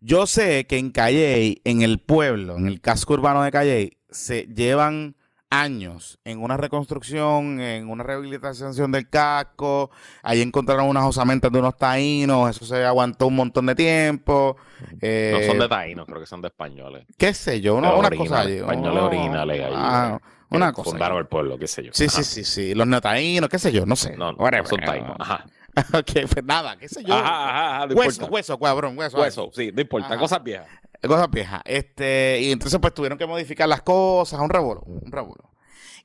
Yo 0.00 0.26
sé 0.26 0.66
que 0.66 0.76
en 0.76 0.90
Calle, 0.90 1.62
en 1.64 1.80
el 1.80 1.98
pueblo, 1.98 2.58
en 2.58 2.66
el 2.66 2.82
casco 2.82 3.14
urbano 3.14 3.42
de 3.42 3.50
Calle, 3.50 3.98
se 4.10 4.42
llevan 4.42 5.16
años 5.50 6.18
en 6.24 6.40
una 6.40 6.56
reconstrucción, 6.56 7.60
en 7.60 7.88
una 7.90 8.04
rehabilitación 8.04 8.92
del 8.92 9.08
casco. 9.08 9.90
Ahí 10.22 10.40
encontraron 10.40 10.88
unas 10.88 11.04
osamentas 11.04 11.50
de 11.50 11.58
unos 11.58 11.76
taínos, 11.76 12.50
eso 12.50 12.64
se 12.64 12.84
aguantó 12.84 13.26
un 13.26 13.36
montón 13.36 13.66
de 13.66 13.74
tiempo. 13.74 14.56
no 14.92 15.42
son 15.42 15.58
de 15.58 15.68
taínos, 15.68 16.06
creo 16.06 16.20
que 16.20 16.26
son 16.26 16.40
de 16.40 16.48
españoles. 16.48 17.04
¿Qué 17.18 17.34
sé 17.34 17.60
yo? 17.60 17.74
Una, 17.74 17.94
una 17.94 18.10
cosa 18.10 18.44
Españoles 18.44 19.02
originales 19.02 19.60
ahí. 19.60 19.72
Ah, 19.74 20.20
una 20.50 20.72
cosa. 20.72 20.90
Fundaron 20.90 21.18
el 21.18 21.26
pueblo, 21.26 21.58
qué 21.58 21.66
sé 21.66 21.84
yo. 21.84 21.90
Sí, 21.92 22.08
sí, 22.08 22.24
sí, 22.24 22.44
sí. 22.44 22.74
Los 22.74 22.86
neotaínos, 22.86 23.50
qué 23.50 23.58
sé 23.58 23.72
yo, 23.72 23.84
no 23.86 23.96
sé. 23.96 24.16
No, 24.16 24.32
no 24.32 24.64
son 24.64 24.80
taínos. 24.80 25.16
Ajá. 25.18 25.44
ok, 25.94 26.12
pues 26.32 26.44
nada, 26.44 26.76
qué 26.76 26.88
sé 26.88 27.04
yo. 27.04 27.14
Ajá, 27.14 27.84
ajá, 27.84 27.94
hueso, 27.94 28.26
hueso, 28.26 28.58
cabrón, 28.58 28.98
hueso. 28.98 29.18
Hueso, 29.18 29.50
sí, 29.52 29.70
no 29.72 29.80
importa, 29.80 30.16
cosas 30.16 30.42
viejas. 30.42 30.66
Cosas 31.02 31.30
viejas. 31.30 31.62
Este, 31.64 32.40
y 32.42 32.52
entonces 32.52 32.78
pues 32.80 32.94
tuvieron 32.94 33.18
que 33.18 33.26
modificar 33.26 33.68
las 33.68 33.82
cosas, 33.82 34.40
un 34.40 34.50
revuelo, 34.50 34.82
un 34.82 35.10
revuelo. 35.10 35.50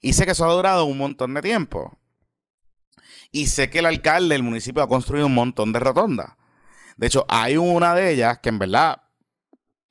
Y 0.01 0.13
sé 0.13 0.25
que 0.25 0.31
eso 0.31 0.45
ha 0.45 0.53
durado 0.53 0.85
un 0.85 0.97
montón 0.97 1.33
de 1.33 1.41
tiempo. 1.41 1.97
Y 3.31 3.47
sé 3.47 3.69
que 3.69 3.79
el 3.79 3.85
alcalde 3.85 4.35
del 4.35 4.43
municipio 4.43 4.81
ha 4.81 4.87
construido 4.87 5.25
un 5.25 5.33
montón 5.33 5.73
de 5.73 5.79
rotondas. 5.79 6.33
De 6.95 7.07
hecho, 7.07 7.25
hay 7.27 7.57
una 7.57 7.93
de 7.93 8.13
ellas 8.13 8.39
que 8.39 8.49
en 8.49 8.59
verdad 8.59 9.01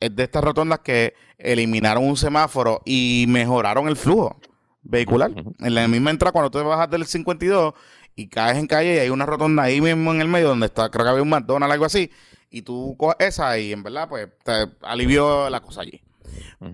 es 0.00 0.14
de 0.16 0.22
estas 0.22 0.42
rotondas 0.42 0.80
que 0.80 1.14
eliminaron 1.38 2.04
un 2.04 2.16
semáforo 2.16 2.80
y 2.84 3.26
mejoraron 3.28 3.88
el 3.88 3.96
flujo 3.96 4.40
vehicular. 4.82 5.32
En 5.58 5.74
la 5.74 5.88
misma 5.88 6.10
entrada, 6.10 6.32
cuando 6.32 6.50
tú 6.50 6.58
te 6.58 6.64
bajas 6.64 6.90
del 6.90 7.06
52 7.06 7.74
y 8.14 8.28
caes 8.28 8.58
en 8.58 8.66
calle 8.66 8.94
y 8.94 8.98
hay 8.98 9.10
una 9.10 9.26
rotonda 9.26 9.64
ahí 9.64 9.80
mismo 9.80 10.12
en 10.12 10.20
el 10.20 10.28
medio 10.28 10.48
donde 10.48 10.66
está, 10.66 10.90
creo 10.90 11.04
que 11.04 11.10
había 11.10 11.22
un 11.22 11.30
McDonald's, 11.30 11.72
algo 11.72 11.84
así, 11.84 12.10
y 12.54 12.62
tú 12.62 12.94
coges 12.96 13.16
esa 13.18 13.58
y 13.58 13.72
en 13.72 13.82
verdad, 13.82 14.08
pues 14.08 14.28
te 14.44 14.68
alivió 14.82 15.50
la 15.50 15.60
cosa 15.60 15.80
allí. 15.80 16.00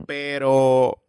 Pero, 0.06 1.02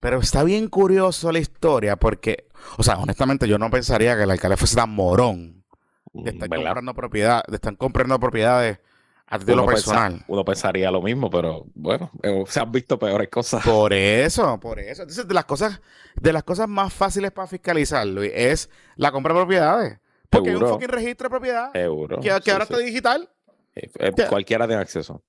pero 0.00 0.18
está 0.18 0.42
bien 0.42 0.66
curioso 0.68 1.30
la 1.30 1.38
historia 1.38 1.94
porque, 1.94 2.48
o 2.78 2.82
sea, 2.82 2.98
honestamente 2.98 3.46
yo 3.46 3.58
no 3.58 3.70
pensaría 3.70 4.16
que 4.16 4.24
el 4.24 4.30
alcalde 4.32 4.56
fuese 4.56 4.74
tan 4.74 4.90
morón 4.90 5.64
de 6.12 6.32
estar 6.32 6.48
comprando 6.48 6.94
propiedades, 6.94 7.44
de 7.46 7.54
estar 7.54 7.76
comprando 7.76 8.18
propiedades 8.18 8.80
A 9.28 9.38
título 9.38 9.66
personal. 9.66 10.24
uno 10.26 10.44
pensaría 10.44 10.90
lo 10.90 11.00
mismo, 11.00 11.30
pero 11.30 11.66
bueno, 11.72 12.10
eh, 12.24 12.42
se 12.48 12.58
han 12.58 12.72
visto 12.72 12.98
peores 12.98 13.28
cosas. 13.28 13.64
Por 13.64 13.92
eso, 13.92 14.58
por 14.58 14.80
eso. 14.80 15.02
Entonces, 15.02 15.28
de 15.28 15.34
las 15.34 15.44
cosas, 15.44 15.80
de 16.16 16.32
las 16.32 16.42
cosas 16.42 16.68
más 16.68 16.92
fáciles 16.92 17.30
para 17.30 17.46
fiscalizar, 17.46 18.04
Luis, 18.04 18.32
es 18.34 18.68
la 18.96 19.12
compra 19.12 19.32
de 19.32 19.40
propiedades. 19.40 19.98
Porque 20.28 20.50
hay 20.50 20.56
un 20.56 20.66
fucking 20.66 20.88
registro 20.88 21.26
de 21.26 21.30
propiedad. 21.30 21.72
Seguro. 21.72 22.18
Que, 22.20 22.30
ahora 22.30 22.64
está 22.64 22.78
digital. 22.78 23.28
Eh, 23.74 23.90
eh, 23.98 24.12
cualquiera 24.28 24.66
tiene 24.66 24.82
acceso. 24.82 25.22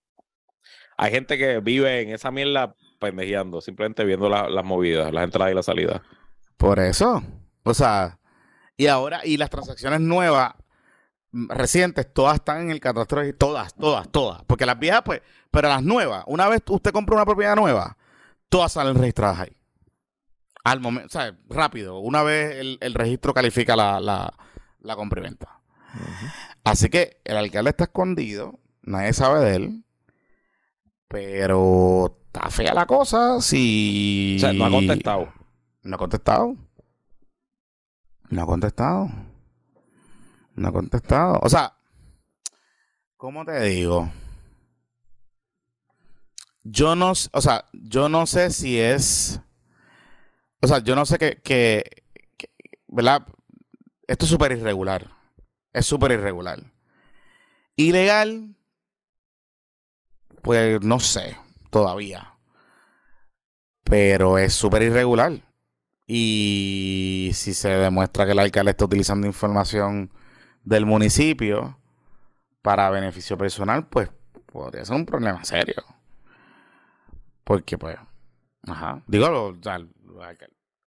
Hay 0.98 1.12
gente 1.12 1.38
que 1.38 1.60
vive 1.60 2.02
en 2.02 2.10
esa 2.10 2.32
mierda 2.32 2.76
pendejeando, 3.00 3.62
simplemente 3.62 4.06
viendo 4.06 4.30
las 4.30 4.66
movidas, 4.66 5.12
la 5.12 5.22
gente 5.22 5.40
la 5.40 5.46
da 5.46 5.52
y 5.52 5.56
la 5.56 5.64
salida. 5.64 6.04
Por 6.58 6.80
eso. 6.80 7.24
O 7.64 7.74
sea, 7.74 8.20
y 8.78 8.88
ahora, 8.88 9.22
y 9.26 9.38
las 9.38 9.50
transacciones 9.50 10.00
nuevas 10.00 10.54
recientes, 11.34 12.14
todas 12.14 12.36
están 12.36 12.62
en 12.62 12.72
el 12.72 12.80
catastro, 12.80 13.22
todas, 13.36 13.74
todas, 13.74 14.10
todas. 14.10 14.44
Porque 14.46 14.66
las 14.66 14.80
viejas, 14.80 15.02
pues, 15.04 15.22
pero 15.52 15.68
las 15.68 15.84
nuevas, 15.84 16.24
una 16.28 16.48
vez 16.48 16.62
usted 16.68 16.92
compra 16.92 17.16
una 17.16 17.26
propiedad 17.26 17.56
nueva, 17.56 17.98
todas 18.50 18.72
salen 18.74 18.96
registradas 18.96 19.40
ahí. 19.40 19.58
Al 20.64 20.80
momento, 20.80 21.08
o 21.08 21.10
sea, 21.10 21.36
rápido, 21.50 22.00
una 22.00 22.24
vez 22.24 22.78
el, 22.80 22.94
registro 22.94 23.34
califica 23.34 23.76
la, 23.76 24.00
la, 24.00 24.96
compra 24.96 25.20
y 25.20 25.24
venta. 25.24 25.60
Así 26.64 26.90
que 26.90 27.22
el 27.26 27.38
alcalde 27.38 27.72
está 27.72 27.86
escondido, 27.86 28.60
nadie 28.82 29.14
sabe 29.14 29.44
de 29.44 29.56
él, 29.56 29.84
pero 31.08 32.18
está 32.28 32.50
fea 32.50 32.74
la 32.74 32.86
cosa 32.86 33.42
si... 33.42 34.36
O 34.38 34.40
sea, 34.40 34.54
no 34.54 34.66
ha 34.66 34.70
contestado. 34.70 35.34
No 35.84 35.96
ha 35.96 36.00
contestado. 36.00 36.56
No 38.30 38.42
ha 38.42 38.46
contestado. 38.46 39.10
No 40.56 40.68
ha 40.68 40.72
contestado. 40.72 41.40
O 41.42 41.50
sea, 41.50 41.74
¿cómo 43.18 43.44
te 43.44 43.60
digo? 43.62 44.10
Yo 46.64 46.96
no, 46.96 47.12
o 47.12 47.42
sea, 47.42 47.66
yo 47.74 48.08
no 48.08 48.26
sé 48.26 48.50
si 48.50 48.80
es, 48.80 49.42
o 50.62 50.68
sea, 50.68 50.80
yo 50.80 50.96
no 50.96 51.06
sé 51.06 51.18
que, 51.18 51.42
que, 51.44 52.04
¿verdad? 52.88 53.28
Esto 54.08 54.24
es 54.24 54.32
súper 54.32 54.54
irregular. 54.54 55.13
Es 55.74 55.86
súper 55.88 56.12
irregular. 56.12 56.60
Ilegal, 57.76 58.56
pues 60.44 60.82
no 60.82 61.00
sé, 61.00 61.36
todavía. 61.72 62.36
Pero 63.84 64.38
es 64.38 64.54
súper 64.54 64.84
irregular. 64.84 65.34
Y 66.06 67.32
si 67.34 67.54
se 67.54 67.70
demuestra 67.70 68.26
que 68.26 68.34
el 68.34 68.40
alcalde 68.40 68.72
está 68.72 68.86
utilizando 68.86 69.26
información 69.26 70.12
del 70.64 70.86
municipio 70.86 71.80
para 72.62 72.90
beneficio 72.90 73.38
personal, 73.38 73.88
pues 73.88 74.10
podría 74.46 74.86
ser 74.86 74.96
un 74.96 75.06
problema 75.06 75.44
serio. 75.44 75.84
Porque, 77.44 77.78
pues, 77.78 77.98
ajá. 78.68 79.02
Digo, 79.08 79.56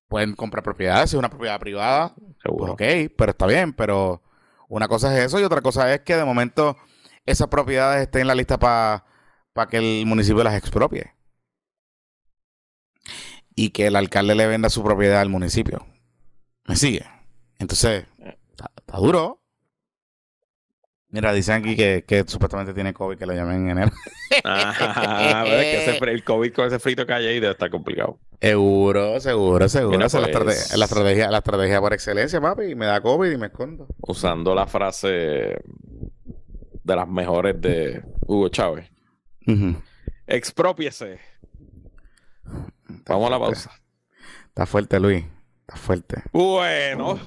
pueden 0.08 0.36
comprar 0.36 0.64
propiedades, 0.64 1.10
si 1.10 1.16
es 1.16 1.20
una 1.20 1.30
propiedad 1.30 1.60
privada, 1.60 2.14
pues 2.44 2.72
ok, 2.72 2.82
pero 3.18 3.32
está 3.32 3.48
bien, 3.48 3.74
pero 3.74 4.22
una 4.68 4.88
cosa 4.88 5.18
es 5.18 5.26
eso 5.26 5.40
y 5.40 5.44
otra 5.44 5.62
cosa 5.62 5.94
es 5.94 6.02
que 6.02 6.16
de 6.16 6.26
momento 6.26 6.78
esas 7.26 7.48
propiedades 7.48 8.04
estén 8.04 8.22
en 8.22 8.28
la 8.28 8.36
lista 8.36 8.58
para 8.58 9.04
que 9.70 9.78
el 9.78 10.06
municipio 10.06 10.44
las 10.44 10.56
expropie. 10.56 11.14
Y 13.56 13.70
que 13.70 13.88
el 13.88 13.96
alcalde 13.96 14.36
le 14.36 14.48
venda 14.48 14.70
su 14.70 14.84
propiedad 14.84 15.22
al 15.22 15.30
municipio. 15.30 15.86
¿Me 16.66 16.76
sigue? 16.76 17.06
Entonces, 17.58 18.06
está 18.20 18.98
duro. 18.98 19.45
Mira, 21.16 21.32
dicen 21.32 21.56
aquí 21.56 21.78
que, 21.78 22.04
que, 22.06 22.26
supuestamente 22.28 22.74
tiene 22.74 22.94
COVID, 22.94 23.18
que 23.18 23.26
lo 23.26 23.34
llamen 23.34 23.62
en 23.62 23.70
enero. 23.70 23.92
Ah, 24.44 25.46
es 25.48 25.54
que 25.54 25.92
ese, 25.92 26.12
el 26.12 26.24
COVID 26.26 26.52
con 26.52 26.68
ese 26.68 26.78
frito 26.78 27.06
que 27.06 27.14
hay 27.14 27.28
ahí 27.28 27.40
debe 27.40 27.54
estar 27.54 27.70
complicado. 27.70 28.20
Seguro, 28.42 29.18
seguro, 29.22 29.70
seguro. 29.70 30.06
Esa 30.06 30.20
es 30.20 30.28
la, 30.28 30.40
pues, 30.40 30.74
estrategia, 30.74 31.32
la 31.32 31.38
estrategia 31.38 31.80
por 31.80 31.94
excelencia, 31.94 32.42
papi. 32.42 32.76
Me 32.76 32.86
da 32.86 33.00
COVID 33.00 33.32
y 33.32 33.38
me 33.38 33.48
escondo. 33.48 33.88
Usando 34.02 34.54
la 34.54 34.68
frase 34.68 35.08
de 36.84 36.96
las 36.96 37.08
mejores 37.08 37.62
de 37.62 38.04
Hugo 38.28 38.50
Chávez. 38.50 38.92
Expropiese. 40.28 41.20
Vamos 43.08 43.28
a 43.28 43.30
la 43.30 43.40
pausa. 43.40 43.72
Está 44.48 44.66
fuerte, 44.66 45.00
Luis. 45.00 45.24
Está 45.62 45.78
fuerte. 45.78 46.24
Bueno, 46.34 47.18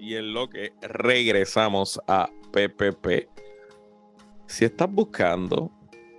y 0.00 0.16
en 0.16 0.32
lo 0.32 0.48
que 0.48 0.72
regresamos 0.80 2.00
a 2.08 2.30
PPP. 2.52 3.28
Si 4.46 4.64
estás 4.64 4.90
buscando 4.90 5.70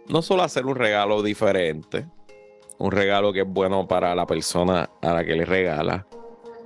no 0.08 0.22
solo 0.22 0.44
hacer 0.44 0.66
un 0.66 0.76
regalo 0.76 1.24
diferente, 1.24 2.06
un 2.78 2.92
regalo 2.92 3.34
que 3.34 3.42
es 3.42 3.48
bueno 3.48 3.88
para 3.88 4.14
la 4.16 4.26
persona 4.26 4.90
a 5.02 5.14
la 5.14 5.26
que 5.26 5.36
le 5.36 5.46
regala, 5.46 6.08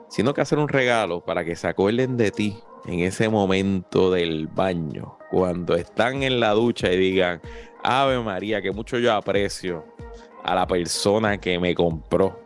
sino 0.10 0.34
que 0.34 0.42
hacer 0.42 0.60
un 0.60 0.68
regalo 0.68 1.24
para 1.24 1.46
que 1.46 1.56
se 1.56 1.68
acuerden 1.68 2.18
de 2.18 2.32
ti 2.32 2.58
en 2.86 3.00
ese 3.00 3.30
momento 3.30 4.12
del 4.12 4.48
baño, 4.48 5.18
cuando 5.32 5.76
están 5.76 6.22
en 6.22 6.40
la 6.40 6.52
ducha 6.52 6.92
y 6.92 6.98
digan, 6.98 7.42
Ave 7.84 8.20
María, 8.20 8.62
que 8.62 8.72
mucho 8.72 9.00
yo 9.00 9.14
aprecio 9.14 9.86
a 10.44 10.54
la 10.54 10.68
persona 10.68 11.40
que 11.40 11.60
me 11.60 11.74
compró 11.74 12.45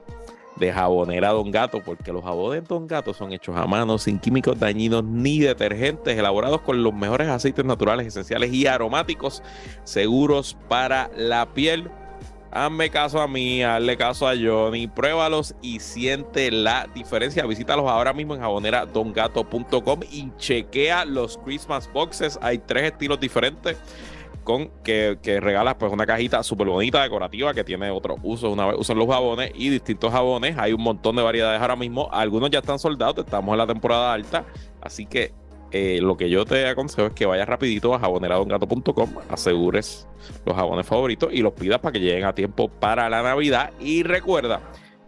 de 0.60 0.72
jabonera 0.72 1.30
Don 1.30 1.52
Gato, 1.52 1.82
porque 1.84 2.12
los 2.12 2.24
jabones 2.24 2.68
Don 2.68 2.88
Gato 2.88 3.14
son 3.14 3.32
hechos 3.32 3.56
a 3.56 3.66
mano, 3.66 3.98
sin 3.98 4.20
químicos 4.20 4.60
dañinos 4.60 5.04
ni 5.04 5.40
detergentes, 5.40 6.18
elaborados 6.18 6.62
con 6.62 6.84
los 6.84 6.94
mejores 6.94 7.28
aceites 7.30 7.66
naturales, 7.66 8.08
esenciales 8.08 8.54
y 8.54 8.68
aromáticos, 8.68 9.42
seguros 9.84 10.58
para 10.68 11.10
la 11.16 11.48
piel. 11.54 11.90
Hazme 12.52 12.90
caso 12.90 13.22
a 13.22 13.28
mí, 13.28 13.62
hazle 13.62 13.96
caso 13.96 14.28
a 14.28 14.34
Johnny, 14.36 14.88
pruébalos 14.88 15.54
y 15.62 15.80
siente 15.80 16.52
la 16.52 16.90
diferencia. 16.96 17.46
Visítalos 17.46 17.88
ahora 17.88 18.12
mismo 18.12 18.34
en 18.34 18.42
jaboneradongato.com 18.42 20.00
y 20.12 20.32
chequea 20.38 21.06
los 21.06 21.38
Christmas 21.38 21.88
boxes. 21.94 22.40
Hay 22.42 22.58
tres 22.58 22.92
estilos 22.92 23.20
diferentes 23.20 23.78
que, 24.84 25.18
regalas 25.42 25.76
pues 25.76 25.92
una 25.92 26.06
cajita 26.06 26.44
súper 26.44 26.68
bonita, 26.68 27.02
decorativa, 27.04 27.54
que 27.54 27.64
tiene 27.64 27.90
otro 27.90 28.18
uso. 28.24 28.52
Una 28.52 28.68
vez 28.68 28.76
usan 28.78 28.98
los 28.98 29.08
jabones 29.08 29.52
y 29.56 29.70
distintos 29.70 30.12
jabones. 30.12 30.58
Hay 30.58 30.74
un 30.74 30.82
montón 30.82 31.16
de 31.16 31.22
variedades 31.22 31.62
ahora 31.62 31.76
mismo. 31.76 32.10
Algunos 32.12 32.50
ya 32.50 32.60
están 32.60 32.80
soldados, 32.80 33.26
estamos 33.26 33.54
en 33.54 33.58
la 33.58 33.68
temporada 33.68 34.14
alta. 34.14 34.46
Así 34.82 35.06
que 35.06 35.34
eh, 35.72 36.00
lo 36.02 36.18
que 36.18 36.30
yo 36.30 36.46
te 36.46 36.68
aconsejo 36.68 37.08
es 37.08 37.14
que 37.14 37.26
vayas 37.26 37.48
rapidito 37.48 37.94
a 37.94 38.00
jaboneradongato.com, 38.00 39.10
asegures 39.30 40.08
los 40.46 40.56
jabones 40.56 40.88
favoritos 40.88 41.32
y 41.32 41.42
los 41.42 41.54
pidas 41.54 41.80
para 41.80 41.92
que 41.92 42.00
lleguen 42.00 42.26
a 42.26 42.34
tiempo 42.34 42.70
para 42.70 43.10
la 43.10 43.22
Navidad. 43.22 43.72
Y 43.80 44.04
recuerda 44.04 44.62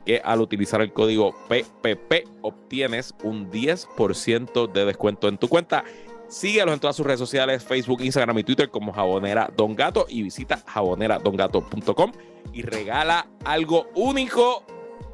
que 0.06 0.22
al 0.24 0.42
utilizar 0.42 0.82
el 0.82 0.94
código 0.94 1.36
PPP 1.48 2.28
obtienes 2.42 3.14
un 3.24 3.52
10% 3.52 4.72
de 4.72 4.86
descuento 4.86 5.28
en 5.28 5.38
tu 5.38 5.48
cuenta. 5.48 5.84
Síguelos 6.32 6.74
en 6.74 6.80
todas 6.80 6.96
sus 6.96 7.06
redes 7.06 7.20
sociales, 7.20 7.62
Facebook, 7.62 8.02
Instagram 8.02 8.40
y 8.40 8.46
Twitter 8.46 8.70
como 8.70 8.94
Jabonera 8.94 9.52
Don 9.58 9.76
Gato 9.76 10.06
y 10.08 10.24
visita 10.24 10.64
jaboneradongato.com 10.66 12.14
y 12.54 12.62
regala 12.62 13.28
algo 13.44 13.90
único 13.96 14.64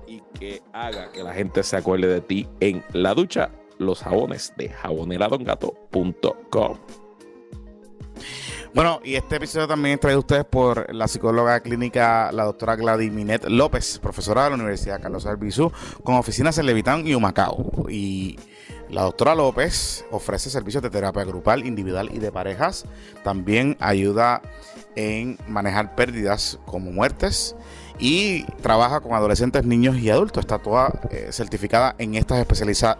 y 0.05 0.21
que 0.37 0.61
haga 0.73 1.11
que 1.11 1.23
la 1.23 1.33
gente 1.33 1.63
se 1.63 1.75
acuerde 1.75 2.07
de 2.07 2.21
ti 2.21 2.47
en 2.59 2.83
la 2.93 3.15
ducha. 3.15 3.49
Los 3.79 4.03
jabones 4.03 4.53
de 4.57 4.69
jaboneradongato.com. 4.69 6.77
Bueno, 8.75 8.99
y 9.03 9.15
este 9.15 9.37
episodio 9.37 9.67
también 9.67 9.95
es 9.95 9.99
traído 9.99 10.17
a 10.17 10.19
ustedes 10.19 10.45
por 10.45 10.93
la 10.93 11.07
psicóloga 11.07 11.61
clínica, 11.61 12.31
la 12.31 12.43
doctora 12.43 12.75
Gladys 12.75 13.11
López, 13.47 13.97
profesora 13.97 14.43
de 14.43 14.51
la 14.51 14.55
Universidad 14.55 15.01
Carlos 15.01 15.25
Albizu, 15.25 15.71
con 16.03 16.13
oficinas 16.13 16.59
en 16.59 16.67
Levitán 16.67 17.07
y 17.07 17.15
Humacao. 17.15 17.87
Y 17.89 18.37
la 18.89 19.01
doctora 19.03 19.35
López 19.35 20.05
ofrece 20.11 20.49
servicios 20.49 20.81
de 20.81 20.89
terapia 20.89 21.23
grupal, 21.23 21.65
individual 21.65 22.09
y 22.13 22.19
de 22.19 22.31
parejas. 22.31 22.85
También 23.23 23.75
ayuda 23.79 24.41
en 24.95 25.37
manejar 25.47 25.95
pérdidas 25.95 26.57
como 26.65 26.91
muertes 26.91 27.55
y 27.99 28.43
trabaja 28.61 29.01
con 29.01 29.13
adolescentes, 29.13 29.65
niños 29.65 29.97
y 29.97 30.09
adultos. 30.09 30.41
Está 30.41 30.59
toda 30.59 31.01
eh, 31.11 31.29
certificada 31.31 31.95
en 31.97 32.15
estas, 32.15 32.39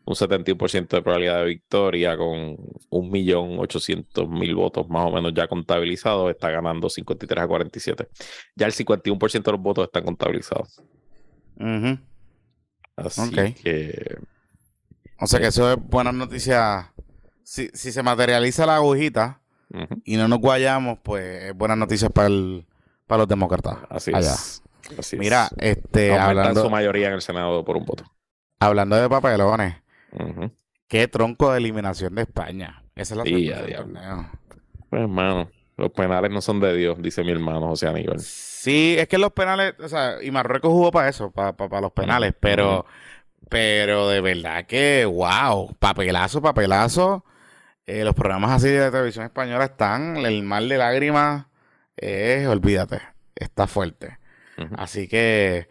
un 0.04 0.16
71% 0.16 0.88
de 0.88 1.02
probabilidad 1.02 1.40
de 1.40 1.46
victoria 1.46 2.18
con 2.18 2.58
1.800.000 2.90 4.56
votos 4.56 4.90
más 4.90 5.06
o 5.06 5.12
menos 5.12 5.34
ya 5.34 5.48
contabilizados. 5.48 6.32
Está 6.32 6.50
ganando 6.50 6.90
53 6.90 7.44
a 7.44 7.48
47. 7.48 8.08
Ya 8.56 8.66
el 8.66 8.74
51% 8.74 9.44
de 9.44 9.52
los 9.52 9.62
votos 9.62 9.86
están 9.86 10.04
contabilizados. 10.04 10.82
Así 12.96 13.54
que. 13.54 14.18
O 15.20 15.28
sea 15.28 15.40
que 15.40 15.48
eso 15.48 15.72
es 15.72 15.78
buena 15.78 16.12
noticia. 16.12 16.94
Si, 17.44 17.70
se 17.70 18.04
materializa 18.04 18.66
la 18.66 18.78
agujita 18.78 19.42
y 20.04 20.16
no 20.16 20.28
nos 20.28 20.40
guayamos, 20.40 21.00
pues 21.04 21.44
es 21.44 21.56
buena 21.56 21.76
noticia 21.76 22.10
para, 22.10 22.28
el, 22.28 22.66
para 23.12 23.24
los 23.24 23.28
demócratas. 23.28 23.76
Así 23.90 24.10
es. 24.16 24.64
Mira, 25.20 25.50
este. 25.58 26.18
hablando, 26.18 26.64
su 26.64 26.70
mayoría 26.70 27.10
en 27.10 27.16
el 27.16 27.22
Senado 27.22 27.66
por 27.66 27.76
un 27.76 27.84
voto. 27.84 28.06
Hablando 28.58 28.96
de 28.96 29.10
papelones, 29.10 29.76
qué 30.88 31.10
tronco 31.10 31.52
de 31.52 31.58
eliminación 31.58 32.16
de 32.16 32.22
España. 32.22 32.86
Esa 32.96 33.16
es 33.16 33.18
la 33.18 33.24
sí, 33.26 33.52
Pues, 34.90 35.02
hermano, 35.02 35.50
los 35.76 35.92
penales 35.92 36.32
no 36.32 36.40
son 36.40 36.62
de 36.62 36.74
Dios, 36.74 37.02
dice 37.02 37.22
mi 37.26 37.34
hermano 37.34 37.68
José 37.68 37.90
Aníbal. 37.90 38.22
Sí, 38.22 38.96
es 38.98 39.10
que 39.10 39.18
los 39.18 39.34
penales, 39.34 39.74
o 39.82 39.90
sea, 39.90 40.24
y 40.24 40.32
Marruecos 40.32 40.72
jugó 40.72 40.90
para 40.90 41.10
eso, 41.10 41.32
para, 41.32 41.82
los 41.82 41.92
penales, 41.92 42.34
pero, 42.40 42.86
pero 43.50 44.08
de 44.08 44.22
verdad 44.22 44.66
que, 44.68 45.04
wow, 45.04 45.76
papelazo, 45.80 46.42
papelazo. 46.42 47.26
Eh, 47.86 48.06
los 48.06 48.16
programas 48.16 48.52
así 48.52 48.70
de 48.70 48.90
televisión 48.90 49.26
española 49.26 49.66
están, 49.66 50.16
el 50.16 50.44
mal 50.44 50.70
de 50.70 50.78
lágrimas 50.78 51.51
es, 52.02 52.48
olvídate, 52.48 53.02
está 53.36 53.68
fuerte. 53.68 54.18
Así 54.76 55.08
que, 55.08 55.68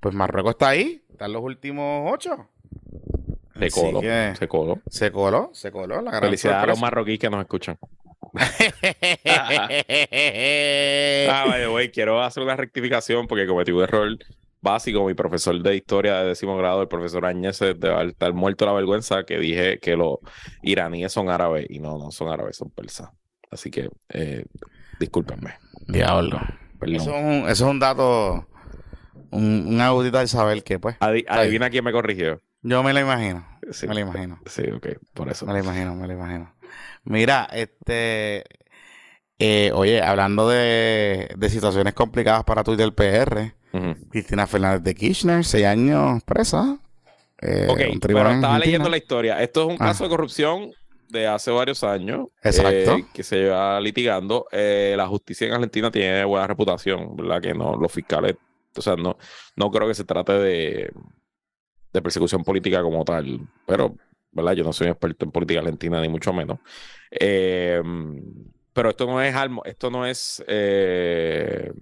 pues 0.00 0.14
Marruecos 0.14 0.50
está 0.52 0.68
ahí, 0.68 1.02
están 1.10 1.32
los 1.32 1.42
últimos 1.42 2.12
ocho. 2.12 2.48
Se 3.58 3.70
coló, 3.70 4.00
se 4.00 4.48
coló. 4.48 4.80
Se 4.88 5.10
coló, 5.10 5.50
se 5.52 5.72
coló. 5.72 6.00
La 6.00 6.20
Felicidades 6.20 6.62
a 6.62 6.66
los 6.66 6.80
marroquíes 6.80 7.18
que 7.18 7.28
nos 7.28 7.40
escuchan. 7.40 7.76
ah, 11.28 11.44
vaya, 11.48 11.90
quiero 11.90 12.22
hacer 12.22 12.42
una 12.42 12.56
rectificación 12.56 13.26
porque 13.26 13.46
cometí 13.46 13.72
un 13.72 13.82
error 13.82 14.16
básico. 14.60 15.04
Mi 15.06 15.14
profesor 15.14 15.60
de 15.60 15.76
historia 15.76 16.18
de 16.20 16.28
décimo 16.28 16.56
grado, 16.56 16.82
el 16.82 16.88
profesor 16.88 17.26
Añez, 17.26 17.58
de 17.58 17.76
estar 18.08 18.32
muerto 18.32 18.66
la 18.66 18.72
vergüenza 18.72 19.24
que 19.24 19.38
dije 19.38 19.78
que 19.80 19.96
los 19.96 20.18
iraníes 20.62 21.12
son 21.12 21.28
árabes 21.28 21.66
y 21.68 21.80
no, 21.80 21.98
no 21.98 22.10
son 22.10 22.28
árabes, 22.28 22.56
son 22.56 22.70
persas. 22.70 23.08
Así 23.50 23.70
que, 23.70 23.88
eh, 24.10 24.44
discúlpenme. 25.00 25.54
Diablo. 25.88 26.40
Eso 26.82 27.48
es, 27.48 27.60
un, 27.60 27.80
dato, 27.80 28.46
un, 29.30 29.64
un 29.66 29.80
audito 29.80 30.18
de 30.18 30.28
saber 30.28 30.62
que, 30.62 30.78
pues. 30.78 30.96
adivina 31.00 31.70
quién 31.70 31.84
me 31.84 31.92
corrigió. 31.92 32.40
Yo 32.62 32.82
me 32.82 32.92
lo 32.92 33.00
imagino. 33.00 33.46
me 33.86 33.94
lo 33.94 34.00
imagino. 34.00 34.40
Sí, 34.46 34.62
ok, 34.70 34.86
por 35.14 35.28
eso. 35.28 35.46
Me 35.46 35.54
lo 35.54 35.58
imagino, 35.60 35.94
me 35.94 36.06
lo 36.06 36.12
imagino. 36.12 36.54
Mira, 37.04 37.48
este. 37.52 38.44
Eh, 39.40 39.70
oye, 39.72 40.02
hablando 40.02 40.48
de, 40.48 41.28
situaciones 41.48 41.94
complicadas 41.94 42.44
para 42.44 42.64
tú 42.64 42.74
y 42.74 42.76
del 42.76 42.92
PR, 42.92 43.54
Cristina 44.10 44.46
Fernández 44.46 44.82
de 44.82 44.94
Kirchner, 44.94 45.44
seis 45.44 45.66
años 45.66 46.22
presa. 46.24 46.78
Eh, 47.40 47.68
ok, 47.68 47.80
pero 48.00 48.30
estaba 48.30 48.58
leyendo 48.58 48.88
la 48.88 48.96
historia. 48.96 49.40
Esto 49.42 49.62
es 49.62 49.68
un 49.68 49.78
caso 49.78 50.04
de 50.04 50.10
corrupción 50.10 50.72
de 51.08 51.26
hace 51.26 51.50
varios 51.50 51.82
años. 51.84 52.28
Eh, 52.42 53.04
que 53.12 53.22
se 53.22 53.36
lleva 53.36 53.80
litigando. 53.80 54.46
Eh, 54.52 54.94
la 54.96 55.06
justicia 55.06 55.46
en 55.46 55.54
Argentina 55.54 55.90
tiene 55.90 56.24
buena 56.24 56.46
reputación, 56.46 57.16
¿verdad? 57.16 57.40
Que 57.40 57.54
no, 57.54 57.76
los 57.76 57.92
fiscales, 57.92 58.36
o 58.76 58.82
sea, 58.82 58.96
no, 58.96 59.16
no 59.56 59.70
creo 59.70 59.88
que 59.88 59.94
se 59.94 60.04
trate 60.04 60.32
de, 60.32 60.92
de 61.92 62.02
persecución 62.02 62.44
política 62.44 62.82
como 62.82 63.04
tal, 63.04 63.40
pero 63.66 63.94
¿verdad? 64.30 64.52
Yo 64.52 64.64
no 64.64 64.72
soy 64.72 64.88
experto 64.88 65.24
en 65.24 65.30
política 65.30 65.60
argentina, 65.60 66.00
ni 66.00 66.08
mucho 66.08 66.32
menos. 66.32 66.58
Eh, 67.10 67.82
pero 68.72 68.90
esto 68.90 69.06
no 69.06 69.20
es 69.20 69.34
esto 69.64 69.90
no 69.90 70.06
es 70.06 70.44
eh, 70.46 71.72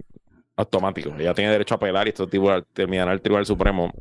automático. 0.56 1.14
Ella 1.18 1.34
tiene 1.34 1.50
derecho 1.50 1.74
a 1.74 1.76
apelar 1.76 2.06
y 2.06 2.10
esto 2.10 2.28
terminará 2.72 3.12
el 3.12 3.20
Tribunal 3.20 3.44
Supremo, 3.44 3.92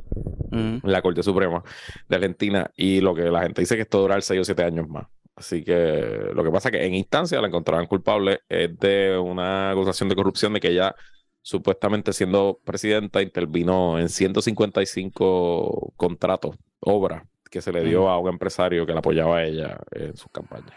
la 0.83 1.01
Corte 1.01 1.21
Suprema 1.21 1.61
de 2.07 2.15
Argentina. 2.15 2.71
Y 2.77 3.01
lo 3.01 3.13
que 3.13 3.23
la 3.23 3.43
gente 3.43 3.61
dice 3.61 3.75
que 3.75 3.81
esto 3.81 3.99
durará 3.99 4.21
6 4.21 4.39
o 4.39 4.43
7 4.45 4.63
años 4.63 4.87
más. 4.87 5.07
Así 5.35 5.63
que 5.63 6.29
lo 6.33 6.43
que 6.43 6.51
pasa 6.51 6.69
es 6.69 6.73
que 6.73 6.85
en 6.85 6.95
instancia 6.95 7.41
la 7.41 7.47
encontraban 7.47 7.87
culpable 7.87 8.41
es 8.47 8.77
de 8.79 9.17
una 9.17 9.71
acusación 9.71 10.07
de 10.07 10.15
corrupción 10.15 10.53
de 10.53 10.61
que 10.61 10.69
ella 10.69 10.95
supuestamente 11.41 12.13
siendo 12.13 12.59
presidenta 12.63 13.21
intervino 13.21 13.99
en 13.99 14.09
155 14.09 15.93
contratos, 15.95 16.55
obras 16.79 17.23
que 17.51 17.61
se 17.61 17.71
le 17.71 17.83
dio 17.83 18.09
a 18.09 18.17
un 18.17 18.29
empresario 18.29 18.85
que 18.85 18.93
la 18.93 18.99
apoyaba 18.99 19.37
a 19.37 19.43
ella 19.43 19.77
en 19.91 20.17
sus 20.17 20.31
campañas. 20.31 20.73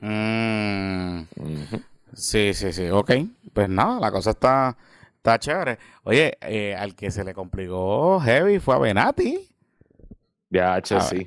Mm. 0.00 1.22
Sí, 2.12 2.52
sí, 2.54 2.72
sí. 2.72 2.90
Ok. 2.90 3.12
Pues 3.52 3.68
nada, 3.68 3.98
la 3.98 4.12
cosa 4.12 4.30
está, 4.30 4.76
está 5.16 5.38
chévere. 5.38 5.78
Oye, 6.02 6.36
eh, 6.42 6.74
al 6.74 6.94
que 6.94 7.10
se 7.10 7.24
le 7.24 7.34
complicó 7.34 8.20
heavy 8.20 8.58
fue 8.58 8.74
a 8.74 8.78
Benati. 8.78 9.48
Ya, 10.50 10.80
sí. 10.84 11.24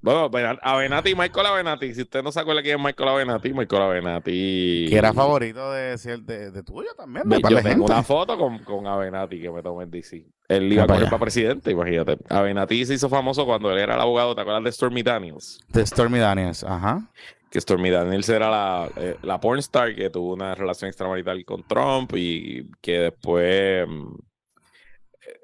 Bueno, 0.00 0.30
Avenati 0.62 1.10
y 1.10 1.14
Michael 1.14 1.46
Avenati. 1.46 1.94
Si 1.94 2.02
usted 2.02 2.22
no 2.22 2.30
se 2.32 2.40
acuerda 2.40 2.62
quién 2.62 2.78
es 2.78 2.84
Michael 2.84 3.08
Avenati, 3.08 3.52
Michael 3.52 3.82
Avenati. 3.82 4.86
Que 4.88 4.96
era 4.96 5.12
favorito 5.12 5.72
de, 5.72 5.96
de, 5.96 6.50
de 6.50 6.62
tuyo 6.62 6.90
también. 6.96 7.24
yo 7.48 7.62
tengo 7.62 7.86
una 7.86 8.02
foto 8.02 8.36
con, 8.36 8.58
con 8.60 8.86
Avenati 8.86 9.40
que 9.40 9.50
me 9.50 9.62
tomé 9.62 9.84
en 9.84 9.90
DC. 9.90 10.24
Él 10.48 10.72
iba 10.72 10.84
a 10.84 10.86
correr 10.86 11.04
para 11.04 11.18
presidente, 11.18 11.70
imagínate. 11.70 12.18
Avenati 12.28 12.84
se 12.84 12.94
hizo 12.94 13.08
famoso 13.08 13.46
cuando 13.46 13.70
él 13.72 13.78
era 13.78 13.94
el 13.94 14.00
abogado, 14.00 14.34
¿te 14.34 14.40
acuerdas 14.42 14.64
de 14.64 14.72
Stormy 14.72 15.02
Daniels? 15.02 15.60
De 15.68 15.86
Stormy 15.86 16.18
Daniels, 16.18 16.62
ajá. 16.64 17.10
Que 17.50 17.60
Stormy 17.60 17.90
Daniels 17.90 18.28
era 18.28 18.50
la, 18.50 18.88
eh, 18.96 19.16
la 19.22 19.38
pornstar 19.40 19.94
que 19.94 20.08
tuvo 20.10 20.32
una 20.32 20.54
relación 20.54 20.88
extramarital 20.88 21.44
con 21.44 21.62
Trump 21.66 22.12
y 22.16 22.66
que 22.80 22.98
después 22.98 23.86
mm, 23.88 24.14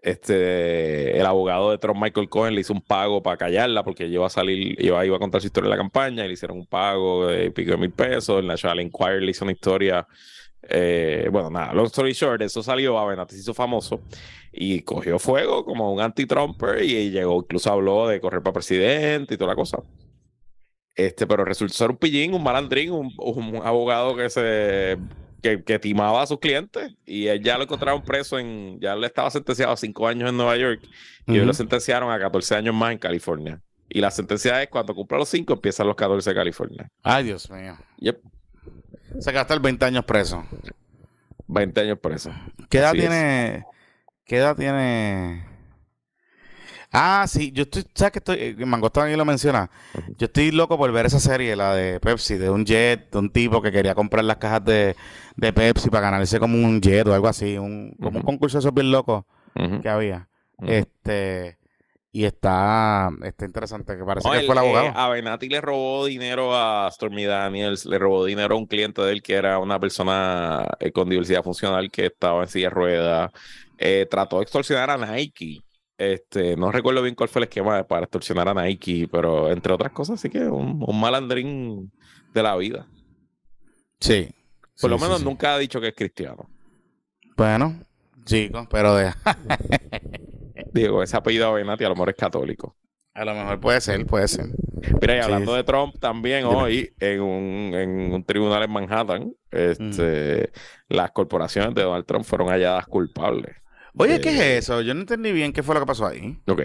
este, 0.03 1.19
el 1.19 1.27
abogado 1.27 1.71
de 1.71 1.79
Trump, 1.79 2.01
Michael 2.01 2.29
Cohen, 2.29 2.55
le 2.55 2.61
hizo 2.61 2.73
un 2.73 2.83
pago 2.83 3.23
para 3.23 3.37
callarla 3.37 3.83
porque 3.83 4.07
iba 4.07 4.27
a 4.27 4.31
salir, 4.31 4.81
iba, 4.83 5.05
iba 5.05 5.17
a 5.17 5.19
contar 5.19 5.41
su 5.41 5.49
historia 5.49 5.67
en 5.67 5.71
la 5.71 5.77
campaña 5.77 6.25
y 6.25 6.29
le 6.29 6.35
hicieron 6.35 6.59
un 6.59 6.67
pago 6.67 7.27
de 7.27 7.51
pico 7.51 7.73
de 7.73 7.77
mil 7.77 7.91
pesos. 7.91 8.41
El 8.41 8.47
National 8.47 8.81
Enquirer 8.81 9.23
le 9.23 9.31
hizo 9.31 9.45
una 9.45 9.53
historia. 9.53 10.07
Eh, 10.63 11.29
bueno, 11.31 11.51
nada, 11.51 11.73
long 11.73 11.87
story 11.87 12.13
short, 12.13 12.43
eso 12.43 12.63
salió, 12.63 12.99
a 12.99 13.29
se 13.29 13.37
hizo 13.37 13.55
famoso 13.55 14.01
y 14.53 14.83
cogió 14.83 15.19
fuego 15.19 15.65
como 15.65 15.93
un 15.93 16.01
anti-Trumper 16.01 16.83
y 16.83 17.11
llegó, 17.11 17.39
incluso 17.39 17.73
habló 17.73 18.09
de 18.09 18.21
correr 18.21 18.43
para 18.43 18.55
presidente 18.55 19.35
y 19.35 19.37
toda 19.37 19.51
la 19.51 19.57
cosa. 19.57 19.79
Este, 20.97 21.29
pero 21.29 21.45
resultó 21.45 21.75
ser 21.75 21.91
un 21.91 21.97
pillín, 21.97 22.35
un 22.35 22.43
malandrín, 22.43 22.91
un 22.93 23.61
abogado 23.63 24.17
que 24.17 24.29
se 24.29 24.99
que, 25.43 25.79
timaba 25.79 26.23
a 26.23 26.27
sus 26.27 26.39
clientes 26.39 26.95
y 27.05 27.27
él 27.29 27.43
ya 27.43 27.57
lo 27.57 27.65
encontraron 27.65 28.03
preso 28.03 28.39
en, 28.39 28.81
ya 28.81 28.97
le 28.97 29.07
estaba 29.07 29.31
sentenciado 29.31 29.73
a 29.73 29.77
cinco 29.77 30.09
años 30.09 30.31
en 30.31 30.37
Nueva 30.37 30.57
York 30.57 30.81
y 31.27 31.39
hoy 31.39 31.45
lo 31.45 31.53
sentenciaron 31.53 32.11
a 32.11 32.19
14 32.19 32.57
años 32.57 32.75
más 32.75 32.93
en 32.93 32.99
California. 32.99 33.61
Y 33.89 34.01
la 34.01 34.11
sentencia 34.11 34.63
es 34.63 34.69
cuando 34.69 34.95
cumpla 34.95 35.19
los 35.19 35.29
cinco, 35.29 35.55
empiezan 35.55 35.87
los 35.87 35.97
14 35.97 36.31
de 36.31 36.37
California. 36.37 36.91
Ay, 37.03 37.25
Dios 37.25 37.51
mío. 37.51 37.77
Yep. 37.99 38.21
Se 39.21 39.33
gasta 39.33 39.55
el 39.55 39.61
20 39.61 39.85
años 39.85 40.05
preso. 40.05 40.45
20 41.47 41.81
años 41.81 41.99
preso. 41.99 42.31
¿Qué 42.69 42.79
edad 42.79 42.93
tiene, 42.93 43.65
¿Qué 44.25 44.37
edad 44.37 44.57
tiene? 44.57 45.48
Ah, 46.91 47.27
sí, 47.29 47.53
yo 47.53 47.65
estoy, 47.65 47.85
¿sabes 47.95 48.13
que 48.13 48.19
estoy? 48.19 48.37
eh, 48.41 48.57
Mango 48.67 48.91
también 48.91 49.19
lo 49.19 49.25
menciona. 49.27 49.71
Yo 50.17 50.25
estoy 50.27 50.51
loco 50.53 50.79
por 50.79 50.91
ver 50.91 51.05
esa 51.07 51.21
serie, 51.21 51.55
la 51.55 51.75
de 51.75 52.01
Pepsi, 52.01 52.37
de 52.39 52.49
un 52.49 52.65
jet, 52.65 53.11
de 53.13 53.19
un 53.19 53.31
tipo 53.31 53.61
que 53.61 53.71
quería 53.71 53.95
comprar 53.95 54.25
las 54.25 54.39
cajas 54.39 54.65
de, 54.65 54.97
de 55.37 55.53
Pepsi 55.53 55.91
para 55.91 56.11
ganarse 56.11 56.39
como 56.41 56.57
un 56.57 56.81
jet 56.81 57.07
o 57.07 57.13
algo 57.15 57.29
así, 57.29 57.59
un, 57.59 57.95
como 58.01 58.19
un 58.19 58.25
concurso 58.25 58.57
de 58.57 58.61
esos 58.61 58.73
bien 58.75 58.91
locos 58.91 59.25
que 59.83 59.89
había. 59.89 60.29
Este, 60.67 61.59
y 62.11 62.25
está, 62.25 63.11
está 63.23 63.45
interesante, 63.45 63.97
que 63.97 64.05
parece 64.05 64.27
No, 64.29 64.35
que 64.35 64.47
fue 64.47 64.55
el 64.55 64.59
abogado. 64.59 64.87
eh, 64.87 64.93
a 64.95 65.09
Benati 65.11 65.49
le 65.49 65.61
robó 65.61 66.07
dinero 66.07 66.57
a 66.57 66.91
Stormy 66.91 67.25
Daniels, 67.27 67.85
le 67.85 67.99
robó 67.99 68.25
dinero 68.25 68.55
a 68.55 68.59
un 68.59 68.67
cliente 68.67 69.03
de 69.03 69.13
él 69.13 69.23
que 69.23 69.35
era 69.35 69.59
una 69.59 69.79
persona 69.79 70.67
eh, 70.81 70.91
con 70.91 71.09
diversidad 71.11 71.43
funcional 71.43 71.91
que 71.91 72.07
estaba 72.07 72.43
en 72.43 72.49
silla 72.49 72.69
de 72.69 72.75
ruedas. 72.75 73.31
Eh, 73.77 74.07
trató 74.11 74.39
de 74.39 74.43
extorsionar 74.45 74.91
a 74.91 74.97
Nike. 74.97 75.61
Este, 75.99 76.57
no 76.57 76.71
recuerdo 76.73 77.03
bien 77.03 77.15
cuál 77.17 77.29
fue 77.29 77.41
el 77.41 77.49
esquema 77.49 77.83
para 77.87 78.03
extorsionar 78.05 78.49
a 78.49 78.55
Nike, 78.55 79.09
pero 79.11 79.51
entre 79.51 79.73
otras 79.73 79.93
cosas, 79.93 80.21
sí 80.21 80.31
que 80.31 80.41
un, 80.47 80.83
un 80.87 81.01
malandrín 81.01 81.93
de 82.33 82.43
la 82.43 82.57
vida. 82.57 82.87
sí. 84.01 84.29
Por 84.81 84.91
lo 84.91 84.99
Sí, 84.99 85.05
menos 85.05 85.19
sí. 85.19 85.25
nunca 85.25 85.55
ha 85.55 85.59
dicho 85.59 85.81
que 85.81 85.89
es 85.89 85.95
cristiano. 85.95 86.49
Bueno, 87.37 87.81
chicos, 88.25 88.69
pero 88.71 88.95
de, 88.95 89.13
Digo, 90.73 91.03
ese 91.03 91.17
apellido 91.17 91.53
Benati 91.53 91.83
a 91.85 91.89
lo 91.89 91.95
mejor 91.97 92.11
es 92.11 92.15
católico. 92.17 92.77
a 93.15 93.25
lo 93.25 93.35
mejor 93.35 93.59
puede 93.59 93.81
ser, 93.81 94.07
puede 94.07 94.29
ser. 94.29 94.47
Mira, 95.01 95.17
y 95.17 95.21
hablando 95.21 95.53
de 95.55 95.65
Trump, 95.65 95.97
también 95.99 96.45
hoy 96.45 96.93
en 97.01 97.21
un, 97.21 97.75
en 97.75 98.13
un 98.13 98.23
tribunal 98.25 98.63
en 98.63 98.71
Manhattan, 98.71 99.33
este, 99.51 100.53
las 100.89 101.11
corporaciones 101.11 101.75
de 101.75 101.83
Donald 101.83 102.07
Trump 102.07 102.25
fueron 102.25 102.47
halladas 102.49 102.87
culpables. 102.87 103.57
Oye, 103.97 104.21
¿qué 104.21 104.31
es 104.31 104.65
eso? 104.65 104.81
Yo 104.83 104.95
no 104.95 105.01
entendí 105.01 105.33
bien 105.33 105.53
qué 105.53 105.63
fue 105.63 105.75
lo 105.75 105.81
que 105.81 105.87
pasó 105.87 106.07
ahí. 106.07 106.39
Ok. 106.47 106.63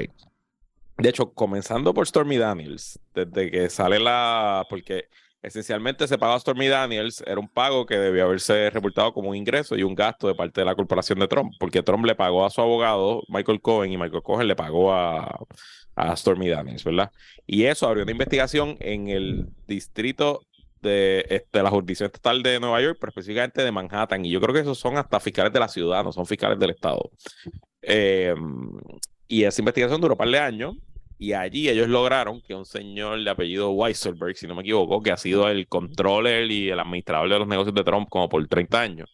De 0.98 1.10
hecho, 1.10 1.34
comenzando 1.34 1.94
por 1.94 2.08
Stormy 2.08 2.38
Daniels, 2.38 3.00
desde 3.14 3.50
que 3.50 3.70
sale 3.70 4.00
la. 4.00 4.66
Porque 4.70 5.06
esencialmente 5.42 6.06
ese 6.06 6.18
pago 6.18 6.34
a 6.34 6.40
Stormy 6.40 6.68
Daniels 6.68 7.24
era 7.26 7.40
un 7.40 7.50
pago 7.50 7.86
que 7.86 7.98
debía 7.98 8.24
haberse 8.24 8.70
reportado 8.70 9.14
como 9.14 9.30
un 9.30 9.36
ingreso 9.36 9.76
y 9.76 9.84
un 9.84 9.96
gasto 9.96 10.28
de 10.28 10.36
parte 10.36 10.62
de 10.62 10.66
la 10.66 10.76
corporación 10.76 11.20
de 11.20 11.28
Trump, 11.28 11.54
porque 11.60 11.84
Trump 11.84 12.06
le 12.06 12.16
pagó 12.16 12.46
a 12.46 12.50
su 12.50 12.62
abogado, 12.62 13.24
Michael 13.28 13.62
Cohen, 13.62 13.92
y 13.92 13.98
Michael 13.98 14.24
Cohen 14.24 14.48
le 14.48 14.56
pagó 14.56 14.94
a, 14.94 15.40
a 15.96 16.16
Stormy 16.16 16.48
Daniels, 16.50 16.84
¿verdad? 16.84 17.12
Y 17.46 17.64
eso 17.64 17.88
abrió 17.88 18.04
una 18.04 18.12
investigación 18.12 18.78
en 18.80 19.10
el 19.10 19.50
distrito 19.68 20.42
de, 20.84 21.26
este, 21.30 21.64
la 21.64 21.70
jurisdicción 21.72 22.08
estatal 22.08 22.44
de 22.44 22.60
Nueva 22.60 22.82
York, 22.82 22.98
pero 23.00 23.10
específicamente 23.10 23.64
de 23.64 23.72
Manhattan. 23.72 24.24
Y 24.26 24.30
yo 24.30 24.40
creo 24.40 24.54
que 24.54 24.62
esos 24.62 24.78
son 24.78 24.98
hasta 24.98 25.20
fiscales 25.20 25.52
de 25.52 25.60
la 25.60 25.68
ciudad, 25.68 26.04
no 26.04 26.12
son 26.12 26.28
fiscales 26.28 26.60
del 26.60 26.72
estado. 26.72 27.10
Eh, 27.82 28.36
y 29.28 29.44
esa 29.44 29.62
investigación 29.62 30.00
duró 30.00 30.14
un 30.14 30.18
par 30.18 30.30
de 30.30 30.40
años. 30.40 30.76
Y 31.18 31.34
allí 31.34 31.70
ellos 31.70 31.88
lograron 31.88 32.42
que 32.42 32.54
un 32.54 32.66
señor 32.66 33.24
de 33.24 33.30
apellido 33.30 33.72
Weisselberg, 33.72 34.36
si 34.36 34.46
no 34.46 34.56
me 34.56 34.62
equivoco, 34.62 35.02
que 35.02 35.12
ha 35.12 35.18
sido 35.18 35.48
el 35.48 35.68
controller 35.68 36.52
y 36.52 36.70
el 36.70 36.80
administrador 36.80 37.30
de 37.30 37.40
los 37.40 37.48
negocios 37.48 37.74
de 37.74 37.84
Trump 37.84 38.10
como 38.10 38.28
por 38.28 38.46
30 38.46 38.82
años, 38.82 39.10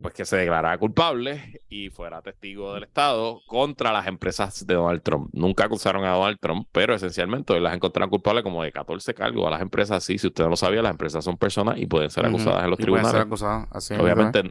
pues 0.00 0.14
que 0.14 0.24
se 0.24 0.36
declarara 0.36 0.76
culpable 0.78 1.60
y 1.68 1.90
fuera 1.90 2.20
testigo 2.22 2.74
del 2.74 2.84
Estado 2.84 3.40
contra 3.46 3.92
las 3.92 4.06
empresas 4.06 4.66
de 4.66 4.74
Donald 4.74 5.02
Trump. 5.02 5.30
Nunca 5.32 5.64
acusaron 5.64 6.04
a 6.04 6.10
Donald 6.12 6.38
Trump, 6.40 6.68
pero 6.72 6.94
esencialmente 6.94 7.58
las 7.60 7.74
encontraron 7.74 8.10
culpables 8.10 8.42
como 8.44 8.62
de 8.62 8.72
14 8.72 9.14
cargos 9.14 9.46
a 9.46 9.50
las 9.50 9.60
empresas. 9.62 10.04
Sí, 10.04 10.18
si 10.18 10.26
usted 10.26 10.44
no 10.44 10.50
lo 10.50 10.56
sabía, 10.56 10.82
las 10.82 10.90
empresas 10.92 11.24
son 11.24 11.36
personas 11.36 11.78
y 11.78 11.86
pueden 11.86 12.10
ser 12.10 12.26
acusadas 12.26 12.64
en 12.64 12.70
los 12.70 12.78
Y 12.80 12.84
pueden 12.84 13.04
ser 13.06 13.12
tribunales. 13.12 13.26
acusados, 13.26 13.68
así 13.72 13.94
Obviamente 13.94 14.42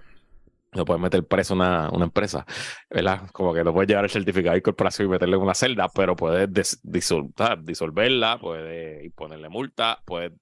no 0.74 0.84
puedes 0.84 1.02
meter 1.02 1.26
preso 1.26 1.54
una, 1.54 1.90
una 1.92 2.04
empresa, 2.06 2.46
¿verdad? 2.90 3.30
Como 3.32 3.54
que 3.54 3.64
no 3.64 3.72
puedes 3.74 3.88
llevar 3.88 4.04
el 4.04 4.10
certificado 4.12 4.56
de 4.56 4.62
corporación 4.62 5.08
y 5.08 5.12
meterle 5.12 5.38
en 5.38 5.42
una 5.42 5.54
celda, 5.54 5.88
pero 5.96 6.18
puedes 6.18 6.52
des- 6.52 6.80
disoltar, 6.84 7.64
disolverla, 7.64 8.38
puedes 8.42 9.06
imponerle 9.06 9.48
multa, 9.48 10.00
puedes 10.06 10.34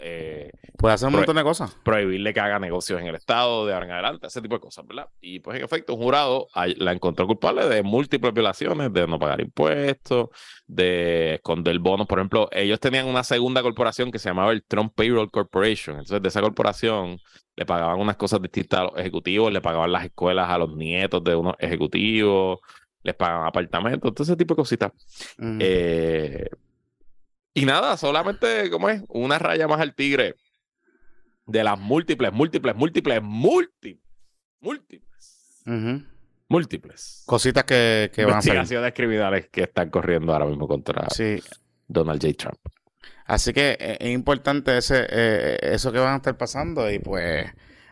eh, 0.00 0.50
Puede 0.76 0.94
hacer 0.94 1.08
un 1.08 1.14
montón 1.14 1.36
de 1.36 1.42
cosas. 1.42 1.76
prohibirle 1.84 2.32
que 2.32 2.40
haga 2.40 2.58
negocios 2.58 3.00
en 3.00 3.06
el 3.06 3.14
Estado 3.14 3.66
de 3.66 3.74
ahora 3.74 3.86
en 3.86 3.92
adelante, 3.92 4.26
ese 4.26 4.40
tipo 4.40 4.54
de 4.54 4.60
cosas, 4.60 4.86
¿verdad? 4.86 5.08
Y 5.20 5.40
pues 5.40 5.58
en 5.58 5.64
efecto, 5.64 5.94
un 5.94 6.02
jurado 6.02 6.48
la 6.54 6.92
encontró 6.92 7.26
culpable 7.26 7.68
de 7.68 7.82
múltiples 7.82 8.32
violaciones, 8.32 8.92
de 8.92 9.06
no 9.06 9.18
pagar 9.18 9.40
impuestos, 9.40 10.28
de 10.66 11.34
esconder 11.34 11.78
bonos. 11.78 12.06
Por 12.06 12.18
ejemplo, 12.18 12.48
ellos 12.52 12.80
tenían 12.80 13.06
una 13.06 13.24
segunda 13.24 13.62
corporación 13.62 14.10
que 14.10 14.18
se 14.18 14.28
llamaba 14.28 14.52
el 14.52 14.62
Trump 14.64 14.92
Payroll 14.94 15.30
Corporation. 15.30 15.96
Entonces, 15.96 16.22
de 16.22 16.28
esa 16.28 16.40
corporación 16.40 17.20
le 17.56 17.66
pagaban 17.66 17.98
unas 17.98 18.16
cosas 18.16 18.40
distintas 18.40 18.80
a 18.80 18.84
los 18.84 18.98
ejecutivos, 18.98 19.52
le 19.52 19.60
pagaban 19.60 19.90
las 19.90 20.04
escuelas 20.04 20.48
a 20.48 20.58
los 20.58 20.76
nietos 20.76 21.24
de 21.24 21.34
unos 21.34 21.54
ejecutivos, 21.58 22.60
les 23.02 23.14
pagaban 23.16 23.46
apartamentos, 23.46 24.14
todo 24.14 24.22
ese 24.22 24.36
tipo 24.36 24.54
de 24.54 24.58
cositas. 24.58 24.92
Eh, 25.58 26.48
y 27.54 27.64
nada, 27.64 27.96
solamente, 27.96 28.70
¿cómo 28.70 28.88
es? 28.88 29.02
Una 29.08 29.38
raya 29.38 29.66
más 29.68 29.80
al 29.80 29.94
tigre 29.94 30.34
de 31.46 31.64
las 31.64 31.78
múltiples, 31.78 32.32
múltiples, 32.32 32.76
múltiples, 32.76 33.22
múltiples, 33.22 33.98
múltiples, 34.60 35.62
Ujú. 35.66 36.02
múltiples 36.48 37.22
Cositas 37.26 37.64
que, 37.64 38.10
que 38.14 38.24
van 38.24 38.34
a 38.34 38.36
investigaciones 38.36 38.92
criminales 38.94 39.48
que 39.48 39.62
están 39.62 39.90
corriendo 39.90 40.32
ahora 40.32 40.46
mismo 40.46 40.68
contra 40.68 41.08
Sí. 41.10 41.40
Donald 41.86 42.20
J. 42.22 42.34
Trump. 42.36 42.58
Así 43.24 43.52
que 43.52 43.76
eh, 43.80 43.96
es 44.00 44.10
importante 44.10 44.76
ese, 44.76 45.06
eh, 45.10 45.58
eso 45.62 45.90
que 45.92 45.98
van 45.98 46.14
a 46.14 46.16
estar 46.16 46.36
pasando 46.36 46.90
y 46.90 46.98
pues 46.98 47.46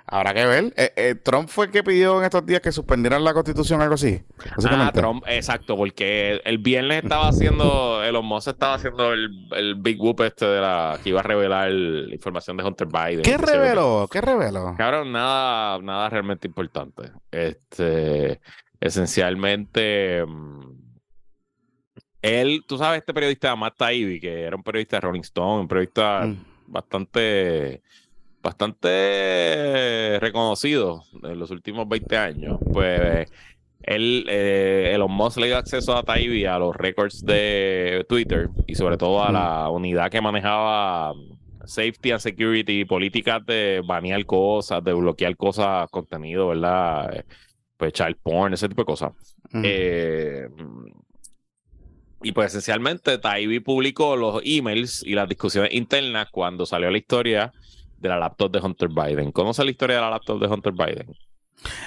habrá 0.07 0.33
que 0.35 0.47
ver. 0.47 0.73
Eh, 0.77 0.93
eh, 0.97 1.15
Trump 1.17 1.49
fue 1.49 1.67
el 1.67 1.73
que 1.73 1.83
pidió 1.83 2.19
en 2.19 2.25
estos 2.25 2.45
días 2.47 2.61
que 2.61 2.73
suspendieran 2.73 3.25
la 3.25 3.35
constitución 3.35 3.81
algo 3.83 3.95
así. 3.95 4.23
Ah. 4.71 4.91
Trump, 4.95 5.25
exacto, 5.27 5.77
porque 5.77 6.41
el 6.45 6.59
viernes 6.59 7.03
estaba 7.03 7.29
haciendo, 7.29 8.03
Elon 8.05 8.25
Musk 8.25 8.49
estaba 8.49 8.75
haciendo 8.75 9.13
el, 9.13 9.29
el 9.53 9.75
Big 9.77 10.01
Whoop 10.01 10.23
este 10.23 10.47
de 10.47 10.61
la 10.61 10.99
que 11.03 11.11
iba 11.11 11.21
a 11.21 11.23
revelar 11.25 11.71
la 11.71 12.15
información 12.15 12.57
de 12.57 12.65
Hunter 12.65 12.87
Biden. 12.87 13.23
¿Qué 13.23 13.37
reveló? 13.37 14.09
¿Qué 14.11 14.21
reveló? 14.21 14.75
Cabrón, 14.77 15.13
nada, 15.13 15.79
nada 15.81 16.09
realmente 16.09 16.47
importante. 16.47 17.11
Este, 17.31 18.41
esencialmente, 18.81 20.25
mm, 20.27 20.77
él, 22.23 22.65
tú 22.67 22.79
sabes, 22.79 22.99
este 22.99 23.15
periodista 23.15 23.55
Matt 23.57 23.77
Taibbi, 23.77 24.21
que 24.21 24.43
era 24.43 24.57
un 24.57 24.63
periodista 24.63 24.97
de 24.97 25.01
Rolling 25.03 25.21
Stone, 25.21 25.61
un 25.63 25.69
periodista 25.69 26.23
Mm. 26.27 26.45
bastante, 26.67 27.83
bastante 28.47 30.19
reconocido 30.21 31.03
en 31.23 31.39
los 31.39 31.51
últimos 31.51 31.89
20 31.89 32.17
años, 32.17 32.59
pues 32.73 33.29
él, 33.83 34.25
eh, 34.29 34.93
Elon 34.95 35.11
Musk 35.11 35.39
le 35.39 35.47
dio 35.47 35.57
acceso 35.57 35.97
a 35.97 36.03
Taibbi 36.05 36.45
a 36.45 36.59
los 36.59 36.75
récords 36.77 37.25
de 37.25 38.07
Twitter 38.09 38.49
y 38.67 38.75
sobre 38.77 38.97
todo 38.97 39.23
a 39.23 39.33
la 39.33 39.69
unidad 39.69 40.11
que 40.11 40.21
manejaba 40.21 41.13
safety 41.65 42.13
and 42.13 42.21
security, 42.21 42.85
políticas 42.85 43.45
de 43.47 43.83
banear 43.85 44.25
cosas, 44.25 44.83
de 44.85 44.93
bloquear 44.93 45.37
cosas, 45.37 45.91
contenido, 45.91 46.49
¿verdad? 46.49 47.17
Eh, 47.17 47.25
Pues 47.77 47.93
child 47.93 48.17
porn, 48.23 48.55
ese 48.55 48.69
tipo 48.69 48.83
de 48.83 48.87
cosas. 48.87 49.13
Eh, 49.63 50.49
y 52.23 52.33
pues 52.33 52.49
esencialmente 52.49 53.19
Taibbi 53.19 53.61
publicó 53.61 54.17
los 54.17 54.41
emails 54.45 55.03
y 55.05 55.15
las 55.15 55.29
discusiones 55.29 55.75
internas 55.75 56.29
cuando 56.31 56.65
salió 56.65 56.91
la 56.91 56.99
historia 56.99 57.53
de 57.99 58.09
la 58.09 58.19
laptop 58.19 58.51
de 58.51 58.61
Hunter 58.61 58.89
Biden. 58.89 59.33
¿Conoce 59.33 59.65
la 59.65 59.71
historia 59.71 59.97
de 59.97 60.03
la 60.03 60.11
laptop 60.11 60.41
de 60.41 60.47
Hunter 60.47 60.73
Biden? 60.73 61.17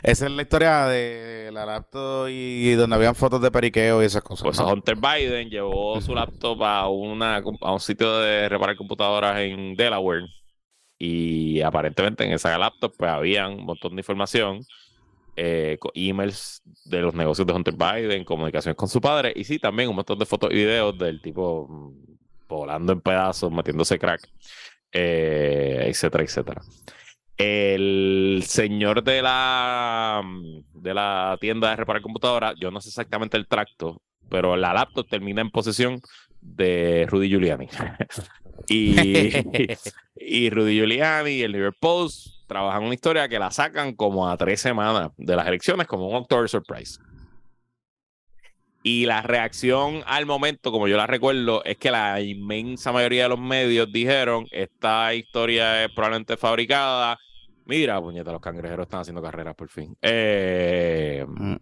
Esa 0.01 0.26
es 0.26 0.32
la 0.32 0.41
historia 0.41 0.86
de 0.86 1.51
la 1.53 1.66
laptop 1.66 2.28
y 2.30 2.72
donde 2.74 2.95
habían 2.95 3.16
fotos 3.16 3.41
de 3.41 3.51
periqueo 3.51 4.01
y 4.01 4.05
esas 4.05 4.24
cosas. 4.24 4.43
Pues 4.43 4.60
¿no? 4.60 4.68
Hunter 4.68 4.95
Biden 4.95 5.49
llevó 5.49 6.01
su 6.01 6.14
laptop 6.14 6.64
a, 6.64 6.88
una, 6.89 7.38
a 7.38 7.74
un 7.74 7.80
sitio 7.80 8.18
de 8.20 8.49
reparar 8.49 8.76
computadoras 8.76 9.38
en 9.39 9.76
Delaware 9.76 10.26
y 10.97 11.62
aparentemente 11.62 12.26
en 12.26 12.34
esa 12.34 12.57
laptop 12.57 12.93
pues 12.97 13.10
había 13.10 13.47
un 13.47 13.64
montón 13.64 13.95
de 13.95 14.01
información, 14.01 14.66
eh, 15.36 15.78
emails 15.93 16.62
de 16.86 17.01
los 17.01 17.14
negocios 17.14 17.47
de 17.47 17.53
Hunter 17.53 17.76
Biden, 17.76 18.26
comunicaciones 18.26 18.76
con 18.76 18.89
su 18.89 18.99
padre 18.99 19.32
y 19.36 19.43
sí, 19.43 19.60
también 19.60 19.89
un 19.89 19.95
montón 19.95 20.20
de 20.20 20.26
fotos 20.26 20.51
y 20.51 20.55
videos 20.55 20.97
del 20.97 21.22
tipo 21.22 21.68
mm, 21.70 22.47
volando 22.49 22.91
en 22.91 23.01
pedazos, 23.01 23.51
metiéndose 23.51 23.97
crack, 23.97 24.28
eh, 24.91 25.85
etcétera, 25.87 26.23
etcétera. 26.23 26.61
El 27.37 28.43
señor 28.45 29.03
de 29.03 29.21
la, 29.21 30.21
de 30.73 30.93
la 30.93 31.37
tienda 31.39 31.69
de 31.69 31.77
reparar 31.77 32.01
computadoras, 32.01 32.55
yo 32.59 32.69
no 32.69 32.81
sé 32.81 32.89
exactamente 32.89 33.37
el 33.37 33.47
tracto, 33.47 34.01
pero 34.29 34.57
la 34.57 34.73
laptop 34.73 35.07
termina 35.07 35.41
en 35.41 35.49
posesión 35.49 36.01
de 36.41 37.07
Rudy 37.09 37.29
Giuliani. 37.29 37.67
y, 38.67 39.31
y 40.15 40.49
Rudy 40.49 40.75
Giuliani 40.75 41.31
y 41.31 41.41
el 41.43 41.53
New 41.53 41.61
York 41.61 41.77
Post 41.79 42.45
trabajan 42.47 42.83
una 42.83 42.95
historia 42.95 43.29
que 43.29 43.39
la 43.39 43.51
sacan 43.51 43.93
como 43.93 44.27
a 44.27 44.35
tres 44.35 44.59
semanas 44.59 45.11
de 45.17 45.35
las 45.35 45.47
elecciones, 45.47 45.87
como 45.87 46.09
un 46.09 46.15
October 46.15 46.49
Surprise. 46.49 46.99
Y 48.82 49.05
la 49.05 49.21
reacción 49.21 50.03
al 50.07 50.25
momento, 50.25 50.71
como 50.71 50.88
yo 50.88 50.95
la 50.97 51.05
recuerdo, 51.07 51.63
es 51.65 51.77
que 51.77 51.91
la 51.91 52.21
inmensa 52.21 52.91
mayoría 52.91 53.23
de 53.23 53.30
los 53.30 53.39
medios 53.39 53.91
dijeron, 53.91 54.45
esta 54.51 55.13
historia 55.13 55.84
es 55.84 55.91
probablemente 55.91 56.38
fabricada. 56.38 57.17
Mira, 57.65 57.99
puñeta, 58.01 58.32
los 58.32 58.41
cangrejeros 58.41 58.86
están 58.86 59.01
haciendo 59.01 59.21
carreras 59.21 59.55
por 59.55 59.69
fin. 59.69 59.95
Eh, 60.01 61.25
Mm. 61.27 61.55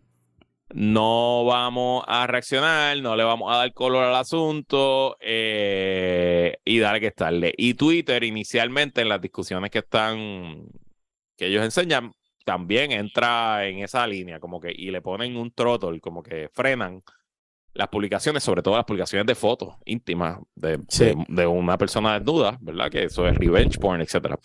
no 0.73 1.45
vamos 1.45 2.03
a 2.07 2.27
reaccionar, 2.27 2.97
no 3.01 3.15
le 3.15 3.23
vamos 3.23 3.51
a 3.53 3.57
dar 3.57 3.73
color 3.73 4.03
al 4.03 4.15
asunto 4.15 5.17
eh, 5.21 6.57
y 6.65 6.79
darle 6.79 6.99
que 6.99 7.07
estarle. 7.07 7.53
Y 7.57 7.73
Twitter 7.75 8.23
inicialmente 8.23 9.01
en 9.01 9.09
las 9.09 9.21
discusiones 9.21 9.71
que 9.71 9.79
están, 9.79 10.65
que 11.37 11.47
ellos 11.47 11.63
enseñan, 11.63 12.13
también 12.47 12.93
entra 12.93 13.67
en 13.67 13.79
esa 13.79 14.07
línea, 14.07 14.39
como 14.39 14.61
que, 14.61 14.71
y 14.73 14.89
le 14.89 15.01
ponen 15.01 15.35
un 15.35 15.51
throttle, 15.51 15.99
como 15.99 16.23
que 16.23 16.49
frenan 16.53 17.03
las 17.73 17.89
publicaciones, 17.89 18.41
sobre 18.41 18.61
todo 18.61 18.77
las 18.77 18.85
publicaciones 18.85 19.27
de 19.27 19.35
fotos 19.35 19.75
íntimas 19.83 20.39
de, 20.55 20.79
de, 21.27 21.45
una 21.45 21.77
persona 21.77 22.13
desnuda, 22.13 22.57
¿verdad? 22.61 22.89
Que 22.89 23.03
eso 23.03 23.27
es 23.27 23.35
revenge 23.35 23.77
porn, 23.77 23.99
etcétera. 23.99 24.39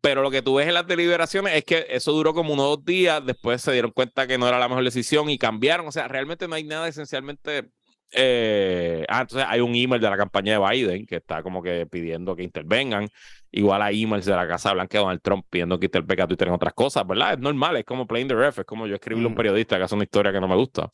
Pero 0.00 0.22
lo 0.22 0.30
que 0.30 0.42
tú 0.42 0.54
ves 0.54 0.68
en 0.68 0.74
las 0.74 0.86
deliberaciones 0.86 1.56
es 1.56 1.64
que 1.64 1.86
eso 1.90 2.12
duró 2.12 2.34
como 2.34 2.52
unos 2.52 2.66
dos 2.66 2.84
días, 2.84 3.20
después 3.26 3.60
se 3.60 3.72
dieron 3.72 3.90
cuenta 3.90 4.28
que 4.28 4.38
no 4.38 4.46
era 4.46 4.60
la 4.60 4.68
mejor 4.68 4.84
decisión 4.84 5.28
y 5.28 5.38
cambiaron. 5.38 5.88
O 5.88 5.92
sea, 5.92 6.06
realmente 6.06 6.46
no 6.46 6.54
hay 6.54 6.62
nada 6.62 6.86
esencialmente. 6.86 7.68
Eh... 8.12 9.04
Ah, 9.08 9.22
entonces 9.22 9.44
hay 9.50 9.60
un 9.60 9.74
email 9.74 10.00
de 10.00 10.08
la 10.08 10.16
campaña 10.16 10.52
de 10.52 10.70
Biden 10.70 11.04
que 11.04 11.16
está 11.16 11.42
como 11.42 11.64
que 11.64 11.84
pidiendo 11.86 12.36
que 12.36 12.44
intervengan. 12.44 13.08
Igual 13.52 13.82
hay 13.82 14.02
emails 14.02 14.24
de 14.26 14.34
la 14.34 14.48
Casa 14.48 14.72
Blanca 14.72 14.98
de 14.98 15.04
Donald 15.04 15.20
Trump 15.22 15.46
pidiendo 15.48 15.78
que 15.78 15.86
intervenga 15.86 16.26
Twitter 16.26 16.48
en 16.48 16.54
otras 16.54 16.72
cosas, 16.72 17.06
¿verdad? 17.06 17.34
Es 17.34 17.38
normal, 17.38 17.76
es 17.76 17.84
como 17.84 18.06
playing 18.06 18.28
the 18.28 18.34
ref, 18.34 18.60
es 18.60 18.64
como 18.64 18.86
yo 18.86 18.94
escribirle 18.94 19.26
a 19.26 19.28
un 19.28 19.34
mm. 19.34 19.36
periodista 19.36 19.76
que 19.76 19.84
hace 19.84 19.94
una 19.94 20.04
historia 20.04 20.32
que 20.32 20.40
no 20.40 20.48
me 20.48 20.56
gusta. 20.56 20.90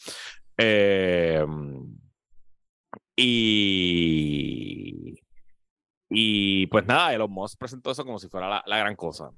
Eh... 0.56 1.44
Y 3.20 5.18
y 6.10 6.66
pues 6.68 6.86
nada, 6.86 7.12
Elon 7.14 7.30
Musk 7.30 7.58
presentó 7.58 7.90
eso 7.90 8.04
como 8.04 8.18
si 8.18 8.28
fuera 8.28 8.62
la, 8.64 8.78
gran 8.78 8.96
cosa. 8.96 9.30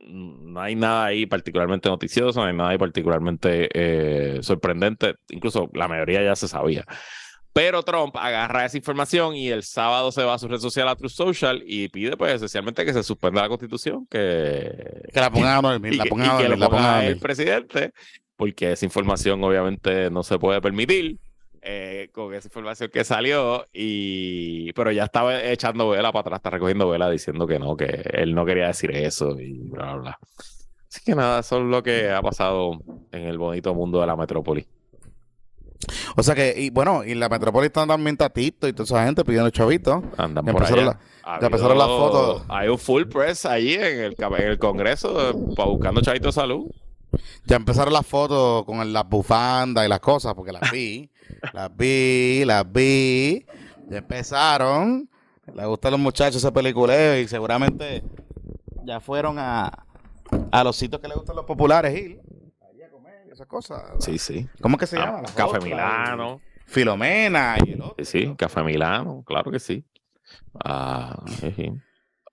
No 0.00 0.60
hay 0.60 0.74
nada 0.74 1.06
ahí 1.06 1.26
particularmente 1.26 1.88
noticioso, 1.88 2.40
no 2.40 2.46
hay 2.46 2.56
nada 2.56 2.70
ahí 2.70 2.78
particularmente 2.78 3.68
eh, 3.72 4.42
sorprendente. 4.42 5.14
Incluso 5.30 5.70
la 5.74 5.88
mayoría 5.88 6.22
ya 6.22 6.36
se 6.36 6.48
sabía. 6.48 6.84
Pero 7.52 7.82
Trump 7.82 8.16
agarra 8.16 8.64
esa 8.64 8.78
información 8.78 9.36
y 9.36 9.48
el 9.48 9.62
sábado 9.62 10.10
se 10.10 10.24
va 10.24 10.34
a 10.34 10.38
su 10.38 10.48
red 10.48 10.58
social, 10.58 10.88
a 10.88 10.96
True 10.96 11.10
Social, 11.10 11.62
y 11.66 11.88
pide, 11.88 12.16
pues, 12.16 12.34
esencialmente 12.34 12.84
que 12.84 12.94
se 12.94 13.02
suspenda 13.02 13.42
la 13.42 13.48
constitución, 13.48 14.06
que, 14.10 15.02
que 15.12 15.20
la 15.20 15.30
pongan 15.30 15.58
a 15.64 15.68
dormir, 15.68 15.96
la 15.96 16.04
pongan 16.06 16.30
a 16.30 16.56
la 16.56 16.68
ponga 16.68 17.06
el 17.06 17.18
presidente, 17.18 17.92
porque 18.36 18.72
esa 18.72 18.86
información 18.86 19.42
obviamente 19.44 20.10
no 20.10 20.22
se 20.22 20.38
puede 20.38 20.60
permitir. 20.60 21.18
Eh, 21.64 22.08
con 22.10 22.34
esa 22.34 22.48
información 22.48 22.90
que 22.92 23.04
salió, 23.04 23.68
y 23.72 24.72
pero 24.72 24.90
ya 24.90 25.04
estaba 25.04 25.40
echando 25.44 25.90
vela 25.90 26.10
para 26.10 26.22
atrás, 26.22 26.38
está 26.38 26.50
recogiendo 26.50 26.88
vela 26.88 27.08
diciendo 27.08 27.46
que 27.46 27.60
no, 27.60 27.76
que 27.76 28.02
él 28.14 28.34
no 28.34 28.44
quería 28.44 28.66
decir 28.66 28.90
eso 28.90 29.38
y 29.38 29.58
bla, 29.58 29.92
bla, 29.92 29.96
bla. 29.96 30.18
Así 30.88 31.00
que 31.04 31.14
nada, 31.14 31.38
eso 31.38 31.58
es 31.58 31.64
lo 31.64 31.80
que 31.84 32.10
ha 32.10 32.20
pasado 32.20 32.80
en 33.12 33.22
el 33.22 33.38
bonito 33.38 33.74
mundo 33.74 34.00
de 34.00 34.08
la 34.08 34.16
metrópoli. 34.16 34.66
O 36.16 36.22
sea 36.22 36.34
que, 36.34 36.54
y 36.56 36.70
bueno, 36.70 37.04
y 37.04 37.14
la 37.14 37.28
metrópoli 37.28 37.66
está 37.66 37.86
también 37.86 38.16
Tatito 38.16 38.68
y 38.68 38.72
toda 38.72 38.84
esa 38.84 39.04
gente 39.04 39.24
pidiendo 39.24 39.50
chavitos. 39.50 40.02
Andan 40.16 40.44
por 40.44 40.62
allá. 40.62 40.98
ya 41.40 41.46
empezaron 41.46 41.78
las 41.78 41.88
fotos. 41.88 42.42
Hay 42.48 42.68
un 42.68 42.78
full 42.78 43.04
press 43.04 43.46
ahí 43.46 43.74
en 43.74 44.00
el, 44.00 44.16
en 44.18 44.48
el 44.48 44.58
Congreso 44.58 45.30
eh, 45.30 45.34
para 45.56 45.68
buscando 45.68 46.00
chavitos 46.00 46.34
de 46.34 46.40
salud. 46.40 46.66
Ya 47.44 47.56
empezaron 47.56 47.92
las 47.92 48.06
fotos 48.06 48.64
con 48.64 48.92
las 48.92 49.08
bufandas 49.08 49.84
y 49.84 49.88
las 49.88 50.00
cosas, 50.00 50.34
porque 50.34 50.52
las 50.52 50.70
vi. 50.70 51.10
las 51.52 51.76
vi, 51.76 52.44
las 52.44 52.70
vi. 52.70 53.44
Ya 53.88 53.98
empezaron. 53.98 55.08
Les 55.54 55.66
gustan 55.66 55.90
los 55.90 56.00
muchachos 56.00 56.36
ese 56.36 56.52
peliculeo 56.52 57.18
y 57.18 57.28
seguramente 57.28 58.02
ya 58.84 59.00
fueron 59.00 59.38
a, 59.38 59.70
a 60.50 60.64
los 60.64 60.76
sitios 60.76 61.00
que 61.00 61.08
les 61.08 61.16
gustan 61.16 61.36
los 61.36 61.44
populares 61.44 61.94
ir. 61.98 62.20
Esas 63.32 63.46
cosas. 63.46 63.82
Sí, 64.00 64.18
sí. 64.18 64.46
¿Cómo 64.60 64.76
que 64.76 64.86
se 64.86 64.98
ah, 64.98 65.06
llama? 65.06 65.22
Café 65.34 65.58
Milano. 65.60 66.42
Filomena 66.66 67.56
y 67.64 67.72
el 67.72 67.80
otro. 67.80 68.04
Sí, 68.04 68.26
sí, 68.26 68.34
Café 68.36 68.62
Milano, 68.62 69.24
claro 69.26 69.50
que 69.50 69.58
sí. 69.58 69.84
Ah, 70.62 71.18
sí, 71.26 71.52
sí. 71.56 71.72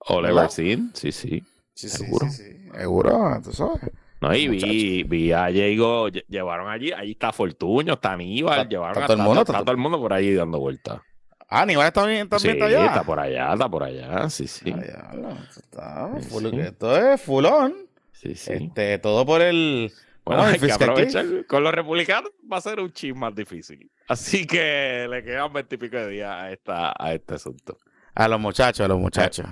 Oliver 0.08 0.50
sí, 0.50 0.90
sí. 0.92 1.42
Sí, 1.72 1.88
seguro. 1.88 2.28
Sí, 2.28 2.42
sí, 2.42 2.68
Seguro, 2.74 3.40
tú 3.42 3.52
sabes. 3.52 3.90
No, 4.20 4.34
y 4.34 4.48
vi, 4.48 5.02
vi 5.04 5.32
a 5.32 5.46
Diego, 5.46 6.08
llevaron 6.08 6.68
allí, 6.68 6.92
ahí 6.92 7.12
está 7.12 7.32
Fortuño, 7.32 7.94
está 7.94 8.12
Aníbal, 8.12 8.68
llevaron 8.68 9.02
a, 9.02 9.06
todo 9.06 9.16
el 9.16 9.22
mundo, 9.22 9.40
está, 9.40 9.60
todo 9.60 9.70
el 9.70 9.78
mundo 9.78 9.98
por 9.98 10.12
ahí 10.12 10.34
dando 10.34 10.58
vueltas. 10.58 11.00
Ah, 11.48 11.62
Aníbal 11.62 11.86
está 11.86 12.04
bien, 12.04 12.28
también 12.28 12.56
sí, 12.56 12.58
está 12.58 12.66
allá. 12.66 12.86
Está 12.86 13.02
por 13.04 13.18
allá, 13.18 13.52
está 13.54 13.68
por 13.70 13.82
allá, 13.82 14.28
sí, 14.28 14.46
sí. 14.46 14.70
Allá, 14.70 15.48
está 15.56 16.10
full, 16.28 16.46
Esto 16.46 16.96
es 16.96 17.22
fulón. 17.22 17.74
Sí, 18.12 18.34
sí. 18.34 18.52
Este, 18.52 18.98
todo 18.98 19.24
por 19.24 19.40
el. 19.40 19.90
Bueno, 20.24 20.42
hay 20.42 20.58
que 20.58 20.72
aprovechar. 20.72 21.46
Con 21.46 21.64
los 21.64 21.74
republicanos 21.74 22.30
va 22.50 22.58
a 22.58 22.60
ser 22.60 22.80
un 22.80 22.92
chis 22.92 23.14
más 23.14 23.34
difícil. 23.34 23.90
Así 24.08 24.46
que 24.46 25.06
le 25.08 25.22
quedan 25.22 25.52
veintipico 25.52 25.96
de 25.96 26.08
días 26.08 26.30
a, 26.30 26.52
esta, 26.52 26.92
a 26.98 27.14
este 27.14 27.34
asunto. 27.34 27.78
A 28.14 28.28
los 28.28 28.40
muchachos, 28.40 28.84
a 28.84 28.88
los 28.88 28.98
muchachos. 28.98 29.46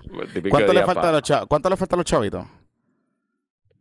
¿Cuánto 0.50 0.72
le, 0.72 0.84
falta 0.84 1.08
a 1.08 1.12
los 1.12 1.46
¿Cuánto 1.48 1.70
le 1.70 1.76
falta 1.76 1.94
a 1.94 1.98
los 1.98 2.06
chavitos? 2.06 2.44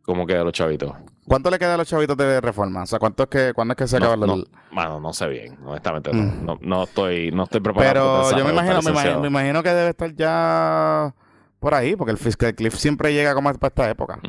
¿Cómo 0.02 0.26
queda 0.26 0.42
los 0.42 0.54
chavitos? 0.54 0.96
¿Cuánto 1.26 1.50
le 1.50 1.58
queda 1.58 1.74
a 1.74 1.76
los 1.76 1.86
chavitos 1.86 2.16
de 2.16 2.40
reforma? 2.40 2.84
O 2.84 2.86
sea, 2.86 2.98
¿cuánto 2.98 3.24
es 3.24 3.28
que, 3.28 3.52
¿cuándo 3.52 3.72
es 3.72 3.76
que 3.76 3.86
se 3.86 3.98
acaba 3.98 4.16
no, 4.16 4.42
Mano, 4.72 5.00
no 5.00 5.12
sé 5.12 5.28
bien, 5.28 5.58
honestamente. 5.62 6.10
Mm. 6.10 6.46
No, 6.46 6.58
no, 6.62 6.84
estoy, 6.84 7.30
no 7.30 7.44
estoy 7.44 7.60
preparado. 7.60 8.22
Pero 8.30 8.38
yo 8.38 8.44
me 8.46 8.52
imagino, 8.52 9.20
me 9.20 9.28
imagino, 9.28 9.62
que 9.62 9.68
debe 9.68 9.90
estar 9.90 10.14
ya 10.14 11.14
por 11.60 11.74
ahí, 11.74 11.96
porque 11.96 12.12
el 12.12 12.18
fiscal 12.18 12.54
cliff 12.54 12.74
siempre 12.74 13.12
llega 13.12 13.34
como 13.34 13.52
para 13.54 13.68
esta 13.68 13.90
época. 13.90 14.20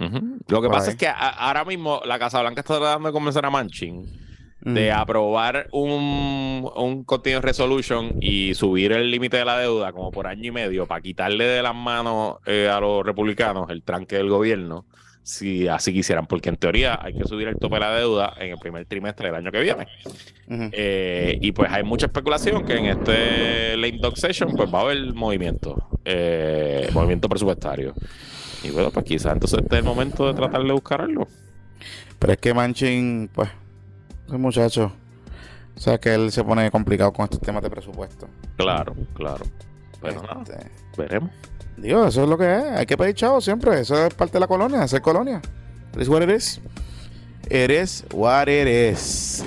Lo 0.48 0.62
que 0.62 0.70
pasa 0.70 0.92
es 0.92 0.98
que 0.98 1.08
ahora 1.08 1.64
mismo 1.66 2.02
la 2.06 2.20
Casa 2.20 2.42
Blanca 2.42 2.62
está 2.62 2.78
tratando 2.78 3.10
de 3.10 3.14
convencer 3.14 3.46
a 3.46 3.50
Manchin 3.50 4.06
de 4.62 4.92
aprobar 4.92 5.68
un, 5.72 6.70
un 6.76 7.04
continuous 7.06 7.44
resolution 7.44 8.16
y 8.20 8.54
subir 8.56 8.92
el 8.92 9.10
límite 9.10 9.38
de 9.38 9.46
la 9.46 9.58
deuda 9.58 9.94
como 9.94 10.12
por 10.12 10.28
año 10.28 10.46
y 10.46 10.52
medio 10.52 10.86
para 10.86 11.02
quitarle 11.02 11.46
de 11.46 11.64
las 11.64 11.76
manos 11.76 12.38
eh, 12.46 12.70
a 12.70 12.80
los 12.80 13.06
republicanos 13.06 13.70
el 13.70 13.84
tranque 13.84 14.18
del 14.18 14.30
gobierno 14.30 14.86
si 15.30 15.68
así 15.68 15.94
quisieran, 15.94 16.26
porque 16.26 16.50
en 16.50 16.58
teoría 16.58 16.98
hay 17.00 17.14
que 17.14 17.24
subir 17.24 17.48
el 17.50 17.58
tope 17.58 17.76
de 17.76 17.82
la 17.82 17.94
deuda 17.94 18.34
en 18.40 18.50
el 18.50 18.58
primer 18.58 18.84
trimestre 18.86 19.28
del 19.28 19.36
año 19.36 19.52
que 19.52 19.60
viene. 19.60 19.88
Eh, 20.48 21.38
y 21.40 21.52
pues 21.52 21.72
hay 21.72 21.84
mucha 21.84 22.08
especulación 22.08 22.66
que 22.66 22.74
en 22.74 22.86
este 22.86 23.78
late 23.78 24.00
dog 24.02 24.18
session 24.18 24.56
pues 24.56 24.74
va 24.74 24.80
a 24.80 24.82
haber 24.82 25.14
movimiento, 25.14 25.88
eh, 26.04 26.90
movimiento 26.94 27.30
presupuestario. 27.30 27.94
Y 28.64 28.72
bueno, 28.72 28.90
pues 28.90 29.06
quizás 29.06 29.34
entonces 29.34 29.60
este 29.62 29.76
es 29.76 29.80
el 29.80 29.86
momento 29.86 30.26
de 30.26 30.34
tratar 30.34 30.64
de 30.64 30.72
buscar 30.72 31.02
algo. 31.02 31.28
Pero 32.18 32.34
es 32.34 32.40
que 32.40 32.52
Manchin, 32.52 33.30
pues, 33.32 33.50
ese 34.26 34.38
muchacho, 34.40 34.92
o 35.76 35.80
sea 35.80 36.00
que 36.00 36.16
él 36.16 36.32
se 36.32 36.44
pone 36.44 36.72
complicado 36.72 37.14
con 37.14 37.26
estos 37.26 37.40
temas 37.40 37.62
de 37.62 37.70
presupuesto. 37.70 38.28
Claro, 38.58 38.96
claro. 39.14 39.46
Pero 40.02 40.24
este... 40.42 40.72
veremos. 40.98 41.30
Digo, 41.82 42.06
eso 42.06 42.24
es 42.24 42.30
lo 42.30 42.38
que 42.38 42.58
es. 42.58 42.64
Hay 42.64 42.86
que 42.86 42.98
pedir 42.98 43.16
chavo 43.16 43.42
siempre. 43.42 43.80
Eso 43.80 44.06
es 44.06 44.14
parte 44.14 44.34
de 44.34 44.42
la 44.42 44.48
colonia, 44.48 44.84
hacer 44.84 45.02
colonia. 45.02 45.42
¿Eres 45.96 46.08
what 46.08 46.22
eres? 46.22 46.62
Eres 47.50 48.06
what 48.14 48.48
eres. 48.48 49.46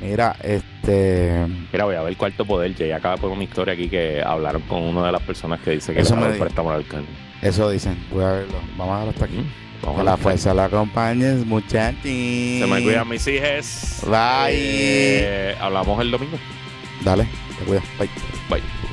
Mira, 0.00 0.34
este. 0.42 1.46
Mira, 1.72 1.84
voy 1.84 1.94
a 1.94 2.02
ver 2.02 2.16
cuarto 2.16 2.44
poder. 2.44 2.74
Ya 2.74 2.96
acaba 2.96 3.16
poner 3.16 3.36
una 3.36 3.44
historia 3.44 3.74
aquí 3.74 3.88
que 3.88 4.22
hablaron 4.22 4.62
con 4.62 4.82
una 4.82 5.06
de 5.06 5.12
las 5.12 5.22
personas 5.22 5.60
que 5.60 5.72
dice 5.72 5.94
que 5.94 6.00
eso 6.00 6.16
me 6.16 6.28
préstamo 6.30 6.70
al 6.70 6.76
alcalde. 6.78 7.08
Eso 7.40 7.70
dicen. 7.70 7.96
Voy 8.10 8.24
a 8.24 8.32
verlo. 8.32 8.58
Vamos 8.76 8.94
a 8.94 8.98
verlo 8.98 9.10
hasta 9.10 9.24
aquí. 9.26 9.44
Vamos 9.82 9.98
que 9.98 10.04
la 10.04 10.16
fuerza 10.16 10.54
la 10.54 10.64
acompañes, 10.66 11.44
muchachos. 11.44 12.02
Se 12.02 12.66
me 12.68 12.82
cuidan 12.82 13.08
mis 13.08 13.26
hijas. 13.26 14.02
Bye. 14.04 14.54
Eh, 14.54 15.56
hablamos 15.60 16.00
el 16.00 16.10
domingo. 16.10 16.38
Dale, 17.04 17.26
te 17.58 17.64
cuidas. 17.64 17.84
Bye. 17.98 18.10
Bye. 18.48 18.91